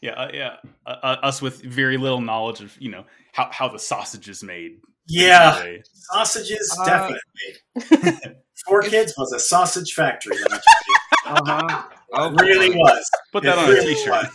yeah, 0.00 0.12
uh, 0.12 0.30
yeah. 0.32 0.56
Uh, 0.86 0.96
uh, 1.02 1.16
us 1.22 1.42
with 1.42 1.62
very 1.62 1.96
little 1.96 2.20
knowledge 2.20 2.60
of 2.60 2.76
you 2.80 2.90
know 2.90 3.04
how 3.32 3.50
how 3.52 3.68
the 3.68 3.78
sausage 3.78 4.28
is 4.28 4.42
made. 4.42 4.80
Yeah, 5.10 5.76
sausages 5.92 6.76
uh, 6.80 6.84
definitely. 6.84 8.34
4Kids 8.68 9.12
was 9.18 9.32
a 9.32 9.40
sausage 9.40 9.92
factory. 9.94 10.36
uh-huh. 11.26 11.82
Oh, 12.12 12.26
it 12.34 12.40
really 12.40 12.70
was. 12.70 13.10
Put 13.32 13.42
that 13.44 13.56
it 13.56 13.58
on 13.58 13.68
really 13.70 13.92
a 13.92 13.94
t-shirt. 13.94 14.26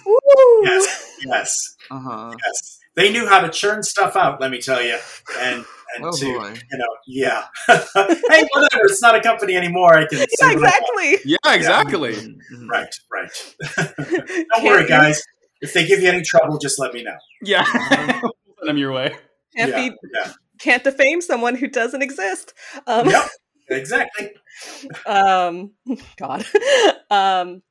Yes, 0.63 1.17
yes, 1.25 1.75
Uh 1.91 1.99
huh. 1.99 2.31
yes. 2.45 2.79
They 2.95 3.11
knew 3.11 3.27
how 3.27 3.41
to 3.41 3.49
churn 3.49 3.83
stuff 3.83 4.15
out. 4.15 4.39
Let 4.39 4.51
me 4.51 4.61
tell 4.61 4.81
you, 4.81 4.97
and 5.39 5.65
and 5.95 6.05
Oh 6.05 6.11
to 6.11 6.25
boy. 6.25 6.53
you 6.71 6.77
know, 6.77 6.87
yeah. 7.07 7.43
hey, 7.67 8.47
whatever. 8.53 8.85
It's 8.85 9.01
not 9.01 9.15
a 9.15 9.21
company 9.21 9.55
anymore. 9.55 9.93
I 9.97 10.07
can. 10.07 10.19
Yeah, 10.19 10.25
say 10.29 10.55
what 10.55 10.63
exactly. 10.63 11.17
Yeah, 11.25 11.53
exactly. 11.53 12.13
Mhm. 12.13 12.69
Right, 12.69 12.95
right. 13.11 13.29
Don't 13.75 14.47
Don't 14.55 14.63
worry, 14.63 14.87
guys. 14.87 15.21
If 15.61 15.73
they 15.73 15.85
give 15.85 16.01
you 16.01 16.09
any 16.09 16.21
trouble, 16.21 16.57
just 16.57 16.79
let 16.79 16.93
me 16.93 17.03
know. 17.03 17.17
Yeah. 17.41 17.65
Send 17.65 18.21
them 18.63 18.77
your 18.77 18.93
way. 18.93 19.15
Can't 19.57 19.71
yeah, 19.71 19.89
be, 19.89 19.95
yeah. 20.13 20.31
Can't 20.65 20.83
defame 20.83 21.21
someone 21.21 21.55
who 21.55 21.67
doesn't 21.67 22.01
exist. 22.01 22.53
Um, 22.87 23.07
Yep, 23.07 23.29
exactly. 23.69 24.31
um 25.05 25.71
god 26.17 26.45
um 27.11 27.61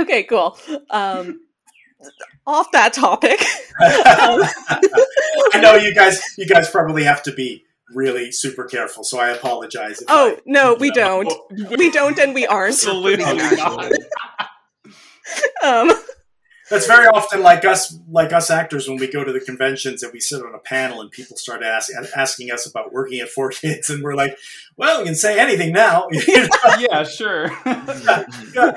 okay 0.00 0.22
cool 0.22 0.58
um 0.88 1.38
off 2.46 2.72
that 2.72 2.94
topic 2.94 3.38
I 3.80 5.60
know 5.60 5.74
you 5.74 5.94
guys. 5.94 6.22
You 6.38 6.46
guys 6.46 6.70
probably 6.70 7.04
have 7.04 7.22
to 7.24 7.32
be 7.32 7.64
really 7.94 8.32
super 8.32 8.64
careful. 8.64 9.04
So 9.04 9.18
I 9.18 9.30
apologize. 9.30 10.00
If 10.00 10.06
oh 10.08 10.36
I, 10.36 10.40
no 10.46 10.74
we 10.74 10.90
don't 10.90 11.32
we 11.76 11.90
don't 11.90 12.18
and 12.18 12.34
we 12.34 12.46
aren't 12.46 12.74
Absolutely 12.74 13.24
not. 13.56 13.92
um 15.62 15.90
that's 16.74 16.86
very 16.86 17.06
often 17.06 17.42
like 17.42 17.64
us, 17.64 17.98
like 18.10 18.32
us 18.32 18.50
actors 18.50 18.88
when 18.88 18.98
we 18.98 19.06
go 19.10 19.24
to 19.24 19.32
the 19.32 19.40
conventions 19.40 20.02
and 20.02 20.12
we 20.12 20.20
sit 20.20 20.42
on 20.42 20.54
a 20.54 20.58
panel 20.58 21.00
and 21.00 21.10
people 21.10 21.36
start 21.36 21.62
ask, 21.62 21.90
asking 22.16 22.50
us 22.50 22.66
about 22.66 22.92
working 22.92 23.20
at 23.20 23.28
4Kids, 23.28 23.90
and 23.90 24.02
we're 24.02 24.14
like, 24.14 24.36
"Well, 24.76 24.98
you 25.00 25.06
can 25.06 25.14
say 25.14 25.38
anything 25.38 25.72
now." 25.72 26.08
Yeah, 26.78 27.04
sure. 27.04 27.50
Yeah. 28.54 28.76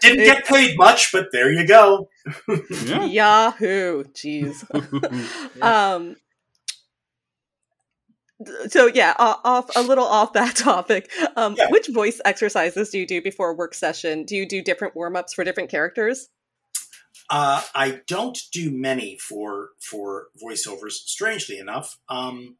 Didn't 0.00 0.24
get 0.24 0.44
paid 0.46 0.76
much, 0.78 1.10
but 1.12 1.32
there 1.32 1.50
you 1.50 1.66
go. 1.66 2.08
yeah. 2.84 3.04
yahoo 3.04 4.04
jeez 4.14 4.62
um 5.60 6.14
so 8.68 8.86
yeah 8.86 9.14
off 9.18 9.68
a 9.74 9.82
little 9.82 10.04
off 10.04 10.32
that 10.34 10.54
topic 10.54 11.10
um 11.36 11.56
Yeah. 11.58 11.70
which 11.70 11.88
voice 11.88 12.20
exercises 12.24 12.90
do 12.90 12.98
you 13.00 13.06
do 13.06 13.20
before 13.20 13.50
a 13.50 13.54
work 13.54 13.74
session 13.74 14.24
do 14.24 14.36
you 14.36 14.46
do 14.46 14.62
different 14.62 14.94
warm-ups 14.94 15.34
for 15.34 15.42
different 15.42 15.70
characters 15.70 16.28
Uh, 17.30 17.62
I 17.74 18.00
don't 18.06 18.38
do 18.52 18.70
many 18.70 19.18
for 19.18 19.70
for 19.80 20.28
voiceovers. 20.42 20.92
Strangely 20.92 21.58
enough, 21.58 21.98
um, 22.08 22.56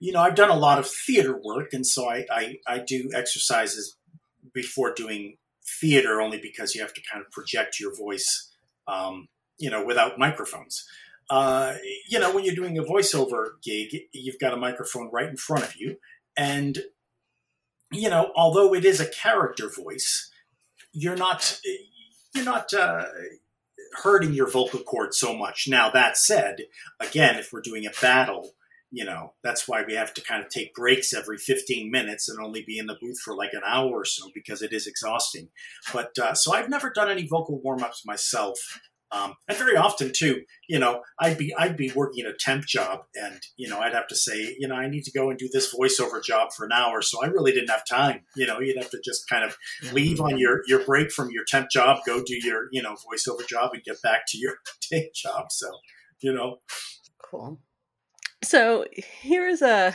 you 0.00 0.12
know, 0.12 0.20
I've 0.20 0.34
done 0.34 0.50
a 0.50 0.56
lot 0.56 0.78
of 0.78 0.86
theater 0.86 1.40
work, 1.42 1.72
and 1.72 1.86
so 1.86 2.08
I, 2.08 2.26
I 2.30 2.58
I 2.66 2.78
do 2.78 3.10
exercises 3.14 3.96
before 4.52 4.92
doing 4.92 5.38
theater, 5.80 6.20
only 6.20 6.38
because 6.38 6.74
you 6.74 6.82
have 6.82 6.94
to 6.94 7.00
kind 7.10 7.24
of 7.24 7.32
project 7.32 7.80
your 7.80 7.94
voice, 7.96 8.52
um, 8.86 9.28
you 9.58 9.70
know, 9.70 9.84
without 9.84 10.18
microphones. 10.18 10.86
Uh, 11.30 11.74
you 12.08 12.18
know, 12.18 12.34
when 12.34 12.44
you're 12.44 12.54
doing 12.54 12.76
a 12.78 12.82
voiceover 12.82 13.52
gig, 13.62 14.02
you've 14.12 14.38
got 14.38 14.52
a 14.52 14.58
microphone 14.58 15.08
right 15.10 15.28
in 15.28 15.36
front 15.36 15.64
of 15.64 15.74
you, 15.76 15.96
and 16.36 16.78
you 17.90 18.10
know, 18.10 18.30
although 18.36 18.74
it 18.74 18.84
is 18.84 19.00
a 19.00 19.08
character 19.08 19.68
voice, 19.68 20.30
you're 20.92 21.16
not 21.16 21.60
you're 22.34 22.44
not. 22.44 22.72
Uh, 22.72 23.06
hurting 24.02 24.34
your 24.34 24.50
vocal 24.50 24.80
cords 24.80 25.18
so 25.18 25.36
much. 25.36 25.66
Now, 25.68 25.90
that 25.90 26.16
said, 26.16 26.56
again, 27.00 27.36
if 27.36 27.52
we're 27.52 27.60
doing 27.60 27.86
a 27.86 28.00
battle, 28.00 28.54
you 28.90 29.04
know, 29.04 29.32
that's 29.42 29.66
why 29.66 29.82
we 29.82 29.94
have 29.94 30.14
to 30.14 30.20
kind 30.20 30.42
of 30.42 30.48
take 30.48 30.72
breaks 30.72 31.12
every 31.12 31.36
15 31.36 31.90
minutes 31.90 32.28
and 32.28 32.38
only 32.38 32.62
be 32.62 32.78
in 32.78 32.86
the 32.86 32.96
booth 33.00 33.18
for 33.18 33.34
like 33.34 33.52
an 33.52 33.62
hour 33.66 33.90
or 33.90 34.04
so 34.04 34.30
because 34.32 34.62
it 34.62 34.72
is 34.72 34.86
exhausting. 34.86 35.48
But 35.92 36.16
uh, 36.16 36.34
so 36.34 36.54
I've 36.54 36.68
never 36.68 36.90
done 36.90 37.10
any 37.10 37.26
vocal 37.26 37.60
warm 37.60 37.82
ups 37.82 38.06
myself. 38.06 38.58
Um, 39.14 39.34
and 39.48 39.56
very 39.56 39.76
often 39.76 40.12
too, 40.14 40.42
you 40.68 40.78
know, 40.78 41.02
I'd 41.20 41.38
be 41.38 41.54
I'd 41.54 41.76
be 41.76 41.92
working 41.94 42.26
a 42.26 42.32
temp 42.32 42.66
job, 42.66 43.00
and 43.14 43.40
you 43.56 43.68
know, 43.68 43.78
I'd 43.78 43.94
have 43.94 44.08
to 44.08 44.16
say, 44.16 44.56
you 44.58 44.66
know, 44.66 44.74
I 44.74 44.88
need 44.88 45.04
to 45.04 45.12
go 45.12 45.30
and 45.30 45.38
do 45.38 45.48
this 45.52 45.72
voiceover 45.74 46.22
job 46.22 46.52
for 46.52 46.64
an 46.66 46.72
hour, 46.72 47.00
so 47.02 47.22
I 47.22 47.28
really 47.28 47.52
didn't 47.52 47.70
have 47.70 47.86
time. 47.86 48.22
You 48.34 48.46
know, 48.46 48.60
you'd 48.60 48.78
have 48.78 48.90
to 48.90 49.00
just 49.04 49.28
kind 49.28 49.44
of 49.44 49.56
leave 49.92 50.20
on 50.20 50.38
your 50.38 50.62
your 50.66 50.84
break 50.84 51.12
from 51.12 51.30
your 51.30 51.44
temp 51.46 51.70
job, 51.70 51.98
go 52.06 52.22
do 52.24 52.36
your 52.44 52.68
you 52.72 52.82
know 52.82 52.94
voiceover 52.94 53.46
job, 53.46 53.70
and 53.72 53.84
get 53.84 54.02
back 54.02 54.22
to 54.28 54.38
your 54.38 54.56
day 54.90 55.10
job. 55.14 55.46
So, 55.50 55.70
you 56.20 56.32
know, 56.32 56.58
Cool. 57.34 57.58
So 58.44 58.84
here's 58.92 59.62
a 59.62 59.92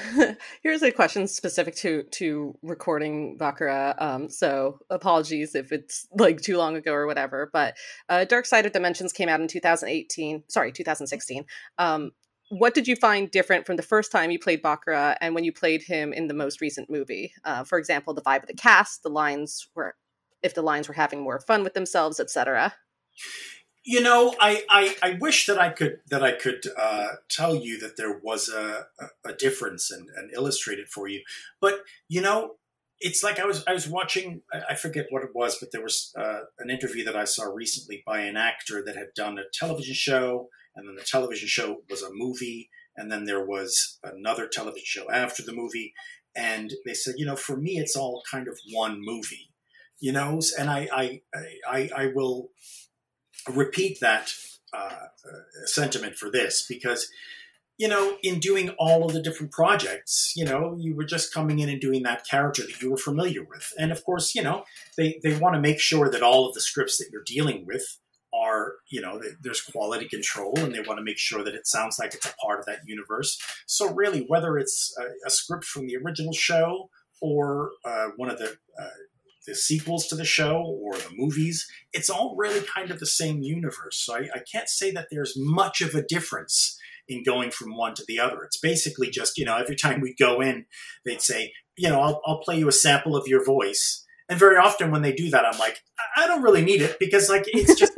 here's 0.64 0.82
a 0.82 0.92
question 0.92 1.28
specific 1.28 1.76
to 1.78 2.04
to 2.04 2.58
recording 2.62 3.38
Bakura. 3.38 3.96
Um, 4.02 4.30
so 4.30 4.80
apologies 4.90 5.56
if 5.56 5.72
it's 5.72 6.08
like 6.18 6.42
too 6.42 6.58
long 6.58 6.76
ago 6.76 6.94
or 6.94 7.06
whatever. 7.06 7.50
But 7.54 7.78
uh, 8.10 8.26
Dark 8.26 8.46
Side 8.46 8.66
of 8.66 8.74
Dimensions 8.74 9.14
came 9.14 9.30
out 9.30 9.40
in 9.40 9.48
2018. 9.48 10.44
Sorry, 10.48 10.72
2016. 10.72 11.46
Um, 11.78 12.12
what 12.50 12.74
did 12.74 12.88
you 12.88 12.96
find 12.96 13.30
different 13.30 13.68
from 13.68 13.76
the 13.76 13.84
first 13.84 14.12
time 14.12 14.32
you 14.32 14.40
played 14.40 14.64
Bakura 14.64 15.16
and 15.22 15.36
when 15.36 15.44
you 15.44 15.54
played 15.54 15.84
him 15.84 16.12
in 16.12 16.28
the 16.28 16.34
most 16.34 16.62
recent 16.62 16.90
movie? 16.90 17.32
Uh, 17.44 17.64
for 17.64 17.78
example, 17.78 18.14
the 18.14 18.24
vibe 18.24 18.42
of 18.42 18.48
the 18.48 18.56
cast, 18.56 19.04
the 19.04 19.10
lines 19.10 19.68
were, 19.76 19.96
if 20.42 20.56
the 20.56 20.64
lines 20.64 20.88
were 20.88 20.96
having 20.96 21.22
more 21.22 21.40
fun 21.40 21.64
with 21.64 21.76
themselves, 21.76 22.20
etc. 22.20 22.74
you 23.90 24.02
know, 24.02 24.36
I, 24.40 24.64
I 24.70 24.96
I 25.02 25.18
wish 25.20 25.48
that 25.48 25.58
I 25.58 25.70
could 25.70 26.02
that 26.12 26.24
I 26.24 26.34
could 26.34 26.62
uh, 26.78 27.08
tell 27.28 27.56
you 27.56 27.80
that 27.80 27.98
there 27.98 28.20
was 28.22 28.48
a 28.48 28.86
a, 29.04 29.30
a 29.32 29.34
difference 29.34 29.90
and, 29.90 30.08
and 30.16 30.32
illustrate 30.32 30.78
it 30.78 30.90
for 30.90 31.08
you, 31.08 31.24
but 31.60 31.74
you 32.08 32.22
know. 32.22 32.56
It's 33.02 33.24
like 33.24 33.40
I 33.40 33.46
was 33.46 33.64
I 33.66 33.72
was 33.72 33.88
watching 33.88 34.42
I 34.52 34.76
forget 34.76 35.06
what 35.10 35.24
it 35.24 35.30
was, 35.34 35.58
but 35.58 35.70
there 35.72 35.82
was 35.82 36.12
uh, 36.20 36.42
an 36.60 36.70
interview 36.70 37.06
that 37.06 37.16
I 37.16 37.24
saw 37.24 37.46
recently 37.46 38.04
by 38.06 38.20
an 38.20 38.36
actor 38.36 38.84
that 38.86 38.98
had 38.98 39.14
done 39.16 39.40
a 39.40 39.50
television 39.54 39.96
show, 39.96 40.50
and 40.76 40.86
then 40.86 40.96
the 40.96 41.10
television 41.16 41.48
show 41.48 41.78
was 41.90 42.02
a 42.02 42.10
movie, 42.12 42.70
and 42.98 43.10
then 43.10 43.24
there 43.24 43.46
was 43.46 44.00
another 44.04 44.50
television 44.52 44.84
show 44.86 45.10
after 45.10 45.42
the 45.44 45.54
movie, 45.54 45.94
and 46.36 46.74
they 46.86 46.94
said, 46.94 47.16
you 47.16 47.26
know, 47.26 47.38
for 47.38 47.56
me, 47.56 47.78
it's 47.78 47.96
all 47.96 48.22
kind 48.30 48.50
of 48.50 48.60
one 48.74 49.00
movie, 49.00 49.54
you 50.02 50.12
know, 50.12 50.42
and 50.60 50.70
I 50.70 50.90
I 50.92 51.22
I, 51.66 51.90
I 51.96 52.06
will 52.14 52.50
repeat 53.56 54.00
that 54.00 54.34
uh, 54.74 55.08
sentiment 55.66 56.16
for 56.16 56.30
this 56.30 56.66
because 56.68 57.10
you 57.78 57.88
know 57.88 58.18
in 58.22 58.40
doing 58.40 58.70
all 58.78 59.06
of 59.06 59.14
the 59.14 59.22
different 59.22 59.52
projects 59.52 60.34
you 60.36 60.46
know 60.46 60.76
you 60.78 60.96
were 60.96 61.06
just 61.06 61.34
coming 61.34 61.60
in 61.60 61.70
and 61.70 61.82
doing 61.82 62.04
that 62.04 62.26
character 62.26 62.62
that 62.64 62.82
you 62.82 62.92
were 62.92 62.98
familiar 62.98 63.44
with. 63.44 63.74
And 63.78 63.92
of 63.92 64.04
course 64.04 64.36
you 64.36 64.44
know 64.44 64.66
they 64.98 65.20
they 65.24 65.38
want 65.38 65.56
to 65.56 65.62
make 65.62 65.80
sure 65.80 66.10
that 66.10 66.24
all 66.24 66.48
of 66.48 66.54
the 66.54 66.62
scripts 66.62 66.98
that 66.98 67.10
you're 67.12 67.24
dealing 67.24 67.66
with 67.66 67.98
are 68.32 68.74
you 68.90 69.02
know 69.02 69.22
there's 69.42 69.62
quality 69.62 70.08
control 70.08 70.54
and 70.60 70.74
they 70.74 70.82
want 70.82 71.00
to 71.00 71.04
make 71.04 71.18
sure 71.18 71.44
that 71.44 71.56
it 71.56 71.66
sounds 71.66 71.98
like 71.98 72.14
it's 72.14 72.28
a 72.28 72.36
part 72.36 72.60
of 72.60 72.66
that 72.66 72.82
universe. 72.86 73.40
So 73.66 73.92
really 73.94 74.26
whether 74.28 74.58
it's 74.58 74.96
a, 75.00 75.28
a 75.28 75.30
script 75.30 75.66
from 75.66 75.88
the 75.88 75.98
original 75.98 76.34
show 76.34 76.90
or 77.22 77.72
uh, 77.86 78.10
one 78.18 78.30
of 78.30 78.38
the 78.38 78.58
uh, 78.80 78.88
the 79.48 79.56
sequels 79.56 80.08
to 80.08 80.16
the 80.16 80.26
show 80.26 80.62
or 80.82 80.94
the 80.96 81.10
movies, 81.16 81.68
it's 81.94 82.10
all 82.10 82.36
really 82.38 82.62
kind 82.62 82.92
of 82.92 83.00
the 83.00 83.06
same 83.06 83.42
universe. 83.42 83.98
So 84.06 84.16
I, 84.16 84.28
I 84.36 84.40
can't 84.52 84.70
say 84.70 84.92
that 84.92 85.08
there's 85.12 85.34
much 85.38 85.82
of 85.82 85.96
a 85.96 86.04
difference 86.04 86.78
in 87.08 87.24
going 87.24 87.52
from 87.52 87.76
one 87.76 87.96
to 87.96 88.04
the 88.08 88.20
other. 88.20 88.44
It's 88.44 88.60
basically 88.60 89.10
just, 89.10 89.38
you 89.38 89.46
know, 89.46 89.58
every 89.58 89.76
time 89.76 90.02
we 90.02 90.14
go 90.14 90.42
in, 90.42 90.66
they'd 91.06 91.22
say, 91.22 91.54
you 91.78 91.90
know, 91.90 92.00
I'll, 92.00 92.22
I'll 92.26 92.40
play 92.40 92.60
you 92.60 92.68
a 92.68 92.74
sample 92.74 93.16
of 93.16 93.28
your 93.28 93.44
voice. 93.44 94.06
And 94.30 94.38
very 94.38 94.58
often 94.58 94.92
when 94.92 95.02
they 95.02 95.14
do 95.14 95.32
that, 95.32 95.46
I'm 95.46 95.58
like, 95.58 95.80
I 96.16 96.28
don't 96.28 96.44
really 96.44 96.64
need 96.64 96.82
it 96.82 96.98
because 97.00 97.30
like 97.30 97.46
it's 97.48 97.80
just. 97.80 97.94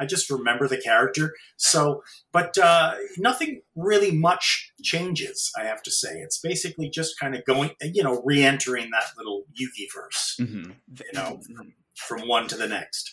I 0.00 0.06
just 0.06 0.30
remember 0.30 0.68
the 0.68 0.76
character. 0.78 1.34
So, 1.56 2.02
but 2.32 2.56
uh, 2.58 2.94
nothing 3.18 3.62
really 3.76 4.10
much 4.10 4.72
changes. 4.82 5.50
I 5.58 5.64
have 5.64 5.82
to 5.84 5.90
say, 5.90 6.20
it's 6.20 6.38
basically 6.38 6.88
just 6.90 7.18
kind 7.18 7.34
of 7.34 7.44
going, 7.44 7.70
you 7.82 8.02
know, 8.02 8.22
re-entering 8.24 8.90
that 8.90 9.12
little 9.16 9.44
Yugi 9.58 9.86
verse, 9.94 10.34
hmm 10.38 10.72
you 10.98 11.12
know, 11.14 11.40
from, 11.46 11.72
from 11.94 12.28
one 12.28 12.48
to 12.48 12.56
the 12.56 12.66
next. 12.68 13.10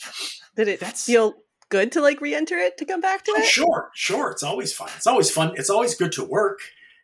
Did 0.55 0.67
it 0.67 0.79
That's- 0.79 1.05
feel 1.05 1.35
good 1.69 1.91
to 1.93 2.01
like 2.01 2.19
re-enter 2.19 2.57
it 2.57 2.77
to 2.77 2.85
come 2.85 2.99
back 3.01 3.23
to 3.25 3.33
Oh, 3.37 3.41
it? 3.41 3.45
sure, 3.45 3.89
sure. 3.93 4.31
It's 4.31 4.43
always 4.43 4.73
fun. 4.73 4.89
It's 4.97 5.07
always 5.07 5.31
fun. 5.31 5.53
It's 5.55 5.69
always 5.69 5.95
good 5.95 6.11
to 6.13 6.23
work. 6.25 6.59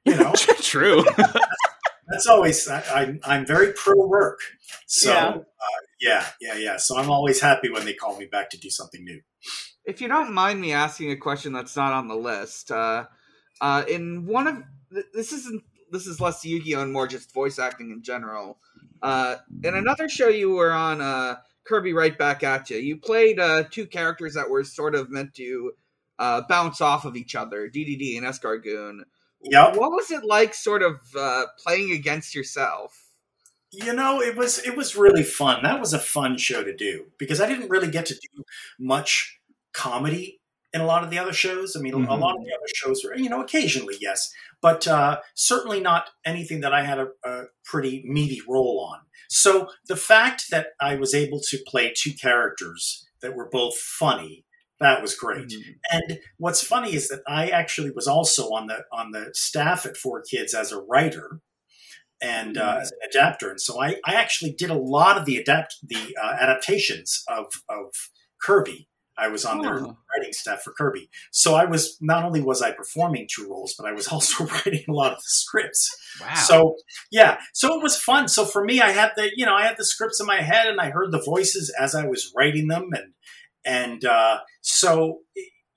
You 0.05 0.15
know, 0.15 0.33
True. 0.61 1.03
that's 2.07 2.27
always. 2.27 2.67
I, 2.67 2.81
I'm 2.93 3.19
I'm 3.23 3.45
very 3.45 3.73
pro 3.73 4.07
work. 4.07 4.39
So 4.85 5.11
Yeah. 5.11 5.27
uh, 5.27 5.41
yeah, 5.99 6.25
yeah, 6.41 6.55
yeah. 6.55 6.77
So 6.77 6.97
I'm 6.97 7.09
always 7.09 7.41
happy 7.41 7.69
when 7.69 7.85
they 7.85 7.93
call 7.93 8.17
me 8.17 8.25
back 8.25 8.49
to 8.51 8.57
do 8.57 8.69
something 8.69 9.03
new. 9.03 9.21
If 9.85 10.01
you 10.01 10.07
don't 10.07 10.33
mind 10.33 10.59
me 10.61 10.73
asking 10.73 11.11
a 11.11 11.17
question 11.17 11.53
that's 11.53 11.75
not 11.75 11.93
on 11.93 12.07
the 12.07 12.15
list, 12.15 12.71
uh, 12.71 13.05
uh, 13.61 13.83
in 13.87 14.25
one 14.25 14.47
of 14.47 14.63
this 15.13 15.31
isn't 15.33 15.63
this 15.91 16.05
is 16.05 16.19
less 16.19 16.43
Yu-Gi-Oh 16.43 16.81
and 16.81 16.91
more 16.91 17.07
just 17.07 17.33
voice 17.33 17.59
acting 17.59 17.91
in 17.91 18.03
general. 18.03 18.59
Uh, 19.01 19.37
in 19.63 19.75
another 19.75 20.09
show 20.09 20.27
you 20.27 20.51
were 20.51 20.71
on, 20.71 21.01
uh, 21.01 21.37
Kirby 21.67 21.93
Right 21.93 22.17
Back 22.17 22.43
at 22.43 22.69
You, 22.69 22.77
you 22.77 22.97
played 22.97 23.39
uh, 23.39 23.63
two 23.69 23.85
characters 23.85 24.33
that 24.33 24.49
were 24.49 24.63
sort 24.63 24.95
of 24.95 25.09
meant 25.09 25.33
to 25.35 25.73
uh, 26.17 26.41
bounce 26.47 26.81
off 26.81 27.05
of 27.05 27.15
each 27.15 27.35
other, 27.35 27.69
Dedede 27.69 28.17
and 28.17 28.25
Escargoon. 28.25 29.01
Yep. 29.41 29.75
What 29.77 29.91
was 29.91 30.11
it 30.11 30.23
like, 30.25 30.53
sort 30.53 30.81
of 30.81 30.99
uh, 31.17 31.45
playing 31.63 31.91
against 31.91 32.33
yourself? 32.35 33.03
You 33.71 33.93
know, 33.93 34.21
it 34.21 34.35
was 34.37 34.59
it 34.65 34.77
was 34.77 34.95
really 34.95 35.23
fun. 35.23 35.61
That 35.63 35.79
was 35.79 35.93
a 35.93 35.99
fun 35.99 36.37
show 36.37 36.63
to 36.63 36.75
do 36.75 37.07
because 37.19 37.41
I 37.41 37.47
didn't 37.47 37.69
really 37.69 37.91
get 37.91 38.05
to 38.07 38.13
do 38.15 38.43
much 38.79 39.39
comedy 39.73 40.39
in 40.73 40.81
a 40.81 40.85
lot 40.85 41.03
of 41.03 41.09
the 41.11 41.19
other 41.19 41.33
shows. 41.33 41.75
I 41.75 41.81
mean, 41.81 41.93
Mhm. 41.93 42.09
a 42.09 42.15
lot 42.15 42.35
of 42.37 42.43
the 42.45 42.53
other 42.53 42.67
shows 42.75 43.03
were, 43.03 43.15
you 43.15 43.29
know, 43.29 43.41
occasionally, 43.41 43.97
yes, 43.99 44.31
but 44.61 44.87
uh, 44.87 45.19
certainly 45.35 45.79
not 45.81 46.09
anything 46.25 46.61
that 46.61 46.73
I 46.73 46.83
had 46.83 46.97
a, 46.99 47.07
a 47.25 47.43
pretty 47.65 48.03
meaty 48.05 48.41
role 48.47 48.79
on. 48.91 49.01
So 49.29 49.69
the 49.87 49.97
fact 49.97 50.49
that 50.49 50.67
I 50.79 50.95
was 50.95 51.13
able 51.13 51.41
to 51.49 51.57
play 51.67 51.93
two 51.95 52.13
characters 52.13 53.05
that 53.21 53.35
were 53.35 53.49
both 53.49 53.77
funny, 53.77 54.45
that 54.79 55.01
was 55.01 55.15
great. 55.15 55.47
Mhm. 55.49 55.75
And 55.91 56.19
what's 56.37 56.63
funny 56.63 56.93
is 56.95 57.07
that 57.09 57.21
I 57.27 57.47
actually 57.49 57.91
was 57.91 58.07
also 58.07 58.49
on 58.51 58.67
the 58.67 58.85
on 58.91 59.11
the 59.11 59.31
staff 59.33 59.85
at 59.85 59.97
4Kids 59.97 60.53
as 60.53 60.71
a 60.71 60.79
writer 60.81 61.41
and 62.21 62.57
uh, 62.57 62.79
as 62.81 62.91
an 62.91 62.97
adapter, 63.09 63.49
and 63.51 63.61
so 63.61 63.81
I, 63.81 63.97
I 64.05 64.15
actually 64.15 64.51
did 64.51 64.71
a 64.71 64.75
lot 64.77 65.17
of 65.17 65.25
the 65.25 65.37
adapt 65.37 65.75
the 65.83 66.15
uh, 66.21 66.35
adaptations 66.39 67.23
of 67.27 67.45
of 67.69 67.93
Kirby. 68.41 68.89
I 69.19 69.29
was 69.29 69.45
on 69.45 69.61
their 69.61 69.75
Oh. 69.83 69.97
writing 70.15 70.31
staff 70.33 70.61
for 70.63 70.73
Kirby, 70.73 71.09
so 71.31 71.53
I 71.55 71.65
was 71.65 71.97
not 72.01 72.23
only 72.23 72.41
was 72.41 72.61
I 72.61 72.71
performing 72.71 73.27
two 73.33 73.47
roles, 73.49 73.75
but 73.77 73.87
I 73.87 73.91
was 73.93 74.07
also 74.11 74.45
writing 74.45 74.83
a 74.89 74.93
lot 74.93 75.11
of 75.11 75.17
the 75.19 75.23
scripts. 75.27 75.95
Wow. 76.21 76.33
So 76.35 76.75
yeah, 77.11 77.37
so 77.53 77.75
it 77.75 77.83
was 77.83 77.99
fun. 77.99 78.27
So 78.27 78.45
for 78.45 78.63
me, 78.63 78.81
I 78.81 78.89
had 78.91 79.11
the 79.15 79.29
you 79.35 79.45
know 79.45 79.53
I 79.55 79.65
had 79.67 79.77
the 79.77 79.85
scripts 79.85 80.19
in 80.19 80.25
my 80.25 80.41
head, 80.41 80.67
and 80.67 80.79
I 80.81 80.89
heard 80.89 81.11
the 81.11 81.21
voices 81.21 81.71
as 81.79 81.93
I 81.93 82.05
was 82.07 82.31
writing 82.35 82.67
them, 82.67 82.89
and 82.93 83.13
and 83.65 84.03
uh, 84.05 84.39
so 84.61 85.19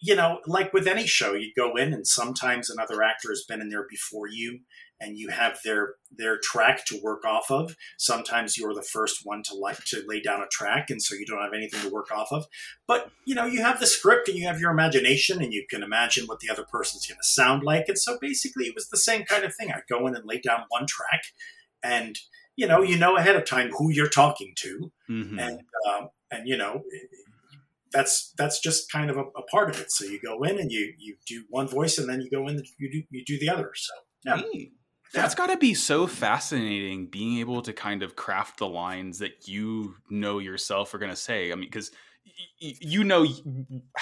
you 0.03 0.17
know, 0.17 0.41
like 0.47 0.73
with 0.73 0.89
any 0.89 1.07
show, 1.07 1.35
you 1.35 1.53
go 1.57 1.77
in, 1.77 1.93
and 1.93 2.07
sometimes 2.07 2.71
another 2.71 3.03
actor 3.03 3.29
has 3.29 3.45
been 3.47 3.61
in 3.61 3.69
there 3.69 3.87
before 3.89 4.27
you, 4.29 4.61
and 4.99 5.19
you 5.19 5.29
have 5.29 5.59
their 5.63 5.97
their 6.11 6.39
track 6.43 6.87
to 6.87 6.99
work 7.03 7.23
off 7.27 7.51
of. 7.51 7.77
Sometimes 7.99 8.57
you're 8.57 8.73
the 8.73 8.83
first 8.83 9.21
one 9.25 9.43
to 9.45 9.55
like 9.55 9.85
to 9.85 10.03
lay 10.07 10.23
down 10.23 10.41
a 10.41 10.47
track, 10.51 10.89
and 10.89 11.03
so 11.03 11.15
you 11.15 11.27
don't 11.27 11.43
have 11.43 11.53
anything 11.55 11.83
to 11.83 11.91
work 11.91 12.11
off 12.11 12.33
of. 12.33 12.47
But 12.87 13.11
you 13.27 13.35
know, 13.35 13.45
you 13.45 13.63
have 13.63 13.79
the 13.79 13.87
script, 13.87 14.29
and 14.29 14.39
you 14.39 14.47
have 14.47 14.59
your 14.59 14.71
imagination, 14.71 15.43
and 15.43 15.53
you 15.53 15.67
can 15.69 15.83
imagine 15.83 16.25
what 16.27 16.41
the 16.41 16.49
other 16.51 16.65
person's 16.65 17.07
going 17.07 17.19
to 17.19 17.27
sound 17.27 17.63
like. 17.63 17.85
And 17.89 17.99
so 17.99 18.17
basically, 18.19 18.65
it 18.67 18.75
was 18.75 18.89
the 18.89 18.97
same 18.97 19.25
kind 19.25 19.45
of 19.45 19.55
thing. 19.55 19.71
I 19.71 19.81
go 19.87 20.07
in 20.07 20.17
and 20.17 20.25
lay 20.25 20.41
down 20.41 20.61
one 20.71 20.87
track, 20.87 21.25
and 21.83 22.19
you 22.57 22.67
know, 22.67 22.81
you 22.81 22.97
know 22.97 23.19
ahead 23.19 23.37
of 23.37 23.45
time 23.45 23.71
who 23.77 23.91
you're 23.91 24.09
talking 24.09 24.55
to, 24.61 24.93
Mhm. 25.11 25.39
and 25.39 25.61
um, 25.87 26.09
and 26.31 26.49
you 26.49 26.57
know 26.57 26.85
that's 27.93 28.33
that's 28.37 28.61
just 28.61 28.91
kind 28.91 29.11
of 29.11 29.17
a, 29.17 29.23
a 29.23 29.43
part 29.51 29.71
of 29.71 29.81
it. 29.81 29.91
So 29.91 30.05
you 30.05 30.21
go 30.21 30.43
in 30.43 30.59
and 30.59 30.71
you 30.71 30.93
you 30.99 31.17
do 31.27 31.45
one 31.49 31.69
voice, 31.69 31.99
and 31.99 32.09
then 32.09 32.21
you 32.21 32.31
go 32.31 32.47
in 32.47 32.57
and 32.57 32.67
you 32.79 32.91
do 32.91 33.03
you 33.11 33.25
do 33.25 33.39
the 33.39 33.49
other. 33.49 33.71
So 33.75 33.93
yeah, 34.25 34.43
Neat. 34.53 34.73
That's 35.13 35.35
got 35.35 35.49
to 35.49 35.57
be 35.57 35.75
so 35.75 36.07
fascinating 36.07 37.07
being 37.07 37.39
able 37.39 37.63
to 37.63 37.73
kind 37.73 38.05
of 38.05 38.15
craft 38.15 38.59
the 38.59 38.69
lines 38.69 39.19
that 39.19 39.49
you 39.49 39.97
know 40.09 40.39
yourself 40.39 40.95
are 40.95 40.99
going 40.99 41.11
to 41.11 41.17
say. 41.17 41.51
I 41.51 41.57
mean, 41.57 41.65
because 41.65 41.91
you 42.59 43.03
know 43.03 43.27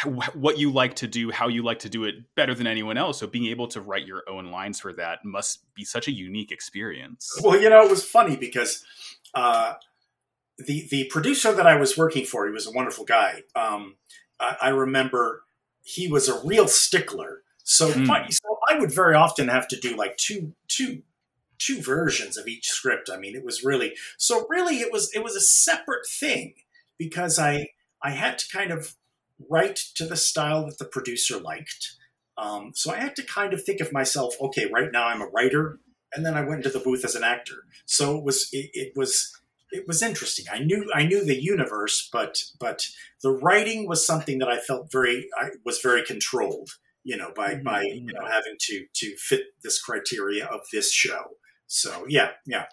what 0.04 0.58
you 0.58 0.70
like 0.70 0.96
to 0.96 1.06
do, 1.06 1.30
how 1.30 1.48
you 1.48 1.62
like 1.62 1.78
to 1.80 1.88
do 1.88 2.04
it 2.04 2.14
better 2.34 2.54
than 2.54 2.66
anyone 2.66 2.98
else. 2.98 3.18
So 3.18 3.26
being 3.26 3.46
able 3.46 3.68
to 3.68 3.80
write 3.80 4.06
your 4.06 4.22
own 4.28 4.50
lines 4.50 4.80
for 4.80 4.92
that 4.94 5.24
must 5.24 5.60
be 5.74 5.84
such 5.84 6.08
a 6.08 6.12
unique 6.12 6.52
experience. 6.52 7.40
Well, 7.42 7.60
you 7.60 7.70
know, 7.70 7.82
it 7.84 7.90
was 7.90 8.04
funny 8.04 8.36
because 8.36 8.84
uh, 9.34 9.74
the 10.58 10.86
the 10.90 11.04
producer 11.10 11.52
that 11.52 11.66
I 11.66 11.76
was 11.76 11.96
working 11.96 12.24
for, 12.24 12.46
he 12.46 12.52
was 12.52 12.66
a 12.66 12.72
wonderful 12.72 13.04
guy. 13.04 13.42
Um, 13.54 13.96
I, 14.40 14.56
I 14.62 14.68
remember 14.70 15.44
he 15.82 16.08
was 16.08 16.28
a 16.28 16.44
real 16.46 16.68
stickler. 16.68 17.42
So, 17.64 17.94
my- 18.06 18.28
so 18.28 18.58
I 18.68 18.78
would 18.78 18.92
very 18.92 19.14
often 19.14 19.48
have 19.48 19.68
to 19.68 19.76
do 19.78 19.96
like 19.96 20.16
two 20.16 20.54
two 20.68 21.02
two 21.58 21.80
versions 21.82 22.36
of 22.36 22.46
each 22.46 22.68
script. 22.68 23.10
I 23.12 23.18
mean, 23.18 23.34
it 23.36 23.44
was 23.44 23.64
really 23.64 23.94
so. 24.16 24.46
Really, 24.48 24.76
it 24.76 24.92
was 24.92 25.10
it 25.14 25.22
was 25.22 25.36
a 25.36 25.40
separate 25.40 26.06
thing 26.06 26.54
because 26.98 27.38
I 27.38 27.68
I 28.02 28.10
had 28.10 28.38
to 28.38 28.48
kind 28.56 28.70
of 28.70 28.94
write 29.50 29.76
to 29.94 30.06
the 30.06 30.16
style 30.16 30.66
that 30.66 30.78
the 30.78 30.84
producer 30.84 31.38
liked. 31.38 31.94
Um, 32.36 32.72
so 32.74 32.92
I 32.92 32.96
had 32.96 33.16
to 33.16 33.22
kind 33.24 33.52
of 33.52 33.62
think 33.64 33.80
of 33.80 33.92
myself. 33.92 34.34
Okay, 34.40 34.66
right 34.72 34.90
now 34.92 35.06
I'm 35.08 35.20
a 35.22 35.26
writer 35.26 35.78
and 36.14 36.24
then 36.24 36.34
I 36.34 36.40
went 36.42 36.64
into 36.64 36.76
the 36.76 36.82
booth 36.84 37.04
as 37.04 37.14
an 37.14 37.24
actor. 37.24 37.64
So 37.86 38.16
it 38.16 38.24
was 38.24 38.48
it, 38.52 38.70
it 38.72 38.92
was 38.96 39.32
it 39.70 39.84
was 39.86 40.02
interesting. 40.02 40.46
I 40.52 40.58
knew 40.60 40.90
I 40.94 41.04
knew 41.04 41.24
the 41.24 41.40
universe, 41.40 42.08
but 42.12 42.42
but 42.58 42.86
the 43.22 43.30
writing 43.32 43.86
was 43.88 44.06
something 44.06 44.38
that 44.38 44.48
I 44.48 44.58
felt 44.58 44.90
very 44.92 45.28
I 45.38 45.50
was 45.64 45.80
very 45.80 46.02
controlled. 46.04 46.70
You 47.04 47.16
know, 47.16 47.32
by 47.34 47.54
Mhm. 47.54 47.64
by 47.64 47.82
you 47.82 48.12
know 48.12 48.26
having 48.26 48.56
to 48.60 48.86
to 48.94 49.16
fit 49.16 49.42
this 49.62 49.80
criteria 49.80 50.44
of 50.46 50.60
this 50.72 50.92
show. 50.92 51.36
So 51.70 52.06
yeah, 52.08 52.30
yeah. 52.46 52.64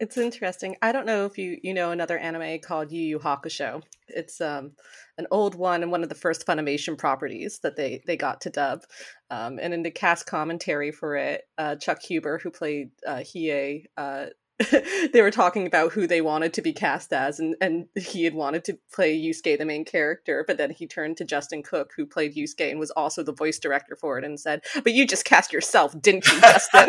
It's 0.00 0.16
interesting. 0.16 0.76
I 0.82 0.90
don't 0.92 1.06
know 1.06 1.24
if 1.24 1.38
you 1.38 1.58
you 1.62 1.72
know 1.72 1.90
another 1.92 2.18
anime 2.18 2.58
called 2.60 2.90
Yu 2.92 3.00
Yu 3.02 3.18
Hakusho. 3.20 3.82
It's 4.08 4.40
um 4.40 4.72
an 5.18 5.26
old 5.30 5.54
one 5.54 5.82
and 5.82 5.92
one 5.92 6.02
of 6.02 6.08
the 6.08 6.14
first 6.14 6.46
Funimation 6.46 6.96
properties 6.98 7.60
that 7.62 7.76
they 7.76 8.02
they 8.06 8.16
got 8.16 8.40
to 8.42 8.50
dub. 8.50 8.82
Um, 9.30 9.58
and 9.60 9.72
in 9.72 9.82
the 9.82 9.90
cast 9.90 10.26
commentary 10.26 10.90
for 10.90 11.14
it, 11.16 11.42
uh, 11.58 11.76
Chuck 11.76 12.02
Huber, 12.02 12.38
who 12.42 12.50
played 12.50 12.90
uh, 13.06 13.18
Hiei, 13.18 13.84
uh, 13.96 14.26
they 15.12 15.22
were 15.22 15.30
talking 15.30 15.66
about 15.66 15.92
who 15.92 16.06
they 16.06 16.20
wanted 16.20 16.52
to 16.54 16.62
be 16.62 16.72
cast 16.72 17.12
as, 17.12 17.40
and, 17.40 17.56
and 17.60 17.86
he 17.96 18.24
had 18.24 18.34
wanted 18.34 18.64
to 18.64 18.78
play 18.92 19.16
Yusuke, 19.18 19.58
the 19.58 19.64
main 19.64 19.84
character, 19.84 20.44
but 20.46 20.58
then 20.58 20.70
he 20.70 20.86
turned 20.86 21.16
to 21.16 21.24
Justin 21.24 21.62
Cook, 21.62 21.92
who 21.96 22.06
played 22.06 22.34
Yusuke 22.34 22.70
and 22.70 22.78
was 22.78 22.90
also 22.90 23.22
the 23.22 23.32
voice 23.32 23.58
director 23.58 23.96
for 23.96 24.18
it, 24.18 24.24
and 24.24 24.38
said, 24.38 24.62
"But 24.82 24.92
you 24.92 25.06
just 25.06 25.24
cast 25.24 25.52
yourself, 25.52 26.00
didn't 26.00 26.26
you, 26.26 26.40
Justin?" 26.40 26.88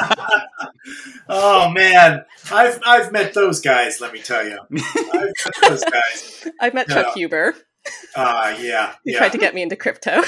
oh 1.28 1.70
man, 1.70 2.24
I've 2.52 2.80
I've 2.86 3.12
met 3.12 3.34
those 3.34 3.60
guys. 3.60 4.00
Let 4.00 4.12
me 4.12 4.20
tell 4.20 4.46
you, 4.46 4.58
I've 5.12 5.32
met 5.32 5.54
those 5.62 5.84
guys. 5.84 6.48
I've 6.60 6.74
met 6.74 6.88
Chuck. 6.88 7.14
Huber. 7.14 7.54
Uh, 8.14 8.54
yeah, 8.60 8.94
He 9.04 9.12
yeah. 9.12 9.18
tried 9.18 9.32
to 9.32 9.38
get 9.38 9.54
me 9.54 9.62
into 9.62 9.76
crypto. 9.76 10.22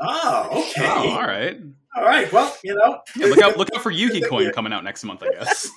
Oh, 0.00 0.64
okay. 0.70 0.86
Oh, 0.86 1.10
all 1.10 1.22
right. 1.26 1.58
All 1.96 2.04
right. 2.04 2.30
Well, 2.32 2.54
you 2.62 2.74
know, 2.74 3.00
Yeah, 3.16 3.26
look 3.26 3.38
out! 3.40 3.56
Look 3.56 3.68
out 3.74 3.82
for 3.82 3.90
Yuki 3.90 4.20
Coin 4.20 4.52
coming 4.52 4.72
out 4.72 4.84
next 4.84 5.02
month, 5.04 5.22
I 5.22 5.30
guess. 5.30 5.68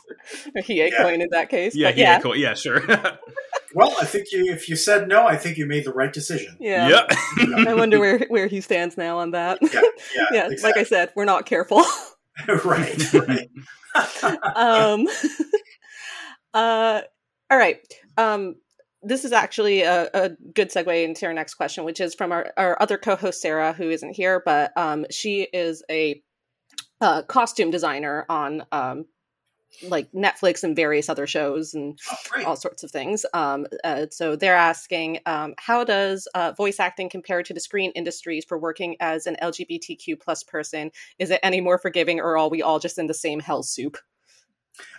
or 0.56 0.62
Hiei 0.62 0.92
Yeah. 0.92 1.02
coin 1.04 1.22
in 1.22 1.30
that 1.32 1.50
case. 1.50 1.76
Yeah, 1.76 1.88
but 1.90 1.98
yeah, 1.98 2.04
yeah. 2.16 2.20
cool. 2.22 2.36
yeah, 2.36 2.54
sure. 2.54 2.86
well, 3.74 3.96
I 4.00 4.06
think 4.06 4.32
you, 4.32 4.52
if 4.52 4.70
you 4.70 4.76
said 4.76 5.08
no, 5.08 5.26
I 5.26 5.36
think 5.38 5.58
you 5.58 5.66
made 5.66 5.86
the 5.86 5.94
right 5.94 6.14
decision. 6.14 6.58
Yeah. 6.60 6.88
Yep. 6.90 7.12
I 7.68 7.74
wonder 7.74 8.00
where 8.00 8.20
where 8.28 8.48
he 8.48 8.62
stands 8.62 8.98
now 8.98 9.18
on 9.18 9.32
that. 9.32 9.58
Yeah, 9.62 9.82
yeah, 10.16 10.26
yeah, 10.50 10.50
like 10.62 10.78
I 10.78 10.84
said, 10.84 11.12
we're 11.16 11.26
not 11.26 11.46
careful. 11.48 11.84
right, 12.66 13.14
right. 13.14 13.50
um 14.56 15.08
uh 16.54 17.02
all 17.50 17.58
right. 17.58 17.80
Um 18.18 18.56
this 19.04 19.26
is 19.26 19.32
actually 19.32 19.82
a, 19.82 20.10
a 20.14 20.30
good 20.54 20.70
segue 20.70 21.04
into 21.04 21.26
our 21.26 21.34
next 21.34 21.56
question, 21.56 21.84
which 21.84 22.00
is 22.00 22.14
from 22.14 22.32
our, 22.32 22.54
our 22.58 22.82
other 22.82 22.98
co-host 22.98 23.42
Sarah, 23.42 23.74
who 23.74 23.90
isn't 23.90 24.16
here, 24.16 24.42
but 24.46 24.72
um 24.78 25.06
she 25.10 25.48
is 25.54 25.84
a 25.90 26.22
uh, 27.00 27.24
costume 27.24 27.72
designer 27.72 28.26
on 28.30 28.64
um 28.72 29.06
like 29.84 30.12
Netflix 30.12 30.64
and 30.64 30.76
various 30.76 31.10
other 31.10 31.26
shows 31.26 31.74
and 31.74 31.98
Oh, 32.38 32.44
all 32.46 32.56
sorts 32.56 32.84
of 32.84 32.92
things. 32.92 33.26
Um, 33.34 33.68
uh, 33.84 34.08
so 34.12 34.36
they're 34.36 34.56
asking, 34.56 35.20
um, 35.26 35.54
how 35.58 35.84
does 35.84 36.28
uh, 36.36 36.52
voice 36.52 36.80
acting 36.80 37.10
compare 37.10 37.44
to 37.44 37.54
the 37.54 37.60
screen 37.60 37.92
industries 37.92 38.46
for 38.46 38.58
working 38.58 38.96
as 39.00 39.28
an 39.28 39.38
LGBTQ 39.42 40.20
plus 40.20 40.44
person? 40.44 40.92
Is 41.20 41.30
it 41.30 41.40
any 41.44 41.62
more 41.62 41.78
forgiving, 41.78 42.20
or 42.20 42.38
are 42.38 42.50
we 42.50 42.62
all 42.62 42.80
just 42.80 42.98
in 42.98 43.08
the 43.08 43.14
same 43.14 43.40
hell 43.40 43.64
soup? 43.64 43.98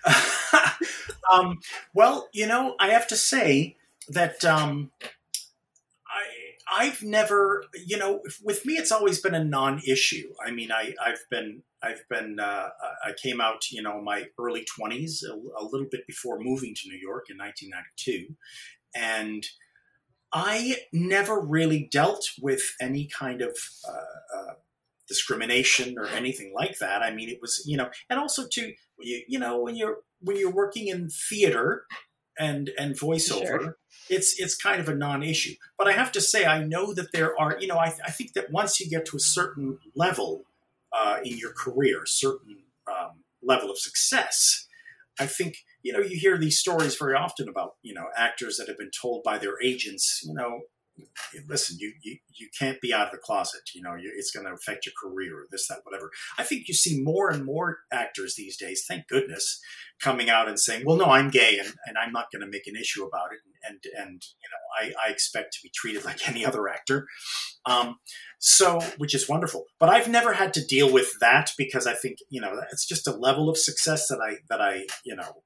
um, 1.33 1.59
well, 1.95 2.29
you 2.33 2.47
know, 2.47 2.75
I 2.79 2.89
have 2.91 3.07
to 3.09 3.17
say 3.17 3.77
that 4.09 4.45
um, 4.45 4.91
I 6.09 6.85
I've 6.85 7.03
never, 7.03 7.65
you 7.87 7.99
know, 7.99 8.23
with 8.43 8.65
me, 8.65 8.75
it's 8.75 8.93
always 8.93 9.21
been 9.21 9.35
a 9.35 9.45
non-issue. 9.45 10.33
I 10.45 10.51
mean, 10.51 10.73
I 10.73 10.95
I've 11.05 11.25
been 11.31 11.63
I've 11.83 12.05
been 12.09 12.39
uh, 12.41 12.71
I 13.05 13.13
came 13.21 13.41
out, 13.41 13.71
you 13.71 13.83
know, 13.83 14.01
my 14.01 14.27
early 14.39 14.65
twenties, 14.65 15.25
a, 15.29 15.35
a 15.35 15.65
little 15.65 15.89
bit 15.91 16.07
before 16.07 16.39
moving 16.39 16.75
to 16.75 16.89
New 16.89 16.99
York 16.99 17.27
in 17.31 17.39
1992, 17.39 18.35
and 18.95 19.45
I 20.33 20.77
never 20.93 21.41
really 21.41 21.89
dealt 21.91 22.25
with 22.41 22.75
any 22.81 23.07
kind 23.07 23.43
of 23.43 23.57
uh, 23.87 24.39
uh, 24.39 24.55
discrimination 25.09 25.99
or 25.99 26.07
anything 26.07 26.55
like 26.55 26.79
that. 26.79 27.03
I 27.03 27.13
mean, 27.13 27.29
it 27.29 27.39
was 27.43 27.63
you 27.67 27.77
know, 27.77 27.91
and 28.09 28.19
also 28.19 28.47
to 28.53 28.73
you, 29.01 29.23
you 29.29 29.39
know 29.39 29.61
when 29.61 29.77
you're 29.77 29.99
when 30.21 30.37
you're 30.37 30.53
working 30.53 30.89
in 30.89 31.11
theater 31.11 31.85
and 32.39 32.71
and 32.79 32.99
voiceover. 32.99 33.47
Sure. 33.47 33.77
It's 34.09 34.39
it's 34.41 34.57
kind 34.57 34.81
of 34.81 34.89
a 34.89 34.95
non-issue, 34.95 35.55
but 35.79 35.89
I 35.89 35.93
have 35.93 36.13
to 36.13 36.21
say 36.21 36.45
I 36.45 36.63
know 36.65 36.93
that 36.95 37.13
there 37.13 37.39
are 37.41 37.57
you 37.61 37.67
know 37.67 37.77
I, 37.77 37.95
I 38.05 38.11
think 38.11 38.33
that 38.35 38.51
once 38.51 38.81
you 38.81 38.89
get 38.89 39.07
to 39.07 39.17
a 39.17 39.21
certain 39.21 39.79
level 39.95 40.45
uh, 40.93 41.19
in 41.25 41.39
your 41.39 41.53
career, 41.53 42.03
certain 42.05 42.59
um, 42.87 43.23
level 43.43 43.71
of 43.71 43.79
success, 43.79 44.67
I 45.19 45.27
think 45.27 45.59
you 45.83 45.93
know 45.93 46.01
you 46.01 46.19
hear 46.19 46.37
these 46.37 46.59
stories 46.59 46.97
very 46.97 47.15
often 47.15 47.49
about 47.49 47.77
you 47.83 47.95
know 47.95 48.07
actors 48.17 48.57
that 48.57 48.69
have 48.69 48.79
been 48.79 48.91
told 48.91 49.23
by 49.23 49.39
their 49.39 49.61
agents, 49.63 50.23
you 50.25 50.35
know, 50.35 50.63
listen, 51.49 51.77
you, 51.81 51.93
you 52.03 52.19
you 52.35 52.49
can't 52.59 52.81
be 52.81 52.93
out 52.93 53.07
of 53.07 53.13
the 53.13 53.19
closet. 53.19 53.61
You 53.75 53.83
know, 53.83 53.95
you, 53.95 54.13
it's 54.15 54.31
going 54.31 54.47
to 54.47 54.53
affect 54.53 54.87
your 54.87 54.93
career, 55.01 55.41
or 55.41 55.47
this, 55.51 55.69
that, 55.69 55.81
whatever. 55.85 56.11
I 56.39 56.45
think 56.45 56.69
you 56.69 56.75
see 56.75 57.03
more 57.03 57.31
and 57.31 57.45
more 57.45 57.79
actors 57.93 58.35
these 58.37 58.57
days. 58.57 58.85
Thank 58.87 59.09
goodness, 59.09 59.61
coming 60.01 60.29
out 60.29 60.49
and 60.49 60.59
saying, 60.59 60.85
"Well, 60.87 60.97
no, 60.97 61.07
I'm 61.07 61.31
gay, 61.31 61.59
and, 61.59 61.75
and 61.87 61.97
I'm 61.99 62.13
not 62.13 62.27
going 62.33 62.43
to 62.43 62.51
make 62.51 62.67
an 62.67 62.77
issue 62.77 63.05
about 63.05 63.33
it." 63.33 63.41
And 63.67 63.79
and 63.99 64.23
you 64.23 64.49
know, 64.51 64.95
I, 65.03 65.09
I 65.09 65.13
expect 65.13 65.55
to 65.55 65.59
be 65.63 65.71
treated 65.75 66.05
like 66.05 66.29
any 66.29 66.45
other 66.45 66.69
actor. 66.69 67.07
Um, 67.65 67.97
so, 68.39 68.81
which 68.99 69.15
is 69.15 69.29
wonderful. 69.29 69.67
But 69.79 69.89
I've 69.89 70.09
never 70.09 70.33
had 70.33 70.53
to 70.55 70.65
deal 70.65 70.93
with 70.93 71.13
that 71.21 71.53
because 71.57 71.87
I 71.87 71.95
think 71.95 72.19
you 72.29 72.41
know 72.41 72.61
it's 72.71 72.87
just 72.87 73.07
a 73.07 73.17
level 73.17 73.49
of 73.49 73.57
success 73.57 74.09
that 74.09 74.21
I 74.21 74.37
that 74.49 74.61
I 74.61 74.87
you 75.05 75.17
know 75.17 75.43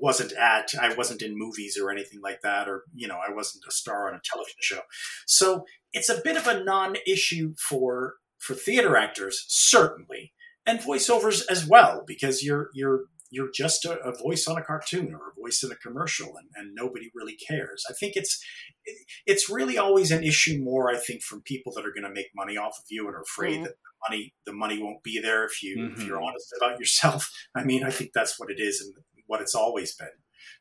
wasn't 0.00 0.32
at 0.32 0.70
i 0.80 0.94
wasn't 0.94 1.22
in 1.22 1.38
movies 1.38 1.78
or 1.80 1.90
anything 1.90 2.20
like 2.22 2.40
that 2.42 2.68
or 2.68 2.84
you 2.94 3.08
know 3.08 3.18
i 3.26 3.32
wasn't 3.32 3.64
a 3.68 3.72
star 3.72 4.08
on 4.08 4.14
a 4.14 4.20
television 4.24 4.56
show 4.60 4.80
so 5.26 5.64
it's 5.92 6.08
a 6.08 6.20
bit 6.22 6.36
of 6.36 6.46
a 6.46 6.62
non-issue 6.62 7.54
for 7.68 8.14
for 8.38 8.54
theater 8.54 8.96
actors 8.96 9.44
certainly 9.48 10.32
and 10.66 10.80
voiceovers 10.80 11.42
as 11.50 11.66
well 11.66 12.04
because 12.06 12.42
you're 12.42 12.70
you're 12.74 13.04
you're 13.30 13.50
just 13.52 13.84
a, 13.84 13.98
a 14.00 14.16
voice 14.16 14.46
on 14.46 14.56
a 14.56 14.62
cartoon 14.62 15.14
or 15.14 15.28
a 15.28 15.40
voice 15.40 15.62
in 15.62 15.70
a 15.70 15.76
commercial 15.76 16.28
and, 16.28 16.48
and 16.54 16.74
nobody 16.74 17.10
really 17.14 17.36
cares 17.36 17.84
i 17.90 17.92
think 17.92 18.14
it's 18.16 18.42
it's 19.26 19.50
really 19.50 19.76
always 19.76 20.10
an 20.10 20.22
issue 20.22 20.58
more 20.62 20.90
i 20.90 20.96
think 20.96 21.22
from 21.22 21.42
people 21.42 21.72
that 21.74 21.84
are 21.84 21.92
going 21.92 22.04
to 22.04 22.14
make 22.14 22.28
money 22.34 22.56
off 22.56 22.78
of 22.78 22.84
you 22.88 23.06
and 23.06 23.14
are 23.14 23.22
afraid 23.22 23.56
mm-hmm. 23.56 23.64
that 23.64 23.72
the 23.72 24.08
money 24.08 24.34
the 24.46 24.52
money 24.52 24.82
won't 24.82 25.02
be 25.02 25.20
there 25.20 25.44
if 25.44 25.62
you 25.62 25.78
mm-hmm. 25.78 26.00
if 26.00 26.06
you're 26.06 26.22
honest 26.22 26.54
about 26.56 26.78
yourself 26.78 27.30
i 27.54 27.64
mean 27.64 27.84
i 27.84 27.90
think 27.90 28.10
that's 28.14 28.38
what 28.38 28.50
it 28.50 28.60
is 28.60 28.80
and 28.80 28.94
what 29.28 29.40
it's 29.40 29.54
always 29.54 29.94
been. 29.94 30.08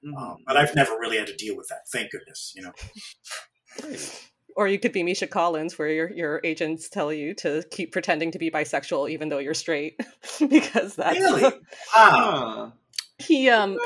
Um, 0.06 0.14
mm-hmm. 0.14 0.32
Um, 0.32 0.38
but 0.46 0.58
I've 0.58 0.76
never 0.76 0.92
really 1.00 1.18
had 1.18 1.28
to 1.28 1.36
deal 1.36 1.58
with 1.58 1.68
that. 1.70 1.90
Thank 1.92 2.12
goodness, 2.12 2.54
you 2.56 2.62
know. 2.62 2.72
Or 4.56 4.68
you 4.68 4.80
could 4.80 4.92
be 4.92 5.04
Misha 5.04 5.28
Collins, 5.28 5.78
where 5.78 5.90
your 5.90 6.12
your 6.12 6.42
agents 6.44 6.90
tell 6.90 7.12
you 7.12 7.34
to 7.36 7.64
keep 7.72 7.92
pretending 7.92 8.32
to 8.32 8.40
be 8.40 8.50
bisexual 8.50 9.10
even 9.10 9.30
though 9.30 9.38
you're 9.40 9.54
straight, 9.54 10.00
because 10.50 10.96
that's 10.96 11.20
really 11.20 11.52
ah. 11.96 12.72
He 13.20 13.50
um 13.50 13.78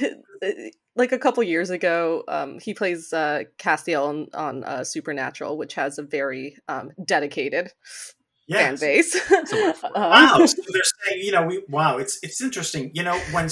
like 0.96 1.12
a 1.12 1.18
couple 1.18 1.42
years 1.42 1.70
ago, 1.70 2.22
um, 2.28 2.58
he 2.58 2.74
plays 2.74 3.12
uh, 3.12 3.44
Castiel 3.58 4.08
on, 4.08 4.28
on 4.34 4.64
uh, 4.64 4.84
Supernatural, 4.84 5.56
which 5.56 5.74
has 5.74 5.98
a 5.98 6.02
very 6.02 6.56
um, 6.68 6.92
dedicated 7.04 7.72
yes. 8.46 8.80
fan 8.80 8.88
base. 8.88 9.30
wow, 9.94 10.44
so 10.44 10.62
they're 10.68 10.82
saying, 11.06 11.22
you 11.22 11.32
know, 11.32 11.44
we 11.44 11.64
wow, 11.68 11.98
it's 11.98 12.18
it's 12.22 12.40
interesting. 12.40 12.90
You 12.94 13.04
know, 13.04 13.18
when 13.32 13.48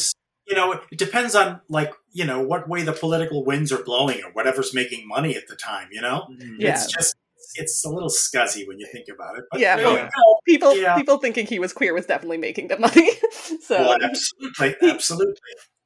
you 0.51 0.57
know, 0.57 0.72
it 0.72 0.98
depends 0.98 1.34
on 1.34 1.61
like 1.68 1.92
you 2.12 2.24
know 2.24 2.42
what 2.42 2.68
way 2.68 2.82
the 2.82 2.92
political 2.92 3.44
winds 3.44 3.70
are 3.72 3.82
blowing 3.82 4.22
or 4.24 4.32
whatever's 4.32 4.74
making 4.74 5.07
money 5.07 5.36
at 5.36 5.46
the 5.48 5.57
time. 5.57 5.88
You 5.92 6.03
know, 6.03 6.26
mm-hmm. 6.30 6.57
yeah. 6.59 6.72
it's 6.72 6.92
just 6.92 7.16
it's 7.55 7.84
a 7.84 7.88
little 7.88 8.11
scuzzy 8.11 8.66
when 8.66 8.78
you 8.78 8.86
think 8.92 9.07
about 9.12 9.38
it. 9.38 9.44
But, 9.51 9.61
yeah, 9.61 9.76
you 9.76 9.82
know, 9.84 10.09
people 10.46 10.76
yeah. 10.76 10.96
people 10.96 11.18
thinking 11.18 11.46
he 11.46 11.61
was 11.61 11.72
queer 11.72 11.94
was 11.94 12.07
definitely 12.07 12.38
making 12.38 12.68
the 12.68 12.78
money. 12.78 13.11
so 13.62 13.78
well, 13.78 13.98
absolutely, 14.03 14.90
absolutely. 14.90 15.34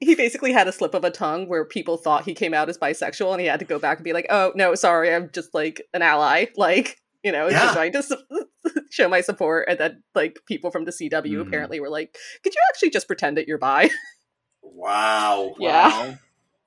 He 0.00 0.14
basically 0.14 0.52
had 0.52 0.66
a 0.66 0.72
slip 0.72 0.94
of 0.94 1.04
a 1.04 1.10
tongue 1.10 1.48
where 1.48 1.64
people 1.64 1.96
thought 1.96 2.24
he 2.24 2.34
came 2.34 2.54
out 2.54 2.68
as 2.68 2.78
bisexual, 2.78 3.32
and 3.32 3.40
he 3.40 3.46
had 3.46 3.60
to 3.60 3.66
go 3.66 3.78
back 3.78 3.98
and 3.98 4.04
be 4.04 4.14
like, 4.14 4.26
"Oh 4.30 4.52
no, 4.54 4.74
sorry, 4.74 5.14
I'm 5.14 5.30
just 5.30 5.54
like 5.54 5.82
an 5.92 6.02
ally." 6.02 6.46
Like 6.56 6.96
you 7.24 7.32
know, 7.32 7.48
yeah. 7.48 7.60
just 7.60 7.74
trying 7.74 7.92
to 7.92 8.02
su- 8.02 8.46
show 8.90 9.08
my 9.08 9.22
support. 9.22 9.66
And 9.68 9.78
then, 9.80 10.02
like, 10.14 10.40
people 10.46 10.70
from 10.70 10.84
the 10.84 10.92
CW 10.92 11.10
mm-hmm. 11.10 11.40
apparently 11.40 11.80
were 11.80 11.88
like, 11.88 12.16
could 12.42 12.54
you 12.54 12.60
actually 12.68 12.90
just 12.90 13.06
pretend 13.06 13.38
that 13.38 13.48
you're 13.48 13.58
bi? 13.58 13.88
Wow. 14.64 15.54
Yeah. 15.58 15.88
Wow. 15.88 16.18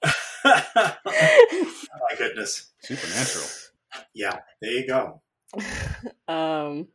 oh, 0.45 0.93
my 1.06 2.18
goodness. 2.18 2.72
Supernatural. 2.82 3.45
Yeah, 4.14 4.39
there 4.62 4.72
you 4.72 4.88
go. 4.88 5.22
um, 6.28 6.88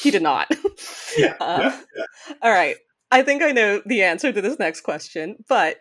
he 0.00 0.10
did 0.10 0.22
not. 0.22 0.50
yeah, 1.16 1.34
uh, 1.40 1.58
yeah, 1.60 1.80
yeah. 1.96 2.34
All 2.42 2.50
right. 2.50 2.76
I 3.10 3.22
think 3.22 3.42
I 3.42 3.52
know 3.52 3.82
the 3.84 4.02
answer 4.04 4.32
to 4.32 4.40
this 4.40 4.58
next 4.58 4.80
question, 4.80 5.36
but 5.46 5.76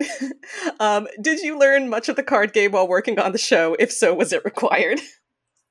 um, 0.81 1.07
did 1.21 1.39
you 1.39 1.57
learn 1.57 1.89
much 1.89 2.09
of 2.09 2.17
the 2.17 2.23
card 2.23 2.51
game 2.51 2.73
while 2.73 2.87
working 2.87 3.19
on 3.19 3.31
the 3.31 3.37
show? 3.37 3.73
If 3.79 3.89
so, 3.89 4.13
was 4.13 4.33
it 4.33 4.43
required? 4.43 4.99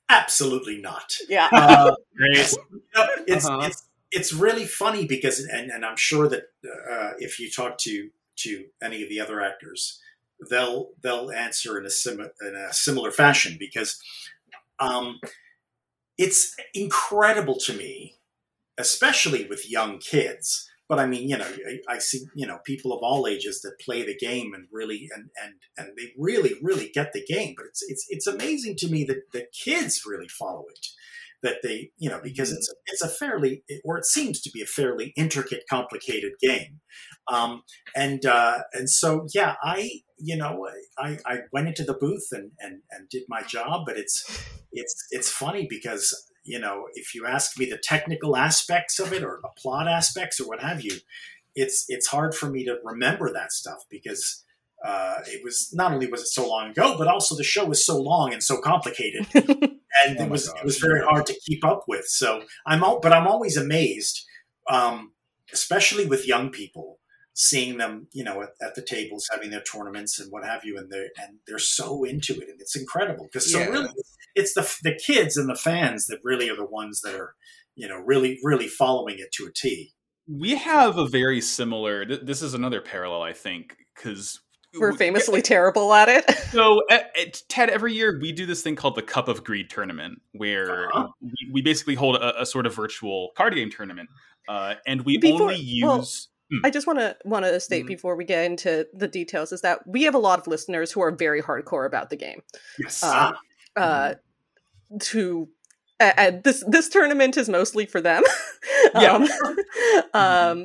Absolutely 0.08 0.80
not. 0.80 1.14
Yeah. 1.28 1.50
Uh, 1.52 1.94
it's, 2.16 2.56
uh-huh. 2.56 3.66
it's 3.66 3.82
it's 4.10 4.32
really 4.32 4.64
funny 4.64 5.06
because, 5.06 5.40
and, 5.40 5.70
and 5.70 5.84
I'm 5.84 5.96
sure 5.96 6.28
that 6.28 6.44
uh, 6.64 7.10
if 7.18 7.38
you 7.38 7.50
talk 7.50 7.78
to 7.78 8.10
to 8.42 8.66
any 8.82 9.02
of 9.02 9.08
the 9.08 9.20
other 9.20 9.40
actors, 9.40 10.00
they'll 10.50 10.90
they'll 11.02 11.30
answer 11.30 11.78
in 11.78 11.86
a 11.86 11.90
sim 11.90 12.20
in 12.20 12.54
a 12.54 12.72
similar 12.72 13.10
fashion 13.10 13.56
because 13.58 14.00
um, 14.78 15.20
it's 16.16 16.54
incredible 16.74 17.56
to 17.56 17.74
me, 17.74 18.16
especially 18.78 19.46
with 19.46 19.70
young 19.70 19.98
kids, 19.98 20.70
but 20.90 20.98
I 20.98 21.06
mean, 21.06 21.28
you 21.28 21.38
know, 21.38 21.46
I, 21.46 21.78
I, 21.88 21.98
see, 21.98 22.24
you 22.34 22.48
know, 22.48 22.58
people 22.64 22.92
of 22.92 22.98
all 23.00 23.28
ages 23.28 23.62
that 23.62 23.78
play 23.78 24.04
the 24.04 24.16
game 24.16 24.52
and 24.54 24.66
really, 24.72 25.08
and, 25.14 25.30
and, 25.40 25.54
and 25.78 25.96
they 25.96 26.12
really, 26.18 26.54
really 26.60 26.90
get 26.92 27.12
the 27.12 27.24
game. 27.24 27.54
But 27.56 27.66
it's, 27.66 27.84
it's, 27.86 28.06
it's 28.08 28.26
amazing 28.26 28.74
to 28.78 28.88
me 28.88 29.04
that 29.04 29.30
the 29.32 29.46
kids 29.52 30.02
really 30.04 30.26
follow 30.26 30.64
it. 30.68 30.86
That 31.44 31.62
they, 31.62 31.92
you 31.96 32.10
know, 32.10 32.20
because 32.20 32.50
it's, 32.50 32.74
it's 32.86 33.02
a 33.02 33.08
fairly, 33.08 33.62
or 33.84 33.98
it 33.98 34.04
seems 34.04 34.40
to 34.40 34.50
be 34.50 34.62
a 34.62 34.66
fairly 34.66 35.12
intricate, 35.16 35.62
complicated 35.70 36.32
game. 36.40 36.80
Um, 37.30 37.62
and, 37.94 38.24
uh, 38.26 38.58
and 38.72 38.90
so, 38.90 39.26
yeah, 39.32 39.54
I, 39.62 39.90
you 40.18 40.36
know, 40.36 40.68
I, 40.98 41.18
I 41.24 41.38
went 41.52 41.68
into 41.68 41.84
the 41.84 41.94
booth 41.94 42.28
and, 42.32 42.50
and, 42.60 42.82
and 42.90 43.08
did 43.08 43.22
my 43.28 43.42
job, 43.42 43.86
but 43.86 43.96
it's, 43.96 44.48
it's, 44.72 45.06
it's 45.10 45.30
funny 45.30 45.66
because 45.68 46.26
you 46.42 46.58
know, 46.58 46.86
if 46.94 47.14
you 47.14 47.26
ask 47.26 47.58
me 47.58 47.66
the 47.66 47.78
technical 47.78 48.36
aspects 48.36 48.98
of 48.98 49.12
it 49.12 49.22
or 49.22 49.40
the 49.42 49.50
plot 49.56 49.86
aspects 49.86 50.40
or 50.40 50.48
what 50.48 50.60
have 50.60 50.82
you, 50.82 50.96
it's 51.54 51.84
it's 51.88 52.06
hard 52.06 52.34
for 52.34 52.48
me 52.50 52.64
to 52.64 52.78
remember 52.84 53.32
that 53.32 53.52
stuff 53.52 53.84
because 53.90 54.44
uh, 54.84 55.16
it 55.26 55.42
was 55.44 55.70
not 55.74 55.92
only 55.92 56.06
was 56.06 56.22
it 56.22 56.28
so 56.28 56.48
long 56.48 56.70
ago, 56.70 56.96
but 56.96 57.08
also 57.08 57.36
the 57.36 57.44
show 57.44 57.66
was 57.66 57.84
so 57.84 58.00
long 58.00 58.32
and 58.32 58.42
so 58.42 58.58
complicated, 58.60 59.26
and 59.34 60.18
oh 60.18 60.24
it 60.24 60.30
was 60.30 60.48
gosh. 60.48 60.58
it 60.60 60.64
was 60.64 60.78
very 60.78 61.04
hard 61.04 61.26
to 61.26 61.38
keep 61.44 61.64
up 61.64 61.84
with. 61.86 62.06
So 62.06 62.42
I'm 62.66 62.82
all, 62.82 63.00
but 63.00 63.12
I'm 63.12 63.26
always 63.26 63.56
amazed, 63.56 64.24
um, 64.68 65.12
especially 65.52 66.06
with 66.06 66.26
young 66.26 66.50
people, 66.50 66.98
seeing 67.34 67.78
them, 67.78 68.08
you 68.12 68.24
know, 68.24 68.42
at, 68.42 68.50
at, 68.60 68.74
the 68.74 68.82
tables 68.82 69.28
having 69.30 69.50
their 69.50 69.62
tournaments 69.62 70.18
and 70.18 70.30
what 70.30 70.44
have 70.44 70.64
you, 70.64 70.76
and 70.76 70.90
they're 70.90 71.10
and 71.20 71.38
they're 71.46 71.58
so 71.58 72.04
into 72.04 72.34
it, 72.34 72.48
and 72.48 72.60
it's 72.60 72.76
incredible 72.76 73.24
because 73.24 73.50
so 73.50 73.58
yeah. 73.58 73.66
really 73.66 73.88
it's 74.34 74.54
the 74.54 74.62
the 74.82 74.98
kids 75.04 75.36
and 75.36 75.48
the 75.48 75.56
fans 75.56 76.06
that 76.06 76.18
really 76.22 76.48
are 76.50 76.56
the 76.56 76.66
ones 76.66 77.00
that 77.02 77.14
are 77.14 77.34
you 77.74 77.88
know 77.88 77.96
really 77.96 78.38
really 78.42 78.68
following 78.68 79.18
it 79.18 79.32
to 79.32 79.46
a 79.46 79.52
T. 79.52 79.92
We 80.28 80.54
have 80.56 80.96
a 80.96 81.08
very 81.08 81.40
similar. 81.40 82.04
This 82.04 82.42
is 82.42 82.54
another 82.54 82.80
parallel, 82.80 83.22
I 83.22 83.32
think, 83.32 83.76
because 83.96 84.40
we're 84.78 84.92
famously 84.92 85.42
terrible 85.42 85.92
at 85.92 86.08
it. 86.08 86.30
so, 86.52 86.82
at, 86.90 87.10
at, 87.18 87.42
Ted, 87.48 87.70
every 87.70 87.92
year 87.92 88.18
we 88.20 88.30
do 88.32 88.46
this 88.46 88.62
thing 88.62 88.76
called 88.76 88.94
the 88.94 89.02
Cup 89.02 89.26
of 89.26 89.42
Greed 89.42 89.68
tournament, 89.68 90.20
where 90.32 90.86
uh-huh. 90.88 91.08
we, 91.20 91.50
we, 91.52 91.62
basically 91.62 91.96
hold 91.96 92.16
a, 92.16 92.42
a, 92.42 92.46
sort 92.46 92.66
of 92.66 92.74
virtual 92.74 93.30
card 93.36 93.54
game 93.54 93.70
tournament, 93.70 94.08
uh, 94.48 94.74
and 94.86 95.04
we 95.04 95.18
Before, 95.18 95.42
only 95.42 95.56
use. 95.56 95.82
Well. 95.82 96.06
I 96.64 96.70
just 96.70 96.86
want 96.86 96.98
to 96.98 97.16
want 97.24 97.44
to 97.44 97.60
state 97.60 97.80
mm-hmm. 97.80 97.88
before 97.88 98.16
we 98.16 98.24
get 98.24 98.44
into 98.44 98.86
the 98.92 99.08
details 99.08 99.52
is 99.52 99.60
that 99.62 99.86
we 99.86 100.02
have 100.02 100.14
a 100.14 100.18
lot 100.18 100.38
of 100.38 100.46
listeners 100.46 100.92
who 100.92 101.00
are 101.00 101.10
very 101.10 101.42
hardcore 101.42 101.86
about 101.86 102.10
the 102.10 102.16
game. 102.16 102.42
Yes. 102.78 103.02
Um, 103.02 103.34
uh, 103.76 104.14
to 105.00 105.48
uh, 106.00 106.32
this 106.42 106.64
this 106.66 106.88
tournament 106.88 107.36
is 107.36 107.48
mostly 107.48 107.86
for 107.86 108.00
them. 108.00 108.22
yeah. 108.94 109.26
um, 109.34 109.56
um, 110.14 110.64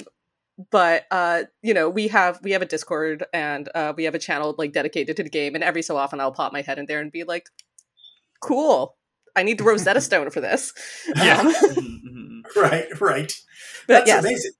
but 0.71 1.05
uh, 1.11 1.43
you 1.61 1.73
know, 1.73 1.89
we 1.89 2.07
have 2.07 2.39
we 2.41 2.51
have 2.51 2.61
a 2.61 2.65
Discord 2.65 3.25
and 3.33 3.69
uh, 3.75 3.93
we 3.95 4.05
have 4.05 4.15
a 4.15 4.19
channel 4.19 4.55
like 4.57 4.71
dedicated 4.71 5.17
to 5.17 5.23
the 5.23 5.29
game, 5.29 5.55
and 5.55 5.63
every 5.63 5.81
so 5.81 5.97
often 5.97 6.21
I'll 6.21 6.31
pop 6.31 6.53
my 6.53 6.61
head 6.61 6.79
in 6.79 6.85
there 6.85 7.01
and 7.01 7.11
be 7.11 7.23
like, 7.23 7.47
"Cool, 8.39 8.95
I 9.35 9.43
need 9.43 9.57
the 9.57 9.65
Rosetta 9.65 10.01
Stone 10.01 10.31
for 10.31 10.41
this." 10.41 10.73
Yeah. 11.15 11.39
Um, 11.39 11.53
mm-hmm, 11.53 11.79
mm-hmm. 11.79 12.59
right, 12.59 13.01
right. 13.01 13.33
That's 13.87 14.07
yes. 14.07 14.23
amazing. 14.23 14.51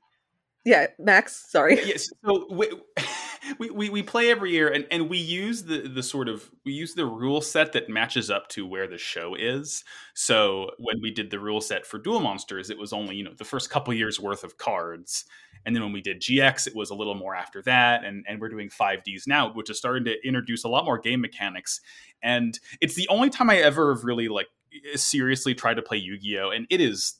Yeah, 0.65 0.87
Max. 0.97 1.45
Sorry. 1.47 1.75
Yes. 1.85 2.09
So 2.25 2.47
we, 3.59 3.69
we, 3.69 3.89
we, 3.89 4.01
play 4.01 4.31
every 4.31 4.51
year, 4.51 4.67
and, 4.67 4.87
and 4.89 5.07
we 5.09 5.19
use 5.19 5.63
the 5.63 5.87
the 5.87 6.01
sort 6.01 6.27
of 6.27 6.49
we 6.65 6.73
use 6.73 6.95
the 6.95 7.05
rule 7.05 7.39
set 7.39 7.73
that 7.73 7.87
matches 7.87 8.31
up 8.31 8.49
to 8.49 8.65
where 8.65 8.87
the 8.87 8.97
show 8.97 9.35
is. 9.35 9.83
So 10.15 10.71
when 10.79 10.95
we 11.03 11.11
did 11.11 11.29
the 11.29 11.39
rule 11.39 11.61
set 11.61 11.85
for 11.85 11.99
Duel 11.99 12.19
Monsters, 12.19 12.71
it 12.71 12.79
was 12.79 12.93
only 12.93 13.15
you 13.15 13.23
know 13.23 13.33
the 13.37 13.45
first 13.45 13.69
couple 13.69 13.93
years 13.93 14.19
worth 14.19 14.43
of 14.43 14.57
cards, 14.57 15.25
and 15.67 15.75
then 15.75 15.83
when 15.83 15.93
we 15.93 16.01
did 16.01 16.19
GX, 16.19 16.65
it 16.65 16.75
was 16.75 16.89
a 16.89 16.95
little 16.95 17.15
more 17.15 17.35
after 17.35 17.61
that, 17.61 18.03
and 18.03 18.25
and 18.27 18.41
we're 18.41 18.49
doing 18.49 18.69
5D's 18.69 19.27
now, 19.27 19.53
which 19.53 19.69
is 19.69 19.77
starting 19.77 20.05
to 20.05 20.15
introduce 20.27 20.63
a 20.63 20.69
lot 20.69 20.83
more 20.83 20.97
game 20.97 21.21
mechanics. 21.21 21.79
And 22.23 22.59
it's 22.81 22.95
the 22.95 23.07
only 23.09 23.29
time 23.29 23.51
I 23.51 23.57
ever 23.57 23.93
have 23.93 24.03
really 24.03 24.29
like 24.29 24.47
seriously 24.95 25.53
tried 25.53 25.75
to 25.75 25.83
play 25.83 25.97
Yu 25.97 26.17
Gi 26.17 26.39
Oh, 26.39 26.49
and 26.49 26.65
it 26.71 26.81
is 26.81 27.19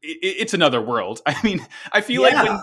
it's 0.00 0.54
another 0.54 0.80
world. 0.80 1.20
I 1.26 1.36
mean, 1.42 1.66
I 1.92 2.00
feel 2.00 2.22
yeah. 2.22 2.42
like 2.42 2.48
when 2.48 2.60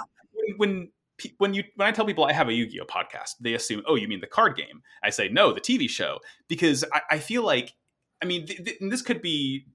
when 0.58 0.92
when 1.38 1.54
you 1.54 1.64
when 1.76 1.88
I 1.88 1.92
tell 1.92 2.06
people 2.06 2.26
I 2.26 2.34
have 2.34 2.50
a 2.50 2.54
Yu-Gi-Oh 2.54 2.86
podcast, 2.86 3.36
they 3.40 3.54
assume, 3.54 3.84
oh, 3.88 3.96
you 3.96 4.08
mean 4.08 4.20
the 4.20 4.28
card 4.28 4.56
game? 4.56 4.82
I 5.04 5.10
say 5.10 5.30
no, 5.30 5.54
the 5.54 5.62
TV 5.62 5.90
show, 5.90 6.20
because 6.48 6.84
I, 6.94 7.02
I 7.12 7.20
feel 7.20 7.44
like 7.44 7.74
I 8.22 8.26
mean, 8.26 8.46
th- 8.46 8.64
th- 8.64 8.78
this 8.82 9.02
could 9.02 9.22
be 9.22 9.66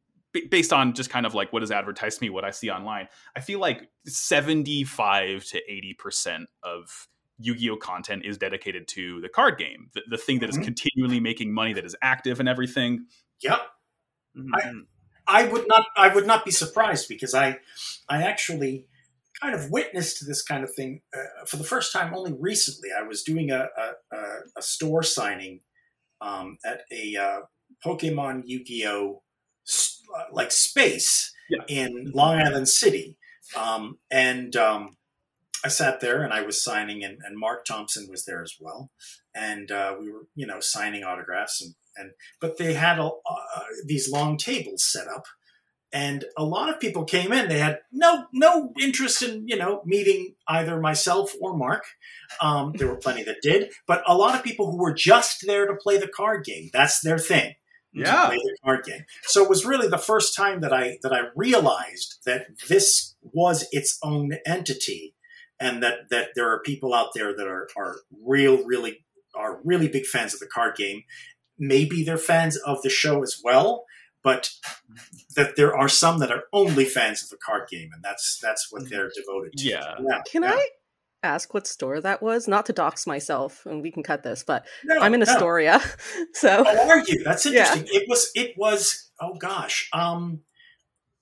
based 0.50 0.72
on 0.72 0.94
just 0.94 1.10
kind 1.10 1.26
of 1.26 1.34
like 1.34 1.52
what 1.52 1.62
is 1.62 1.70
advertised 1.70 2.18
to 2.18 2.24
me, 2.24 2.30
what 2.30 2.44
I 2.44 2.50
see 2.50 2.70
online. 2.70 3.08
I 3.36 3.40
feel 3.40 3.58
like 3.58 3.90
seventy-five 4.06 5.44
to 5.46 5.60
eighty 5.68 5.94
percent 5.98 6.48
of 6.62 7.08
Yu-Gi-Oh 7.38 7.76
content 7.76 8.24
is 8.24 8.36
dedicated 8.38 8.86
to 8.88 9.20
the 9.22 9.28
card 9.28 9.58
game, 9.58 9.90
the, 9.94 10.02
the 10.10 10.18
thing 10.18 10.40
that 10.40 10.50
mm-hmm. 10.50 10.60
is 10.60 10.64
continually 10.64 11.20
making 11.20 11.52
money, 11.52 11.72
that 11.72 11.84
is 11.84 11.96
active 12.02 12.38
and 12.38 12.48
everything. 12.48 13.06
Yep. 13.42 13.60
Mm-hmm. 14.36 14.54
I, 15.26 15.42
I 15.42 15.44
would 15.48 15.66
not. 15.66 15.86
I 15.96 16.14
would 16.14 16.26
not 16.26 16.44
be 16.44 16.50
surprised 16.50 17.08
because 17.08 17.34
I, 17.34 17.58
I 18.08 18.22
actually 18.22 18.86
kind 19.40 19.54
of 19.54 19.70
witnessed 19.70 20.26
this 20.26 20.42
kind 20.42 20.64
of 20.64 20.74
thing 20.74 21.00
uh, 21.16 21.44
for 21.46 21.56
the 21.56 21.64
first 21.64 21.92
time 21.92 22.14
only 22.14 22.34
recently. 22.38 22.90
I 22.96 23.02
was 23.02 23.22
doing 23.22 23.50
a 23.50 23.68
a, 24.12 24.16
a 24.56 24.62
store 24.62 25.02
signing 25.02 25.60
um, 26.20 26.58
at 26.64 26.82
a 26.90 27.16
uh, 27.16 27.40
Pokemon 27.84 28.42
Yu-Gi-Oh 28.44 29.22
uh, 30.16 30.22
like 30.32 30.52
space 30.52 31.32
yeah. 31.48 31.62
in 31.68 32.12
Long 32.14 32.38
Island 32.38 32.68
City, 32.68 33.16
um, 33.56 33.98
and 34.10 34.56
um, 34.56 34.96
I 35.64 35.68
sat 35.68 36.00
there 36.00 36.22
and 36.22 36.32
I 36.32 36.42
was 36.42 36.62
signing, 36.62 37.04
and, 37.04 37.18
and 37.24 37.38
Marc 37.38 37.64
Thompson 37.64 38.08
was 38.10 38.24
there 38.24 38.42
as 38.42 38.54
well, 38.60 38.90
and 39.34 39.70
uh, 39.70 39.96
we 39.98 40.10
were 40.10 40.26
you 40.34 40.46
know 40.46 40.60
signing 40.60 41.04
autographs, 41.04 41.62
and 41.62 41.74
and 41.96 42.12
but 42.40 42.58
they 42.58 42.74
had 42.74 42.98
a, 42.98 43.04
uh, 43.04 43.60
these 43.86 44.10
long 44.10 44.36
tables 44.36 44.84
set 44.84 45.06
up, 45.08 45.24
and 45.92 46.24
a 46.36 46.44
lot 46.44 46.68
of 46.68 46.80
people 46.80 47.04
came 47.04 47.32
in. 47.32 47.48
They 47.48 47.58
had 47.58 47.80
no 47.92 48.26
no 48.32 48.72
interest 48.80 49.22
in 49.22 49.48
you 49.48 49.56
know 49.56 49.82
meeting 49.84 50.34
either 50.48 50.80
myself 50.80 51.32
or 51.40 51.56
Marc. 51.56 51.84
Um, 52.40 52.72
there 52.76 52.88
were 52.88 52.96
plenty 52.96 53.24
that 53.24 53.42
did, 53.42 53.72
but 53.86 54.02
a 54.06 54.16
lot 54.16 54.34
of 54.34 54.44
people 54.44 54.70
who 54.70 54.78
were 54.78 54.94
just 54.94 55.46
there 55.46 55.66
to 55.66 55.74
play 55.74 55.98
the 55.98 56.08
card 56.08 56.44
game. 56.44 56.70
That's 56.72 57.00
their 57.00 57.18
thing. 57.18 57.54
Yeah, 57.92 58.26
play 58.26 58.36
the 58.36 58.56
card 58.64 58.84
game. 58.84 59.04
So 59.22 59.42
it 59.42 59.50
was 59.50 59.64
really 59.64 59.88
the 59.88 59.98
first 59.98 60.36
time 60.36 60.60
that 60.60 60.72
I 60.72 60.98
that 61.02 61.12
I 61.12 61.22
realized 61.34 62.20
that 62.24 62.46
this 62.68 63.16
was 63.22 63.66
its 63.72 63.98
own 64.02 64.32
entity 64.46 65.14
and 65.58 65.82
that 65.82 66.08
that 66.10 66.28
there 66.34 66.48
are 66.50 66.60
people 66.60 66.94
out 66.94 67.10
there 67.14 67.36
that 67.36 67.46
are 67.46 67.68
are 67.76 67.96
real 68.24 68.64
really 68.64 69.04
are 69.34 69.60
really 69.64 69.88
big 69.88 70.06
fans 70.06 70.34
of 70.34 70.40
the 70.40 70.46
card 70.46 70.76
game. 70.76 71.02
Maybe 71.58 72.02
they're 72.02 72.16
fans 72.16 72.56
of 72.56 72.80
the 72.82 72.88
show 72.88 73.22
as 73.22 73.40
well, 73.44 73.84
but 74.22 74.50
that 75.36 75.56
there 75.56 75.76
are 75.76 75.88
some 75.88 76.18
that 76.18 76.30
are 76.30 76.44
only 76.52 76.84
fans 76.84 77.22
of 77.22 77.30
the 77.30 77.36
card 77.36 77.68
game, 77.68 77.90
and 77.92 78.02
that's 78.02 78.38
that's 78.42 78.70
what 78.70 78.88
they're 78.88 79.10
devoted 79.14 79.52
to. 79.56 79.68
Yeah. 79.68 79.94
yeah. 80.00 80.20
Can 80.30 80.42
yeah. 80.42 80.52
I 80.52 80.68
ask 81.22 81.52
what 81.54 81.66
store 81.66 82.00
that 82.00 82.22
was? 82.22 82.48
Not 82.48 82.66
to 82.66 82.72
dox 82.72 83.06
myself, 83.06 83.64
and 83.66 83.82
we 83.82 83.90
can 83.90 84.02
cut 84.02 84.22
this, 84.22 84.42
but 84.42 84.66
no, 84.84 84.98
I'm 84.98 85.14
in 85.14 85.22
Astoria, 85.22 85.80
no. 85.82 86.24
so. 86.34 86.64
Oh, 86.66 86.88
are 86.88 87.04
you? 87.06 87.22
That's 87.24 87.46
interesting. 87.46 87.86
Yeah. 87.86 88.00
It 88.00 88.08
was. 88.08 88.30
It 88.34 88.56
was. 88.56 89.10
Oh 89.20 89.34
gosh. 89.34 89.88
Um, 89.92 90.40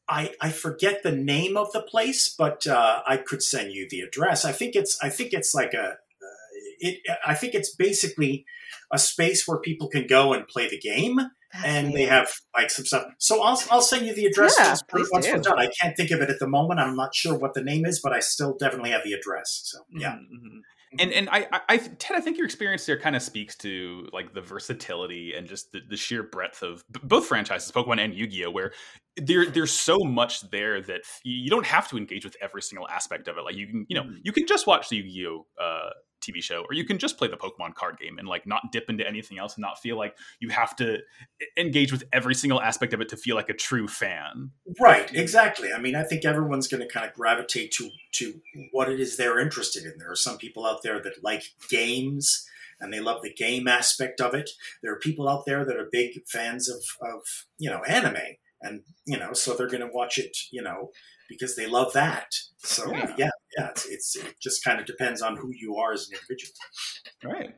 I, 0.09 0.33
I 0.41 0.51
forget 0.51 1.03
the 1.03 1.13
name 1.13 1.57
of 1.57 1.71
the 1.73 1.83
place, 1.83 2.29
but 2.29 2.67
uh, 2.67 3.03
I 3.07 3.19
could 3.19 3.43
send 3.43 3.73
you 3.73 3.87
the 3.89 4.01
address. 4.01 4.45
I 4.45 4.53
think 4.53 4.75
it's 4.75 4.99
I 5.03 5.11
think 5.11 5.33
it's 5.33 5.55
like 5.55 5.75
a 5.75 5.83
uh, 5.83 5.95
it 6.81 7.01
I 7.27 7.35
think 7.35 7.55
it's 7.55 7.75
basically 7.75 8.47
a 8.91 8.99
space 8.99 9.47
where 9.47 9.59
people 9.59 9.89
can 9.89 10.07
go 10.07 10.33
and 10.33 10.49
play 10.49 10.69
the 10.69 10.79
game, 10.79 11.19
and 11.55 11.93
they 11.93 12.05
have 12.05 12.29
like 12.57 12.71
some 12.71 12.85
stuff. 12.85 13.07
So 13.19 13.43
I'll 13.43 13.61
I'll 13.71 13.83
send 13.83 14.07
you 14.07 14.15
the 14.15 14.27
address 14.27 14.55
yeah, 14.59 14.77
once 14.93 15.27
we're 15.27 15.39
done. 15.39 15.59
I 15.59 15.69
can't 15.81 15.97
think 15.97 16.11
of 16.11 16.21
it 16.21 16.31
at 16.31 16.39
the 16.39 16.49
moment. 16.49 16.81
I'm 16.81 16.97
not 16.97 17.15
sure 17.15 17.37
what 17.37 17.55
the 17.55 17.63
name 17.63 17.87
is, 17.87 18.01
but 18.01 18.13
I 18.13 18.21
still 18.21 18.57
definitely 18.59 18.91
have 18.91 19.05
the 19.05 19.13
address. 19.13 19.61
So 19.65 19.79
yeah. 19.91 20.13
Mm-hmm. 20.13 20.35
mm-hmm. 20.35 20.59
And 20.99 21.13
and 21.13 21.29
I, 21.31 21.47
I 21.69 21.77
Ted, 21.77 22.17
I 22.17 22.21
think 22.21 22.39
your 22.39 22.47
experience 22.47 22.87
there 22.87 22.99
kind 22.99 23.15
of 23.15 23.21
speaks 23.21 23.55
to 23.57 24.09
like 24.15 24.33
the 24.33 24.41
versatility 24.41 25.35
and 25.37 25.47
just 25.47 25.71
the, 25.71 25.81
the 25.87 25.99
sheer 25.99 26.23
breadth 26.23 26.63
of 26.63 26.83
both 26.89 27.27
franchises, 27.27 27.71
Pokemon 27.71 28.03
and 28.03 28.15
Yu-Gi-Oh, 28.15 28.51
where 28.51 28.73
there 29.17 29.45
there's 29.45 29.71
so 29.71 29.99
much 29.99 30.49
there 30.51 30.81
that 30.81 31.03
you 31.25 31.51
don't 31.51 31.67
have 31.67 31.89
to 31.89 31.99
engage 31.99 32.25
with 32.25 32.39
every 32.41 32.63
single 32.63 32.89
aspect 32.89 33.29
of 33.29 33.37
it. 33.37 33.45
Like 33.45 33.55
you 33.55 33.67
can, 33.67 33.85
you 33.91 33.97
know, 33.97 34.05
mm-hmm. 34.05 34.21
you 34.23 34.33
can 34.33 34.47
just 34.47 34.67
watch 34.67 34.89
the 34.89 34.97
Yu-Gi-Oh 34.97 35.47
uh, 35.63 35.91
TV 36.21 36.43
show, 36.43 36.65
or 36.69 36.75
you 36.75 36.85
can 36.85 36.99
just 36.99 37.19
play 37.19 37.29
the 37.29 37.37
Pokemon 37.37 37.75
card 37.75 37.99
game 37.99 38.19
and 38.19 38.29
like 38.29 38.47
not 38.47 38.73
dip 38.73 38.89
into 38.89 39.07
anything 39.07 39.39
else 39.39 39.55
and 39.55 39.63
not 39.63 39.81
feel 39.81 39.97
like 39.97 40.17
you 40.41 40.49
have 40.51 40.75
to 40.77 40.99
engage 41.57 41.93
with 41.93 42.05
every 42.13 42.35
single 42.35 42.61
aspect 42.61 42.93
of 42.93 43.01
it 43.01 43.09
to 43.09 43.17
feel 43.17 43.37
like 43.37 43.49
a 43.49 43.55
true 43.55 43.89
fan. 43.89 44.51
Right, 44.81 45.13
exactly. 45.15 45.73
I 45.73 45.79
mean, 45.79 45.95
I 45.95 46.03
think 46.03 46.25
everyone's 46.25 46.69
going 46.69 46.83
to 46.83 46.89
kind 46.89 47.07
of 47.07 47.15
gravitate 47.15 47.73
to 47.73 47.91
to 48.13 48.41
what 48.73 48.89
it 48.89 49.01
is 49.01 49.17
they're 49.17 49.39
interested 49.39 49.85
in. 49.85 49.95
There 49.99 50.11
are 50.11 50.17
some 50.17 50.39
people 50.39 50.67
out 50.67 50.83
there 50.83 51.01
that 51.03 51.23
like 51.23 51.45
games 51.69 52.47
and 52.81 52.93
they 52.93 53.01
love 53.01 53.23
the 53.23 53.33
game 53.33 53.67
aspect 53.69 54.21
of 54.21 54.35
it. 54.35 54.51
There 54.83 54.93
are 54.93 54.99
people 54.99 55.29
out 55.29 55.45
there 55.47 55.65
that 55.65 55.77
are 55.77 55.89
big 55.91 56.27
fans 56.27 56.69
of 56.69 56.83
of 57.03 57.47
you 57.59 57.71
know 57.71 57.83
anime 57.85 58.37
and 58.61 58.83
you 59.07 59.19
know 59.19 59.33
so 59.33 59.55
they're 59.55 59.69
going 59.69 59.87
to 59.87 59.93
watch 59.93 60.19
it 60.19 60.37
you 60.51 60.63
know 60.63 60.91
because 61.29 61.57
they 61.57 61.67
love 61.67 61.93
that. 61.93 62.35
So 62.59 62.91
yeah, 62.91 63.15
yeah, 63.17 63.31
yeah 63.57 63.69
it's, 63.71 63.87
it's, 63.87 64.17
it 64.17 64.35
just 64.41 64.65
kind 64.65 64.81
of 64.81 64.87
depends 64.87 65.23
on 65.23 65.37
who 65.37 65.51
you 65.53 65.77
are 65.77 65.93
as 65.93 66.09
an 66.09 66.17
individual. 66.17 66.53
Right. 67.25 67.55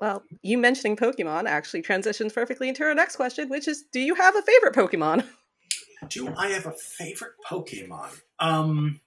Well, 0.00 0.22
you 0.42 0.58
mentioning 0.58 0.96
Pokemon 0.96 1.46
actually 1.46 1.82
transitions 1.82 2.32
perfectly 2.32 2.68
into 2.68 2.84
our 2.84 2.94
next 2.94 3.16
question, 3.16 3.48
which 3.48 3.68
is, 3.68 3.84
do 3.92 4.00
you 4.00 4.14
have 4.14 4.36
a 4.36 4.42
favorite 4.42 4.74
Pokemon? 4.74 5.24
Do 6.08 6.34
I 6.36 6.48
have 6.48 6.66
a 6.66 6.72
favorite 6.72 7.32
Pokemon? 7.48 8.20
Um, 8.38 9.00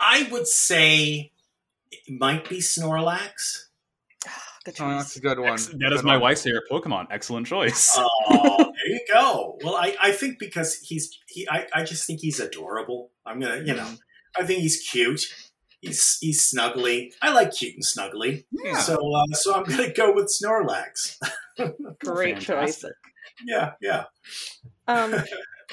I 0.00 0.28
would 0.32 0.48
say 0.48 1.30
it 1.92 2.00
might 2.08 2.48
be 2.48 2.58
Snorlax. 2.58 3.66
Good 4.64 4.76
choice. 4.76 4.80
Oh, 4.80 4.96
that's 4.96 5.16
a 5.16 5.20
good 5.20 5.38
one. 5.38 5.52
Ex- 5.52 5.66
that 5.66 5.92
is 5.92 6.02
my 6.02 6.16
wife's 6.16 6.42
favorite 6.42 6.64
Pokemon. 6.70 7.08
Excellent 7.10 7.46
choice. 7.46 7.98
Oh, 8.26 8.56
there 8.58 8.92
you 8.92 9.00
go. 9.12 9.58
Well, 9.62 9.76
I, 9.76 9.94
I 10.00 10.12
think 10.12 10.38
because 10.38 10.78
he's 10.78 11.18
he 11.28 11.46
I, 11.48 11.66
I 11.72 11.84
just 11.84 12.06
think 12.06 12.20
he's 12.20 12.40
adorable. 12.40 13.10
I'm 13.24 13.38
gonna 13.38 13.58
you 13.58 13.74
know 13.74 13.84
mm-hmm. 13.84 13.94
I 14.36 14.44
think 14.44 14.60
he's 14.60 14.80
cute. 14.90 15.22
He's 15.80 16.18
he's 16.20 16.52
snuggly. 16.52 17.12
I 17.20 17.32
like 17.32 17.52
cute 17.52 17.74
and 17.74 17.84
snuggly. 17.84 18.44
Yeah. 18.52 18.78
So 18.78 19.14
uh, 19.14 19.34
so 19.34 19.54
I'm 19.54 19.64
gonna 19.64 19.92
go 19.92 20.14
with 20.14 20.32
Snorlax. 20.32 21.18
Great 21.98 22.40
choice. 22.40 22.84
Yeah, 23.46 23.72
yeah. 23.80 24.04
Um, 24.86 25.14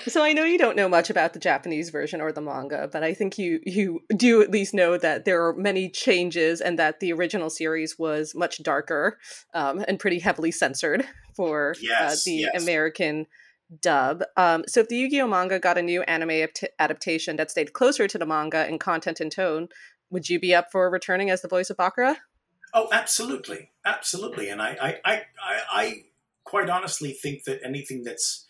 so 0.08 0.24
I 0.24 0.34
know 0.34 0.44
you 0.44 0.58
don't 0.58 0.76
know 0.76 0.90
much 0.90 1.10
about 1.10 1.34
the 1.34 1.40
Japanese 1.40 1.90
version 1.90 2.22
or 2.22 2.32
the 2.32 2.42
manga, 2.42 2.90
but 2.92 3.04
I 3.04 3.14
think 3.14 3.38
you 3.38 3.60
you 3.66 4.02
do 4.16 4.42
at 4.42 4.52
least 4.52 4.74
know 4.74 4.98
that 4.98 5.26
there 5.26 5.46
are 5.46 5.54
many 5.54 5.90
changes 5.90 6.62
and 6.62 6.78
that 6.80 7.00
the 7.00 7.14
original 7.14 7.50
series 7.50 7.98
was 7.98 8.34
much 8.36 8.62
darker 8.64 9.18
um, 9.54 9.84
and 9.88 10.00
pretty 10.00 10.20
heavily 10.20 10.52
censored 10.52 11.06
for 11.36 11.72
uh, 11.72 11.80
yes, 11.82 12.14
uh, 12.14 12.22
the 12.26 12.32
yes. 12.34 12.64
American 12.64 13.28
dub. 13.80 14.24
Um, 14.36 14.64
so 14.68 14.82
if 14.82 14.90
the 14.90 14.98
Yu-Gi-Oh 14.98 15.28
manga 15.28 15.60
got 15.60 15.78
a 15.78 15.82
new 15.82 16.02
anime 16.04 16.48
adaptation 16.80 17.36
that 17.38 17.52
stayed 17.52 17.74
closer 17.74 18.08
to 18.08 18.18
the 18.18 18.26
manga 18.26 18.68
in 18.68 18.80
content 18.80 19.20
and 19.20 19.32
tone, 19.32 19.70
would 20.10 20.30
you 20.30 20.40
be 20.40 20.54
up 20.54 20.72
for 20.72 20.90
returning 20.90 21.30
as 21.30 21.42
the 21.42 21.48
voice 21.48 21.70
of 21.70 21.78
Bakura? 21.78 22.18
Oh, 22.74 22.88
absolutely, 22.92 23.72
absolutely. 23.86 24.50
And 24.50 24.62
I, 24.62 24.78
I, 24.82 25.00
I, 25.06 25.22
I, 25.42 25.62
I 25.72 26.04
quite 26.44 26.70
honestly 26.70 27.14
think 27.14 27.44
that 27.46 27.62
anything 27.64 28.04
that's 28.04 28.46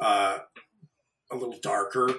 uh, 0.00 0.38
a 1.30 1.36
little 1.36 1.58
darker 1.62 2.10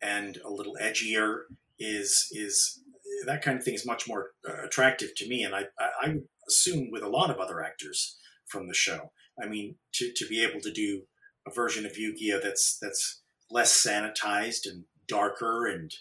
and 0.00 0.38
a 0.44 0.50
little 0.50 0.76
edgier 0.80 1.42
is 1.78 2.28
is 2.32 2.80
that 3.26 3.42
kind 3.42 3.58
of 3.58 3.64
thing 3.64 3.74
is 3.74 3.86
much 3.86 4.08
more 4.08 4.30
uh, 4.48 4.64
attractive 4.64 5.14
to 5.16 5.28
me, 5.28 5.44
and 5.44 5.54
I, 5.54 5.64
I, 5.78 5.88
I 6.02 6.14
assume 6.48 6.90
with 6.90 7.02
a 7.02 7.08
lot 7.08 7.30
of 7.30 7.38
other 7.38 7.62
actors 7.62 8.16
from 8.46 8.68
the 8.68 8.74
show. 8.74 9.12
I 9.42 9.46
mean, 9.46 9.76
to, 9.94 10.12
to 10.14 10.26
be 10.26 10.42
able 10.42 10.60
to 10.60 10.72
do 10.72 11.02
a 11.46 11.50
version 11.50 11.86
of 11.86 11.98
Yu-Gi-Oh 11.98 12.40
that's 12.42 12.78
that's 12.80 13.22
less 13.50 13.72
sanitized 13.72 14.66
and 14.66 14.84
darker 15.06 15.66
and 15.66 15.92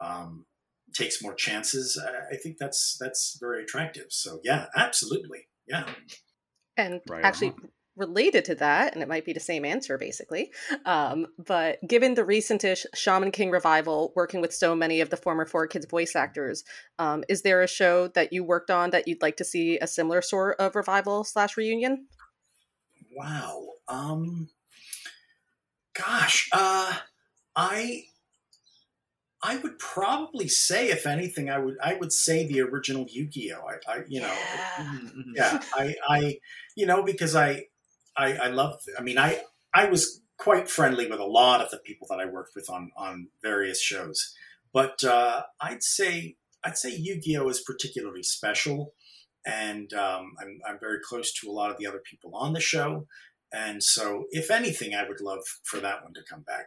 um, 0.00 0.46
takes 0.94 1.22
more 1.22 1.34
chances, 1.34 2.00
I, 2.02 2.34
I 2.34 2.36
think 2.38 2.58
that's 2.58 2.96
that's 3.00 3.38
very 3.40 3.62
attractive. 3.62 4.06
So 4.10 4.40
yeah, 4.44 4.66
absolutely, 4.76 5.48
yeah. 5.66 5.84
And 6.76 7.00
right 7.08 7.24
actually, 7.24 7.50
on 7.50 7.68
related 7.96 8.44
to 8.46 8.54
that, 8.54 8.94
and 8.94 9.02
it 9.02 9.08
might 9.08 9.24
be 9.24 9.32
the 9.32 9.40
same 9.40 9.64
answer 9.64 9.98
basically, 9.98 10.50
um, 10.86 11.26
but 11.38 11.78
given 11.86 12.14
the 12.14 12.22
recentish 12.22 12.86
Shaman 12.94 13.30
King 13.30 13.50
revival, 13.50 14.12
working 14.16 14.40
with 14.40 14.54
so 14.54 14.74
many 14.74 15.00
of 15.00 15.10
the 15.10 15.16
former 15.16 15.44
4Kids 15.46 15.88
voice 15.88 16.16
actors, 16.16 16.64
um, 16.98 17.22
is 17.28 17.42
there 17.42 17.62
a 17.62 17.68
show 17.68 18.08
that 18.08 18.32
you 18.32 18.44
worked 18.44 18.70
on 18.70 18.90
that 18.90 19.06
you'd 19.06 19.22
like 19.22 19.36
to 19.38 19.44
see 19.44 19.78
a 19.78 19.86
similar 19.86 20.22
sort 20.22 20.58
of 20.58 20.74
revival 20.74 21.24
slash 21.24 21.56
reunion? 21.56 22.06
Wow. 23.14 23.66
Um, 23.88 24.48
gosh, 25.94 26.48
uh, 26.52 26.94
I 27.56 28.04
I 29.42 29.56
would 29.56 29.78
probably 29.78 30.46
say, 30.46 30.90
if 30.90 31.06
anything, 31.06 31.50
I 31.50 31.58
would 31.58 31.76
I 31.82 31.94
would 31.94 32.12
say 32.12 32.46
the 32.46 32.60
original 32.60 33.06
Yu-Gi-Oh. 33.08 33.60
I, 33.66 33.92
I 33.92 34.02
you 34.08 34.20
know, 34.20 34.26
yeah. 34.26 34.84
Mm-hmm, 34.84 35.06
mm-hmm. 35.06 35.32
yeah, 35.34 35.62
I, 35.74 35.94
I, 36.08 36.38
you 36.76 36.86
know, 36.86 37.02
because 37.02 37.34
I 37.34 37.66
I, 38.16 38.34
I 38.34 38.48
love. 38.48 38.80
I 38.98 39.02
mean, 39.02 39.18
I 39.18 39.42
I 39.74 39.86
was 39.86 40.20
quite 40.38 40.70
friendly 40.70 41.08
with 41.08 41.20
a 41.20 41.24
lot 41.24 41.60
of 41.60 41.70
the 41.70 41.78
people 41.78 42.06
that 42.10 42.20
I 42.20 42.26
worked 42.26 42.54
with 42.54 42.70
on 42.70 42.92
on 42.96 43.28
various 43.42 43.80
shows, 43.80 44.34
but 44.72 45.02
uh, 45.02 45.42
I'd 45.60 45.82
say 45.82 46.36
I'd 46.64 46.78
say 46.78 46.94
Yu-Gi-Oh 46.94 47.48
is 47.48 47.60
particularly 47.60 48.22
special, 48.22 48.94
and 49.44 49.92
um, 49.92 50.34
I'm 50.40 50.60
I'm 50.68 50.78
very 50.78 50.98
close 51.02 51.32
to 51.34 51.50
a 51.50 51.52
lot 51.52 51.70
of 51.70 51.78
the 51.78 51.86
other 51.86 52.02
people 52.08 52.36
on 52.36 52.52
the 52.52 52.60
show, 52.60 53.06
And 53.52 53.82
so, 53.82 54.24
if 54.30 54.50
anything, 54.50 54.94
I 54.94 55.06
would 55.06 55.20
love 55.20 55.42
for 55.64 55.78
that 55.80 56.02
one 56.02 56.14
to 56.14 56.20
come 56.28 56.42
back. 56.42 56.66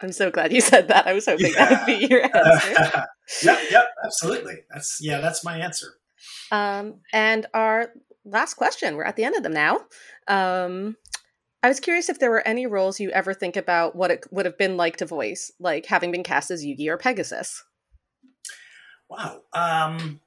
I'm 0.00 0.12
so 0.12 0.30
glad 0.30 0.52
you 0.52 0.60
said 0.60 0.88
that. 0.88 1.06
I 1.06 1.12
was 1.12 1.26
hoping 1.26 1.52
yeah. 1.52 1.68
that 1.68 1.86
would 1.86 1.98
be 1.98 2.06
your 2.06 2.24
answer. 2.24 3.06
yep, 3.42 3.60
yep, 3.70 3.84
absolutely. 4.04 4.54
That's 4.72 4.98
yeah, 5.00 5.20
that's 5.20 5.44
my 5.44 5.58
answer. 5.58 5.94
Um, 6.50 7.00
and 7.12 7.46
our 7.54 7.92
last 8.24 8.54
question. 8.54 8.96
We're 8.96 9.04
at 9.04 9.16
the 9.16 9.24
end 9.24 9.36
of 9.36 9.42
them 9.42 9.52
now. 9.52 9.80
Um, 10.28 10.96
I 11.62 11.68
was 11.68 11.80
curious 11.80 12.08
if 12.08 12.18
there 12.18 12.30
were 12.30 12.46
any 12.46 12.66
roles 12.66 12.98
you 12.98 13.10
ever 13.10 13.34
think 13.34 13.56
about 13.56 13.94
what 13.94 14.10
it 14.10 14.26
would 14.32 14.46
have 14.46 14.58
been 14.58 14.76
like 14.76 14.96
to 14.96 15.06
voice, 15.06 15.52
like 15.60 15.86
having 15.86 16.10
been 16.10 16.24
cast 16.24 16.50
as 16.50 16.64
Yugi 16.64 16.88
or 16.88 16.96
Pegasus. 16.96 17.62
Wow. 19.08 19.42
Um, 19.52 20.20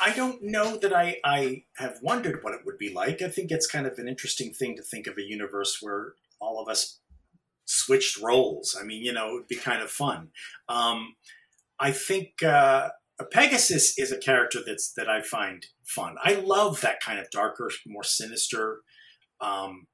I 0.00 0.12
don't 0.14 0.42
know 0.42 0.76
that 0.76 0.94
I, 0.94 1.16
I 1.24 1.64
have 1.76 1.98
wondered 2.02 2.42
what 2.42 2.54
it 2.54 2.60
would 2.64 2.78
be 2.78 2.92
like. 2.92 3.22
I 3.22 3.28
think 3.28 3.50
it's 3.50 3.66
kind 3.66 3.86
of 3.86 3.98
an 3.98 4.08
interesting 4.08 4.52
thing 4.52 4.76
to 4.76 4.82
think 4.82 5.06
of 5.06 5.16
a 5.16 5.22
universe 5.22 5.78
where 5.80 6.14
all 6.40 6.60
of 6.60 6.68
us 6.68 7.00
switched 7.64 8.20
roles. 8.20 8.76
I 8.78 8.84
mean, 8.84 9.02
you 9.02 9.12
know, 9.12 9.30
it 9.30 9.32
would 9.32 9.48
be 9.48 9.56
kind 9.56 9.82
of 9.82 9.90
fun. 9.90 10.28
Um, 10.68 11.14
I 11.80 11.90
think 11.90 12.42
uh, 12.42 12.90
Pegasus 13.30 13.98
is 13.98 14.12
a 14.12 14.18
character 14.18 14.60
that's 14.64 14.92
that 14.96 15.08
I 15.08 15.22
find 15.22 15.66
fun. 15.84 16.16
I 16.22 16.34
love 16.34 16.80
that 16.82 17.00
kind 17.00 17.18
of 17.18 17.30
darker, 17.30 17.70
more 17.86 18.04
sinister, 18.04 18.80
um, 19.40 19.86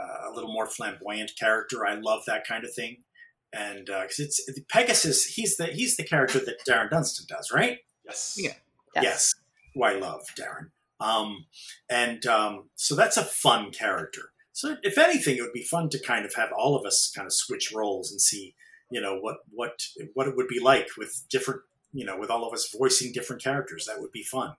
uh, 0.00 0.30
a 0.30 0.34
little 0.34 0.52
more 0.52 0.66
flamboyant 0.66 1.32
character. 1.38 1.86
I 1.86 1.94
love 1.94 2.22
that 2.26 2.46
kind 2.46 2.64
of 2.64 2.72
thing, 2.74 3.04
and 3.52 3.86
because 3.86 4.20
uh, 4.20 4.24
it's 4.24 4.60
Pegasus, 4.68 5.24
he's 5.24 5.56
the 5.56 5.66
he's 5.66 5.96
the 5.96 6.04
character 6.04 6.38
that 6.40 6.64
Darren 6.68 6.90
Dunstan 6.90 7.26
does, 7.28 7.50
right? 7.52 7.78
Yes. 8.04 8.36
Yeah. 8.38 8.54
Yes. 9.02 9.04
yes. 9.04 9.34
Who 9.74 9.84
I 9.84 9.94
love, 9.94 10.22
Darren. 10.38 10.70
Um, 11.00 11.46
and 11.88 12.24
um, 12.26 12.70
so 12.74 12.94
that's 12.94 13.16
a 13.16 13.24
fun 13.24 13.70
character. 13.70 14.32
So 14.52 14.76
if 14.82 14.98
anything, 14.98 15.36
it 15.36 15.42
would 15.42 15.52
be 15.52 15.62
fun 15.62 15.88
to 15.90 16.00
kind 16.00 16.26
of 16.26 16.34
have 16.34 16.50
all 16.56 16.76
of 16.76 16.84
us 16.84 17.12
kind 17.14 17.26
of 17.26 17.32
switch 17.32 17.72
roles 17.72 18.10
and 18.10 18.20
see, 18.20 18.54
you 18.90 19.00
know, 19.00 19.18
what 19.20 19.36
what 19.50 19.86
what 20.14 20.26
it 20.26 20.34
would 20.34 20.48
be 20.48 20.58
like 20.58 20.88
with 20.98 21.24
different, 21.30 21.60
you 21.92 22.04
know, 22.04 22.18
with 22.18 22.30
all 22.30 22.44
of 22.44 22.52
us 22.52 22.74
voicing 22.76 23.12
different 23.12 23.42
characters. 23.42 23.86
That 23.86 24.00
would 24.00 24.10
be 24.10 24.24
fun. 24.24 24.54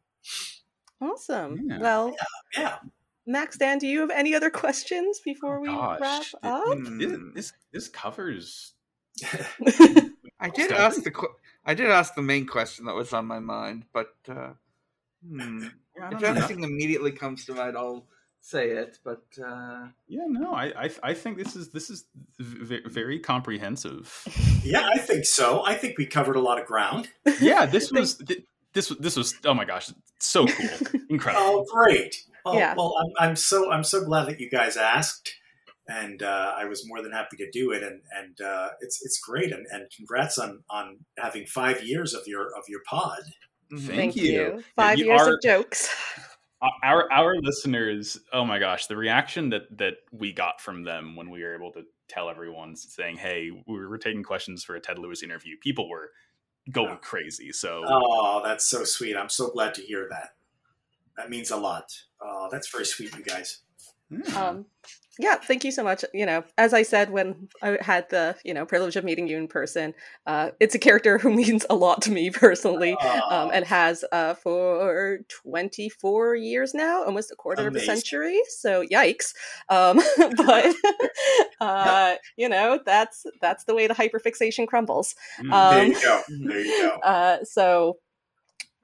Awesome. 1.02 1.68
Yeah. 1.70 1.80
Well, 1.80 2.16
yeah. 2.56 2.62
yeah. 2.62 2.76
Max, 3.26 3.58
Dan, 3.58 3.78
do 3.78 3.88
you 3.88 4.00
have 4.00 4.10
any 4.10 4.34
other 4.34 4.50
questions 4.50 5.20
before 5.24 5.58
oh, 5.58 5.62
we 5.62 5.68
gosh. 5.68 6.00
wrap 6.00 6.24
up? 6.44 6.78
This, 6.98 7.18
this, 7.36 7.54
this 7.72 7.88
covers. 7.88 8.74
I 10.40 10.50
did 10.50 10.72
ask 10.72 11.04
the 11.04 11.12
I 11.70 11.76
did 11.76 11.92
ask 11.92 12.16
the 12.16 12.24
main 12.24 12.48
question 12.48 12.86
that 12.86 12.96
was 12.96 13.14
on 13.14 13.28
my 13.28 13.38
mind, 13.38 13.86
but 13.94 14.16
uh, 14.28 14.54
hmm, 15.24 15.68
yeah, 15.96 16.10
if 16.12 16.24
anything 16.24 16.64
immediately 16.64 17.12
comes 17.12 17.46
to 17.46 17.54
mind, 17.54 17.78
I'll 17.78 18.08
say 18.42 18.72
it, 18.72 18.98
but 19.04 19.22
uh... 19.40 19.86
yeah, 20.08 20.24
no, 20.26 20.52
I, 20.52 20.74
I, 20.86 20.90
I 21.04 21.14
think 21.14 21.38
this 21.38 21.56
is 21.56 21.70
this 21.70 21.92
is 21.92 22.06
very 22.40 23.20
comprehensive. 23.20 24.12
Yeah, 24.62 24.90
I 24.94 24.98
think 24.98 25.26
so. 25.26 25.64
I 25.66 25.74
think 25.76 25.98
we 25.98 26.06
covered 26.06 26.36
a 26.36 26.42
lot 26.42 26.60
of 26.60 26.66
ground. 26.66 27.08
Yeah, 27.40 27.66
this 27.66 27.92
was 27.94 28.18
this 28.74 28.90
this 29.00 29.16
was 29.16 29.36
oh 29.46 29.54
my 29.54 29.64
gosh, 29.64 29.92
so 30.18 30.48
cool, 30.48 31.02
incredible. 31.10 31.46
oh, 31.46 31.66
great. 31.72 32.24
Well, 32.44 32.56
yeah. 32.56 32.74
well, 32.76 32.96
I'm, 33.00 33.30
I'm 33.30 33.36
so 33.36 33.72
I'm 33.72 33.84
so 33.84 34.04
glad 34.04 34.26
that 34.26 34.40
you 34.40 34.50
guys 34.50 34.76
asked, 34.76 35.36
and 35.90 36.22
uh, 36.22 36.54
I 36.56 36.66
was 36.66 36.88
more 36.88 37.02
than 37.02 37.12
happy 37.12 37.38
to 37.38 37.50
do 37.52 37.72
it, 37.72 37.84
and 37.84 38.02
and 38.16 38.40
uh, 38.42 38.70
it's 38.82 39.00
it's 39.04 39.20
great, 39.20 39.52
and, 39.52 39.66
and 39.72 39.90
congrats 39.96 40.38
on 40.38 40.64
on 40.70 41.00
having 41.18 41.46
five 41.46 41.84
years 41.84 42.14
of 42.14 42.22
your 42.28 42.48
of 42.58 42.64
your 42.68 42.82
pod. 42.88 43.22
Thank, 43.72 43.84
Thank 43.84 44.16
you. 44.16 44.32
you. 44.32 44.64
Five 44.76 44.98
you 45.00 45.06
years 45.06 45.22
are, 45.22 45.34
of 45.34 45.42
jokes. 45.44 45.90
Our 46.84 47.10
our 47.10 47.38
listeners 47.42 48.20
oh 48.34 48.44
my 48.44 48.60
gosh 48.60 48.88
the 48.88 48.98
reaction 48.98 49.50
that 49.52 49.78
that 49.78 49.94
we 50.12 50.34
got 50.34 50.60
from 50.60 50.84
them 50.84 51.16
when 51.16 51.30
we 51.30 51.42
were 51.42 51.56
able 51.56 51.72
to 51.72 51.84
tell 52.10 52.30
everyone 52.30 52.76
saying 52.76 53.16
hey 53.16 53.50
we 53.66 53.86
were 53.86 53.98
taking 53.98 54.24
questions 54.24 54.62
for 54.62 54.76
a 54.76 54.82
ted 54.82 55.00
lewis 55.00 55.24
interview 55.24 55.56
people 55.62 55.88
were 55.88 56.10
going 56.70 56.98
crazy 56.98 57.54
so 57.54 57.86
oh 57.88 58.42
that's 58.44 58.66
so 58.68 58.84
sweet. 58.84 59.16
I'm 59.16 59.30
so 59.30 59.50
glad 59.52 59.74
to 59.76 59.82
hear 59.82 60.10
that. 60.10 60.32
That 61.16 61.30
means 61.30 61.50
a 61.50 61.56
lot. 61.56 61.86
Oh 62.22 62.50
that's 62.52 62.70
very 62.70 62.86
sweet 62.86 63.16
you 63.16 63.24
guys 63.24 63.62
mm. 64.12 64.36
um 64.36 64.66
yeah, 65.20 65.36
thank 65.36 65.66
you 65.66 65.72
so 65.72 65.84
much. 65.84 66.06
You 66.14 66.26
know, 66.26 66.46
as 66.58 66.74
I 66.74 66.84
said 66.84 67.12
when 67.12 67.50
I 67.62 67.78
had 67.82 68.10
the 68.10 68.38
you 68.46 68.54
know 68.54 68.66
privilege 68.66 68.96
of 68.96 69.04
meeting 69.04 69.28
you 69.28 69.38
in 69.38 69.50
person, 69.50 69.94
uh, 70.26 70.52
it's 70.62 70.76
a 70.76 70.80
character 70.80 71.18
who 71.18 71.30
means 71.36 71.66
a 71.70 71.76
lot 71.76 72.02
to 72.04 72.12
me 72.12 72.32
personally, 72.32 72.96
um, 73.30 73.52
and 73.54 73.66
has 73.66 74.06
uh, 74.14 74.34
for 74.36 75.20
twenty 75.28 75.90
four 75.90 76.36
years 76.36 76.74
now, 76.74 77.04
almost 77.04 77.32
a 77.32 77.36
quarter 77.36 77.68
Amazing. 77.68 77.90
of 77.90 77.94
a 77.94 77.98
century. 77.98 78.40
So 78.48 78.86
yikes! 78.86 79.34
Um, 79.68 80.00
but 80.38 80.74
uh, 81.60 82.16
you 82.38 82.48
know, 82.48 82.80
that's 82.86 83.26
that's 83.42 83.66
the 83.66 83.76
way 83.76 83.88
the 83.88 83.96
hyperfixation 83.96 84.68
crumbles. 84.68 85.16
Mm, 85.42 85.52
um, 85.52 85.76
there 85.76 85.88
you 85.88 86.02
go. 86.02 86.22
There 86.48 86.60
you 86.60 86.82
go. 86.82 86.98
Uh, 87.04 87.44
so, 87.44 87.98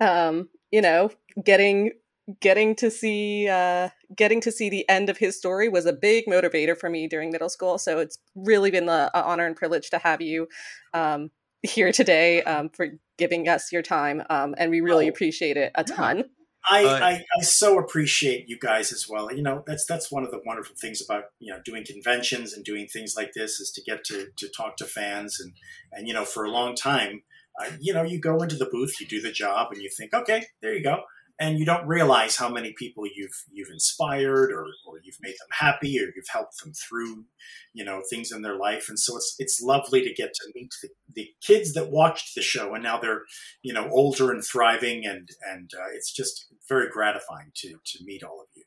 um, 0.01 0.49
you 0.69 0.81
know, 0.81 1.11
getting 1.41 1.91
getting 2.39 2.75
to 2.75 2.89
see 2.89 3.47
uh, 3.47 3.89
getting 4.15 4.41
to 4.41 4.51
see 4.51 4.69
the 4.69 4.87
end 4.89 5.09
of 5.09 5.17
his 5.17 5.37
story 5.37 5.69
was 5.69 5.85
a 5.85 5.93
big 5.93 6.25
motivator 6.25 6.77
for 6.77 6.89
me 6.89 7.07
during 7.07 7.31
middle 7.31 7.49
school. 7.49 7.77
So 7.77 7.99
it's 7.99 8.17
really 8.35 8.71
been 8.71 8.89
an 8.89 9.09
honor 9.13 9.45
and 9.45 9.55
privilege 9.55 9.89
to 9.91 9.99
have 9.99 10.21
you 10.21 10.47
um, 10.93 11.31
here 11.61 11.91
today 11.91 12.43
um, 12.43 12.69
for 12.69 12.87
giving 13.17 13.47
us 13.47 13.71
your 13.71 13.81
time, 13.81 14.23
um, 14.29 14.55
and 14.57 14.71
we 14.71 14.81
really 14.81 15.05
oh, 15.05 15.09
appreciate 15.09 15.57
it 15.57 15.71
a 15.75 15.83
ton. 15.83 16.25
I, 16.67 16.83
uh, 16.83 16.99
I, 16.99 17.23
I, 17.37 17.41
so 17.43 17.77
appreciate 17.77 18.49
you 18.49 18.57
guys 18.59 18.91
as 18.91 19.07
well. 19.07 19.31
You 19.31 19.43
know, 19.43 19.63
that's 19.67 19.85
that's 19.85 20.11
one 20.11 20.23
of 20.23 20.31
the 20.31 20.41
wonderful 20.45 20.75
things 20.75 21.01
about 21.01 21.25
you 21.39 21.53
know 21.53 21.59
doing 21.63 21.85
conventions 21.85 22.53
and 22.53 22.65
doing 22.65 22.87
things 22.87 23.13
like 23.15 23.33
this 23.33 23.59
is 23.59 23.71
to 23.71 23.83
get 23.83 24.03
to 24.05 24.27
to 24.35 24.49
talk 24.49 24.77
to 24.77 24.85
fans 24.85 25.39
and 25.39 25.53
and 25.91 26.07
you 26.07 26.13
know 26.13 26.25
for 26.25 26.43
a 26.43 26.49
long 26.49 26.75
time, 26.75 27.21
uh, 27.61 27.69
you 27.79 27.93
know, 27.93 28.01
you 28.01 28.19
go 28.19 28.41
into 28.41 28.55
the 28.55 28.65
booth, 28.65 28.99
you 28.99 29.05
do 29.05 29.21
the 29.21 29.31
job, 29.31 29.71
and 29.71 29.81
you 29.81 29.89
think, 29.95 30.13
okay, 30.13 30.47
there 30.63 30.73
you 30.73 30.83
go 30.83 31.03
and 31.39 31.59
you 31.59 31.65
don't 31.65 31.85
realize 31.85 32.37
how 32.37 32.49
many 32.49 32.73
people 32.77 33.03
you've 33.13 33.43
you've 33.51 33.69
inspired 33.69 34.51
or, 34.51 34.65
or 34.87 34.99
you've 35.03 35.17
made 35.21 35.33
them 35.33 35.49
happy 35.51 35.99
or 35.99 36.07
you've 36.15 36.29
helped 36.31 36.63
them 36.63 36.73
through 36.73 37.25
you 37.73 37.83
know 37.83 38.01
things 38.09 38.31
in 38.31 38.41
their 38.41 38.57
life. 38.57 38.85
And 38.87 38.97
so 38.97 39.17
it's 39.17 39.35
it's 39.37 39.61
lovely 39.61 40.01
to 40.01 40.13
get 40.13 40.33
to 40.33 40.51
meet 40.55 40.73
the, 40.81 40.89
the 41.13 41.29
kids 41.41 41.73
that 41.73 41.91
watched 41.91 42.35
the 42.35 42.41
show 42.41 42.73
and 42.73 42.83
now 42.83 42.99
they're 42.99 43.23
you 43.61 43.73
know 43.73 43.89
older 43.91 44.31
and 44.31 44.43
thriving 44.43 45.05
and 45.05 45.29
and 45.49 45.71
uh, 45.77 45.89
it's 45.93 46.13
just 46.13 46.47
very 46.69 46.89
gratifying 46.89 47.51
to 47.55 47.75
to 47.85 48.03
meet 48.05 48.23
all 48.23 48.39
of 48.41 48.47
you. 48.55 48.63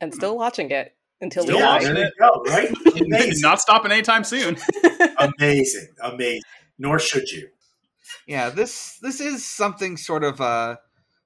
And 0.00 0.14
still 0.14 0.36
watching 0.36 0.70
it 0.70 0.96
until 1.20 1.42
still 1.42 1.58
we 1.58 1.62
watching 1.62 1.96
it. 1.96 2.12
Go, 2.18 2.42
right? 2.46 2.70
Not 3.42 3.60
stopping 3.60 3.92
anytime 3.92 4.24
soon. 4.24 4.56
Amazing. 5.18 5.88
Amazing. 6.02 6.40
Nor 6.78 6.98
should 6.98 7.30
you. 7.30 7.48
Yeah 8.26 8.48
this 8.48 8.98
this 9.02 9.20
is 9.20 9.46
something 9.46 9.98
sort 9.98 10.24
of 10.24 10.40
uh 10.40 10.76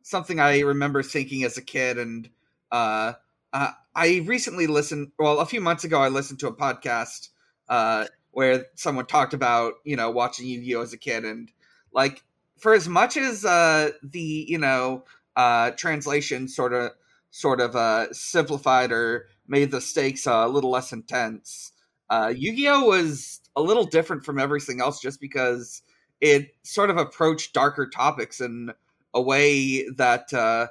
something 0.05 0.39
I 0.39 0.61
remember 0.61 1.03
thinking 1.03 1.43
as 1.43 1.57
a 1.57 1.63
kid, 1.63 1.99
and 1.99 2.29
uh, 2.71 3.15
uh, 3.53 3.71
I 3.95 4.23
recently 4.27 4.69
listened. 4.69 5.11
Well, 5.19 5.41
a 5.41 5.47
few 5.47 5.61
months 5.61 5.83
ago, 5.83 6.01
I 6.01 6.09
listened 6.09 6.39
to 6.41 6.49
a 6.49 6.55
podcast 6.55 7.31
uh, 7.69 8.05
where 8.31 8.67
someone 8.77 9.07
talked 9.07 9.35
about 9.35 9.75
you 9.83 9.97
know 9.97 10.11
watching 10.11 10.47
Yu-Gi-Oh 10.47 10.83
as 10.83 10.93
a 10.93 10.99
kid, 10.99 11.25
and 11.25 11.51
like 11.93 12.23
for 12.59 12.75
as 12.75 12.89
much 12.89 13.17
as 13.17 13.45
uh, 13.45 13.91
the 14.05 14.47
you 14.49 14.59
know 14.59 15.05
uh, 15.35 15.73
translation 15.73 16.47
sort 16.47 16.73
of 16.73 16.93
sort 17.31 17.61
of 17.61 17.75
uh, 17.75 18.13
simplified 18.13 18.93
or 18.93 19.27
made 19.49 19.71
the 19.71 19.81
stakes 19.81 20.27
a 20.27 20.47
little 20.47 20.71
less 20.71 20.93
intense. 20.93 21.73
Uh, 22.11 22.33
Yu-Gi-Oh 22.37 22.85
was 22.85 23.41
a 23.57 23.63
little 23.63 23.85
different 23.85 24.25
from 24.25 24.39
everything 24.39 24.81
else 24.81 25.01
just 25.01 25.21
because 25.21 25.83
it 26.21 26.55
sort 26.63 26.91
of 26.91 26.97
approached 26.97 27.55
darker 27.55 27.89
topics 27.89 28.41
and 28.41 28.73
a 29.15 29.23
way 29.23 29.89
that 29.97 30.33
uh, 30.35 30.67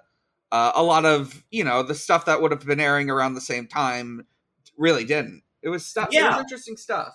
uh, 0.52 0.72
a 0.76 0.84
lot 0.84 1.06
of 1.06 1.44
you 1.50 1.64
know 1.64 1.84
the 1.84 1.96
stuff 1.96 2.26
that 2.26 2.42
would 2.42 2.52
have 2.52 2.66
been 2.66 2.80
airing 2.80 3.10
around 3.10 3.34
the 3.34 3.42
same 3.42 3.68
time 3.68 4.26
really 4.78 5.06
didn't. 5.06 5.44
It 5.62 5.70
was 5.70 5.86
stuff. 5.86 6.10
Yeah. 6.12 6.26
It 6.26 6.30
was 6.30 6.40
interesting 6.40 6.78
stuff. 6.78 7.14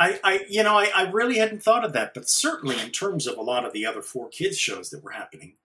I, 0.00 0.20
I 0.22 0.40
you 0.48 0.62
know, 0.62 0.78
I, 0.78 0.90
I 0.94 1.10
really 1.10 1.38
hadn't 1.38 1.62
thought 1.62 1.84
of 1.84 1.92
that, 1.94 2.14
but 2.14 2.28
certainly 2.28 2.80
in 2.80 2.90
terms 2.90 3.26
of 3.26 3.36
a 3.36 3.42
lot 3.42 3.64
of 3.64 3.72
the 3.72 3.84
other 3.84 4.00
4Kids 4.00 4.56
shows 4.56 4.90
that 4.90 5.02
were 5.02 5.10
happening, 5.10 5.56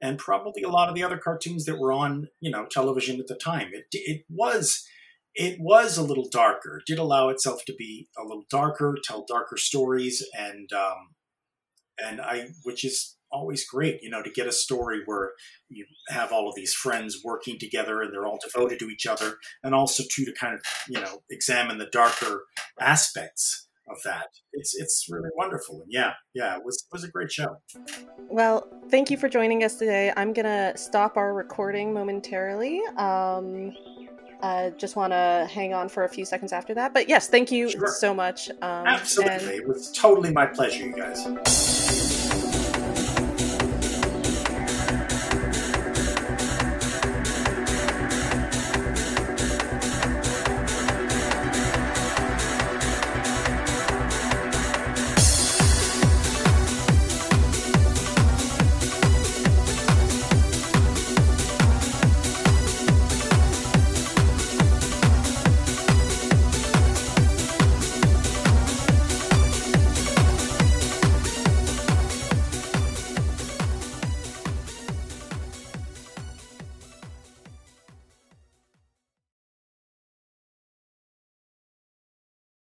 and 0.00 0.18
probably 0.18 0.62
a 0.62 0.68
lot 0.68 0.88
of 0.88 0.94
the 0.94 1.02
other 1.02 1.18
cartoons 1.18 1.64
that 1.64 1.78
were 1.78 1.92
on, 1.92 2.28
you 2.40 2.50
know, 2.50 2.66
television 2.66 3.18
at 3.18 3.26
the 3.26 3.34
time, 3.34 3.70
it 3.72 3.86
it 3.92 4.24
was 4.28 4.86
it 5.34 5.60
was 5.60 5.96
a 5.96 6.02
little 6.02 6.28
darker. 6.28 6.78
It 6.78 6.86
did 6.86 6.98
allow 6.98 7.28
itself 7.28 7.64
to 7.66 7.74
be 7.74 8.08
a 8.18 8.22
little 8.22 8.44
darker, 8.50 8.96
tell 9.02 9.24
darker 9.24 9.56
stories, 9.56 10.24
and 10.38 10.72
um, 10.72 11.14
and 11.98 12.20
I, 12.20 12.48
which 12.62 12.84
is 12.84 13.16
always 13.32 13.64
great, 13.68 14.02
you 14.02 14.10
know, 14.10 14.22
to 14.22 14.30
get 14.30 14.46
a 14.46 14.52
story 14.52 15.02
where 15.06 15.32
you 15.68 15.86
have 16.08 16.32
all 16.32 16.48
of 16.48 16.54
these 16.54 16.74
friends 16.74 17.20
working 17.24 17.58
together 17.58 18.00
and 18.02 18.12
they're 18.12 18.26
all 18.26 18.38
devoted 18.44 18.78
to 18.80 18.86
each 18.88 19.06
other, 19.06 19.36
and 19.62 19.74
also 19.74 20.02
to 20.10 20.24
to 20.24 20.32
kind 20.38 20.54
of 20.54 20.60
you 20.88 21.00
know 21.00 21.22
examine 21.30 21.78
the 21.78 21.86
darker 21.92 22.44
aspects 22.80 23.68
of 23.88 23.96
that. 24.04 24.26
It's 24.52 24.74
it's 24.76 25.06
really 25.10 25.30
wonderful, 25.36 25.80
and 25.82 25.88
yeah, 25.90 26.12
yeah, 26.34 26.56
it 26.56 26.62
was 26.64 26.76
it 26.90 26.92
was 26.94 27.04
a 27.04 27.08
great 27.10 27.30
show. 27.32 27.56
Well, 28.28 28.66
thank 28.90 29.10
you 29.10 29.16
for 29.16 29.28
joining 29.28 29.64
us 29.64 29.76
today. 29.76 30.12
I'm 30.16 30.32
gonna 30.32 30.76
stop 30.76 31.16
our 31.16 31.34
recording 31.34 31.92
momentarily. 31.94 32.80
Um, 32.96 33.72
uh, 34.42 34.70
just 34.70 34.96
want 34.96 35.12
to 35.12 35.46
hang 35.52 35.74
on 35.74 35.86
for 35.90 36.04
a 36.04 36.08
few 36.08 36.24
seconds 36.24 36.50
after 36.52 36.72
that. 36.72 36.94
But 36.94 37.10
yes, 37.10 37.28
thank 37.28 37.52
you 37.52 37.68
Sure. 37.70 37.88
so 37.88 38.14
much. 38.14 38.48
Um, 38.48 38.86
Absolutely. 38.86 39.34
and- 39.34 39.48
It 39.50 39.68
was 39.68 39.92
totally 39.92 40.32
my 40.32 40.46
pleasure, 40.46 40.82
you 40.86 40.94
guys. 40.94 41.99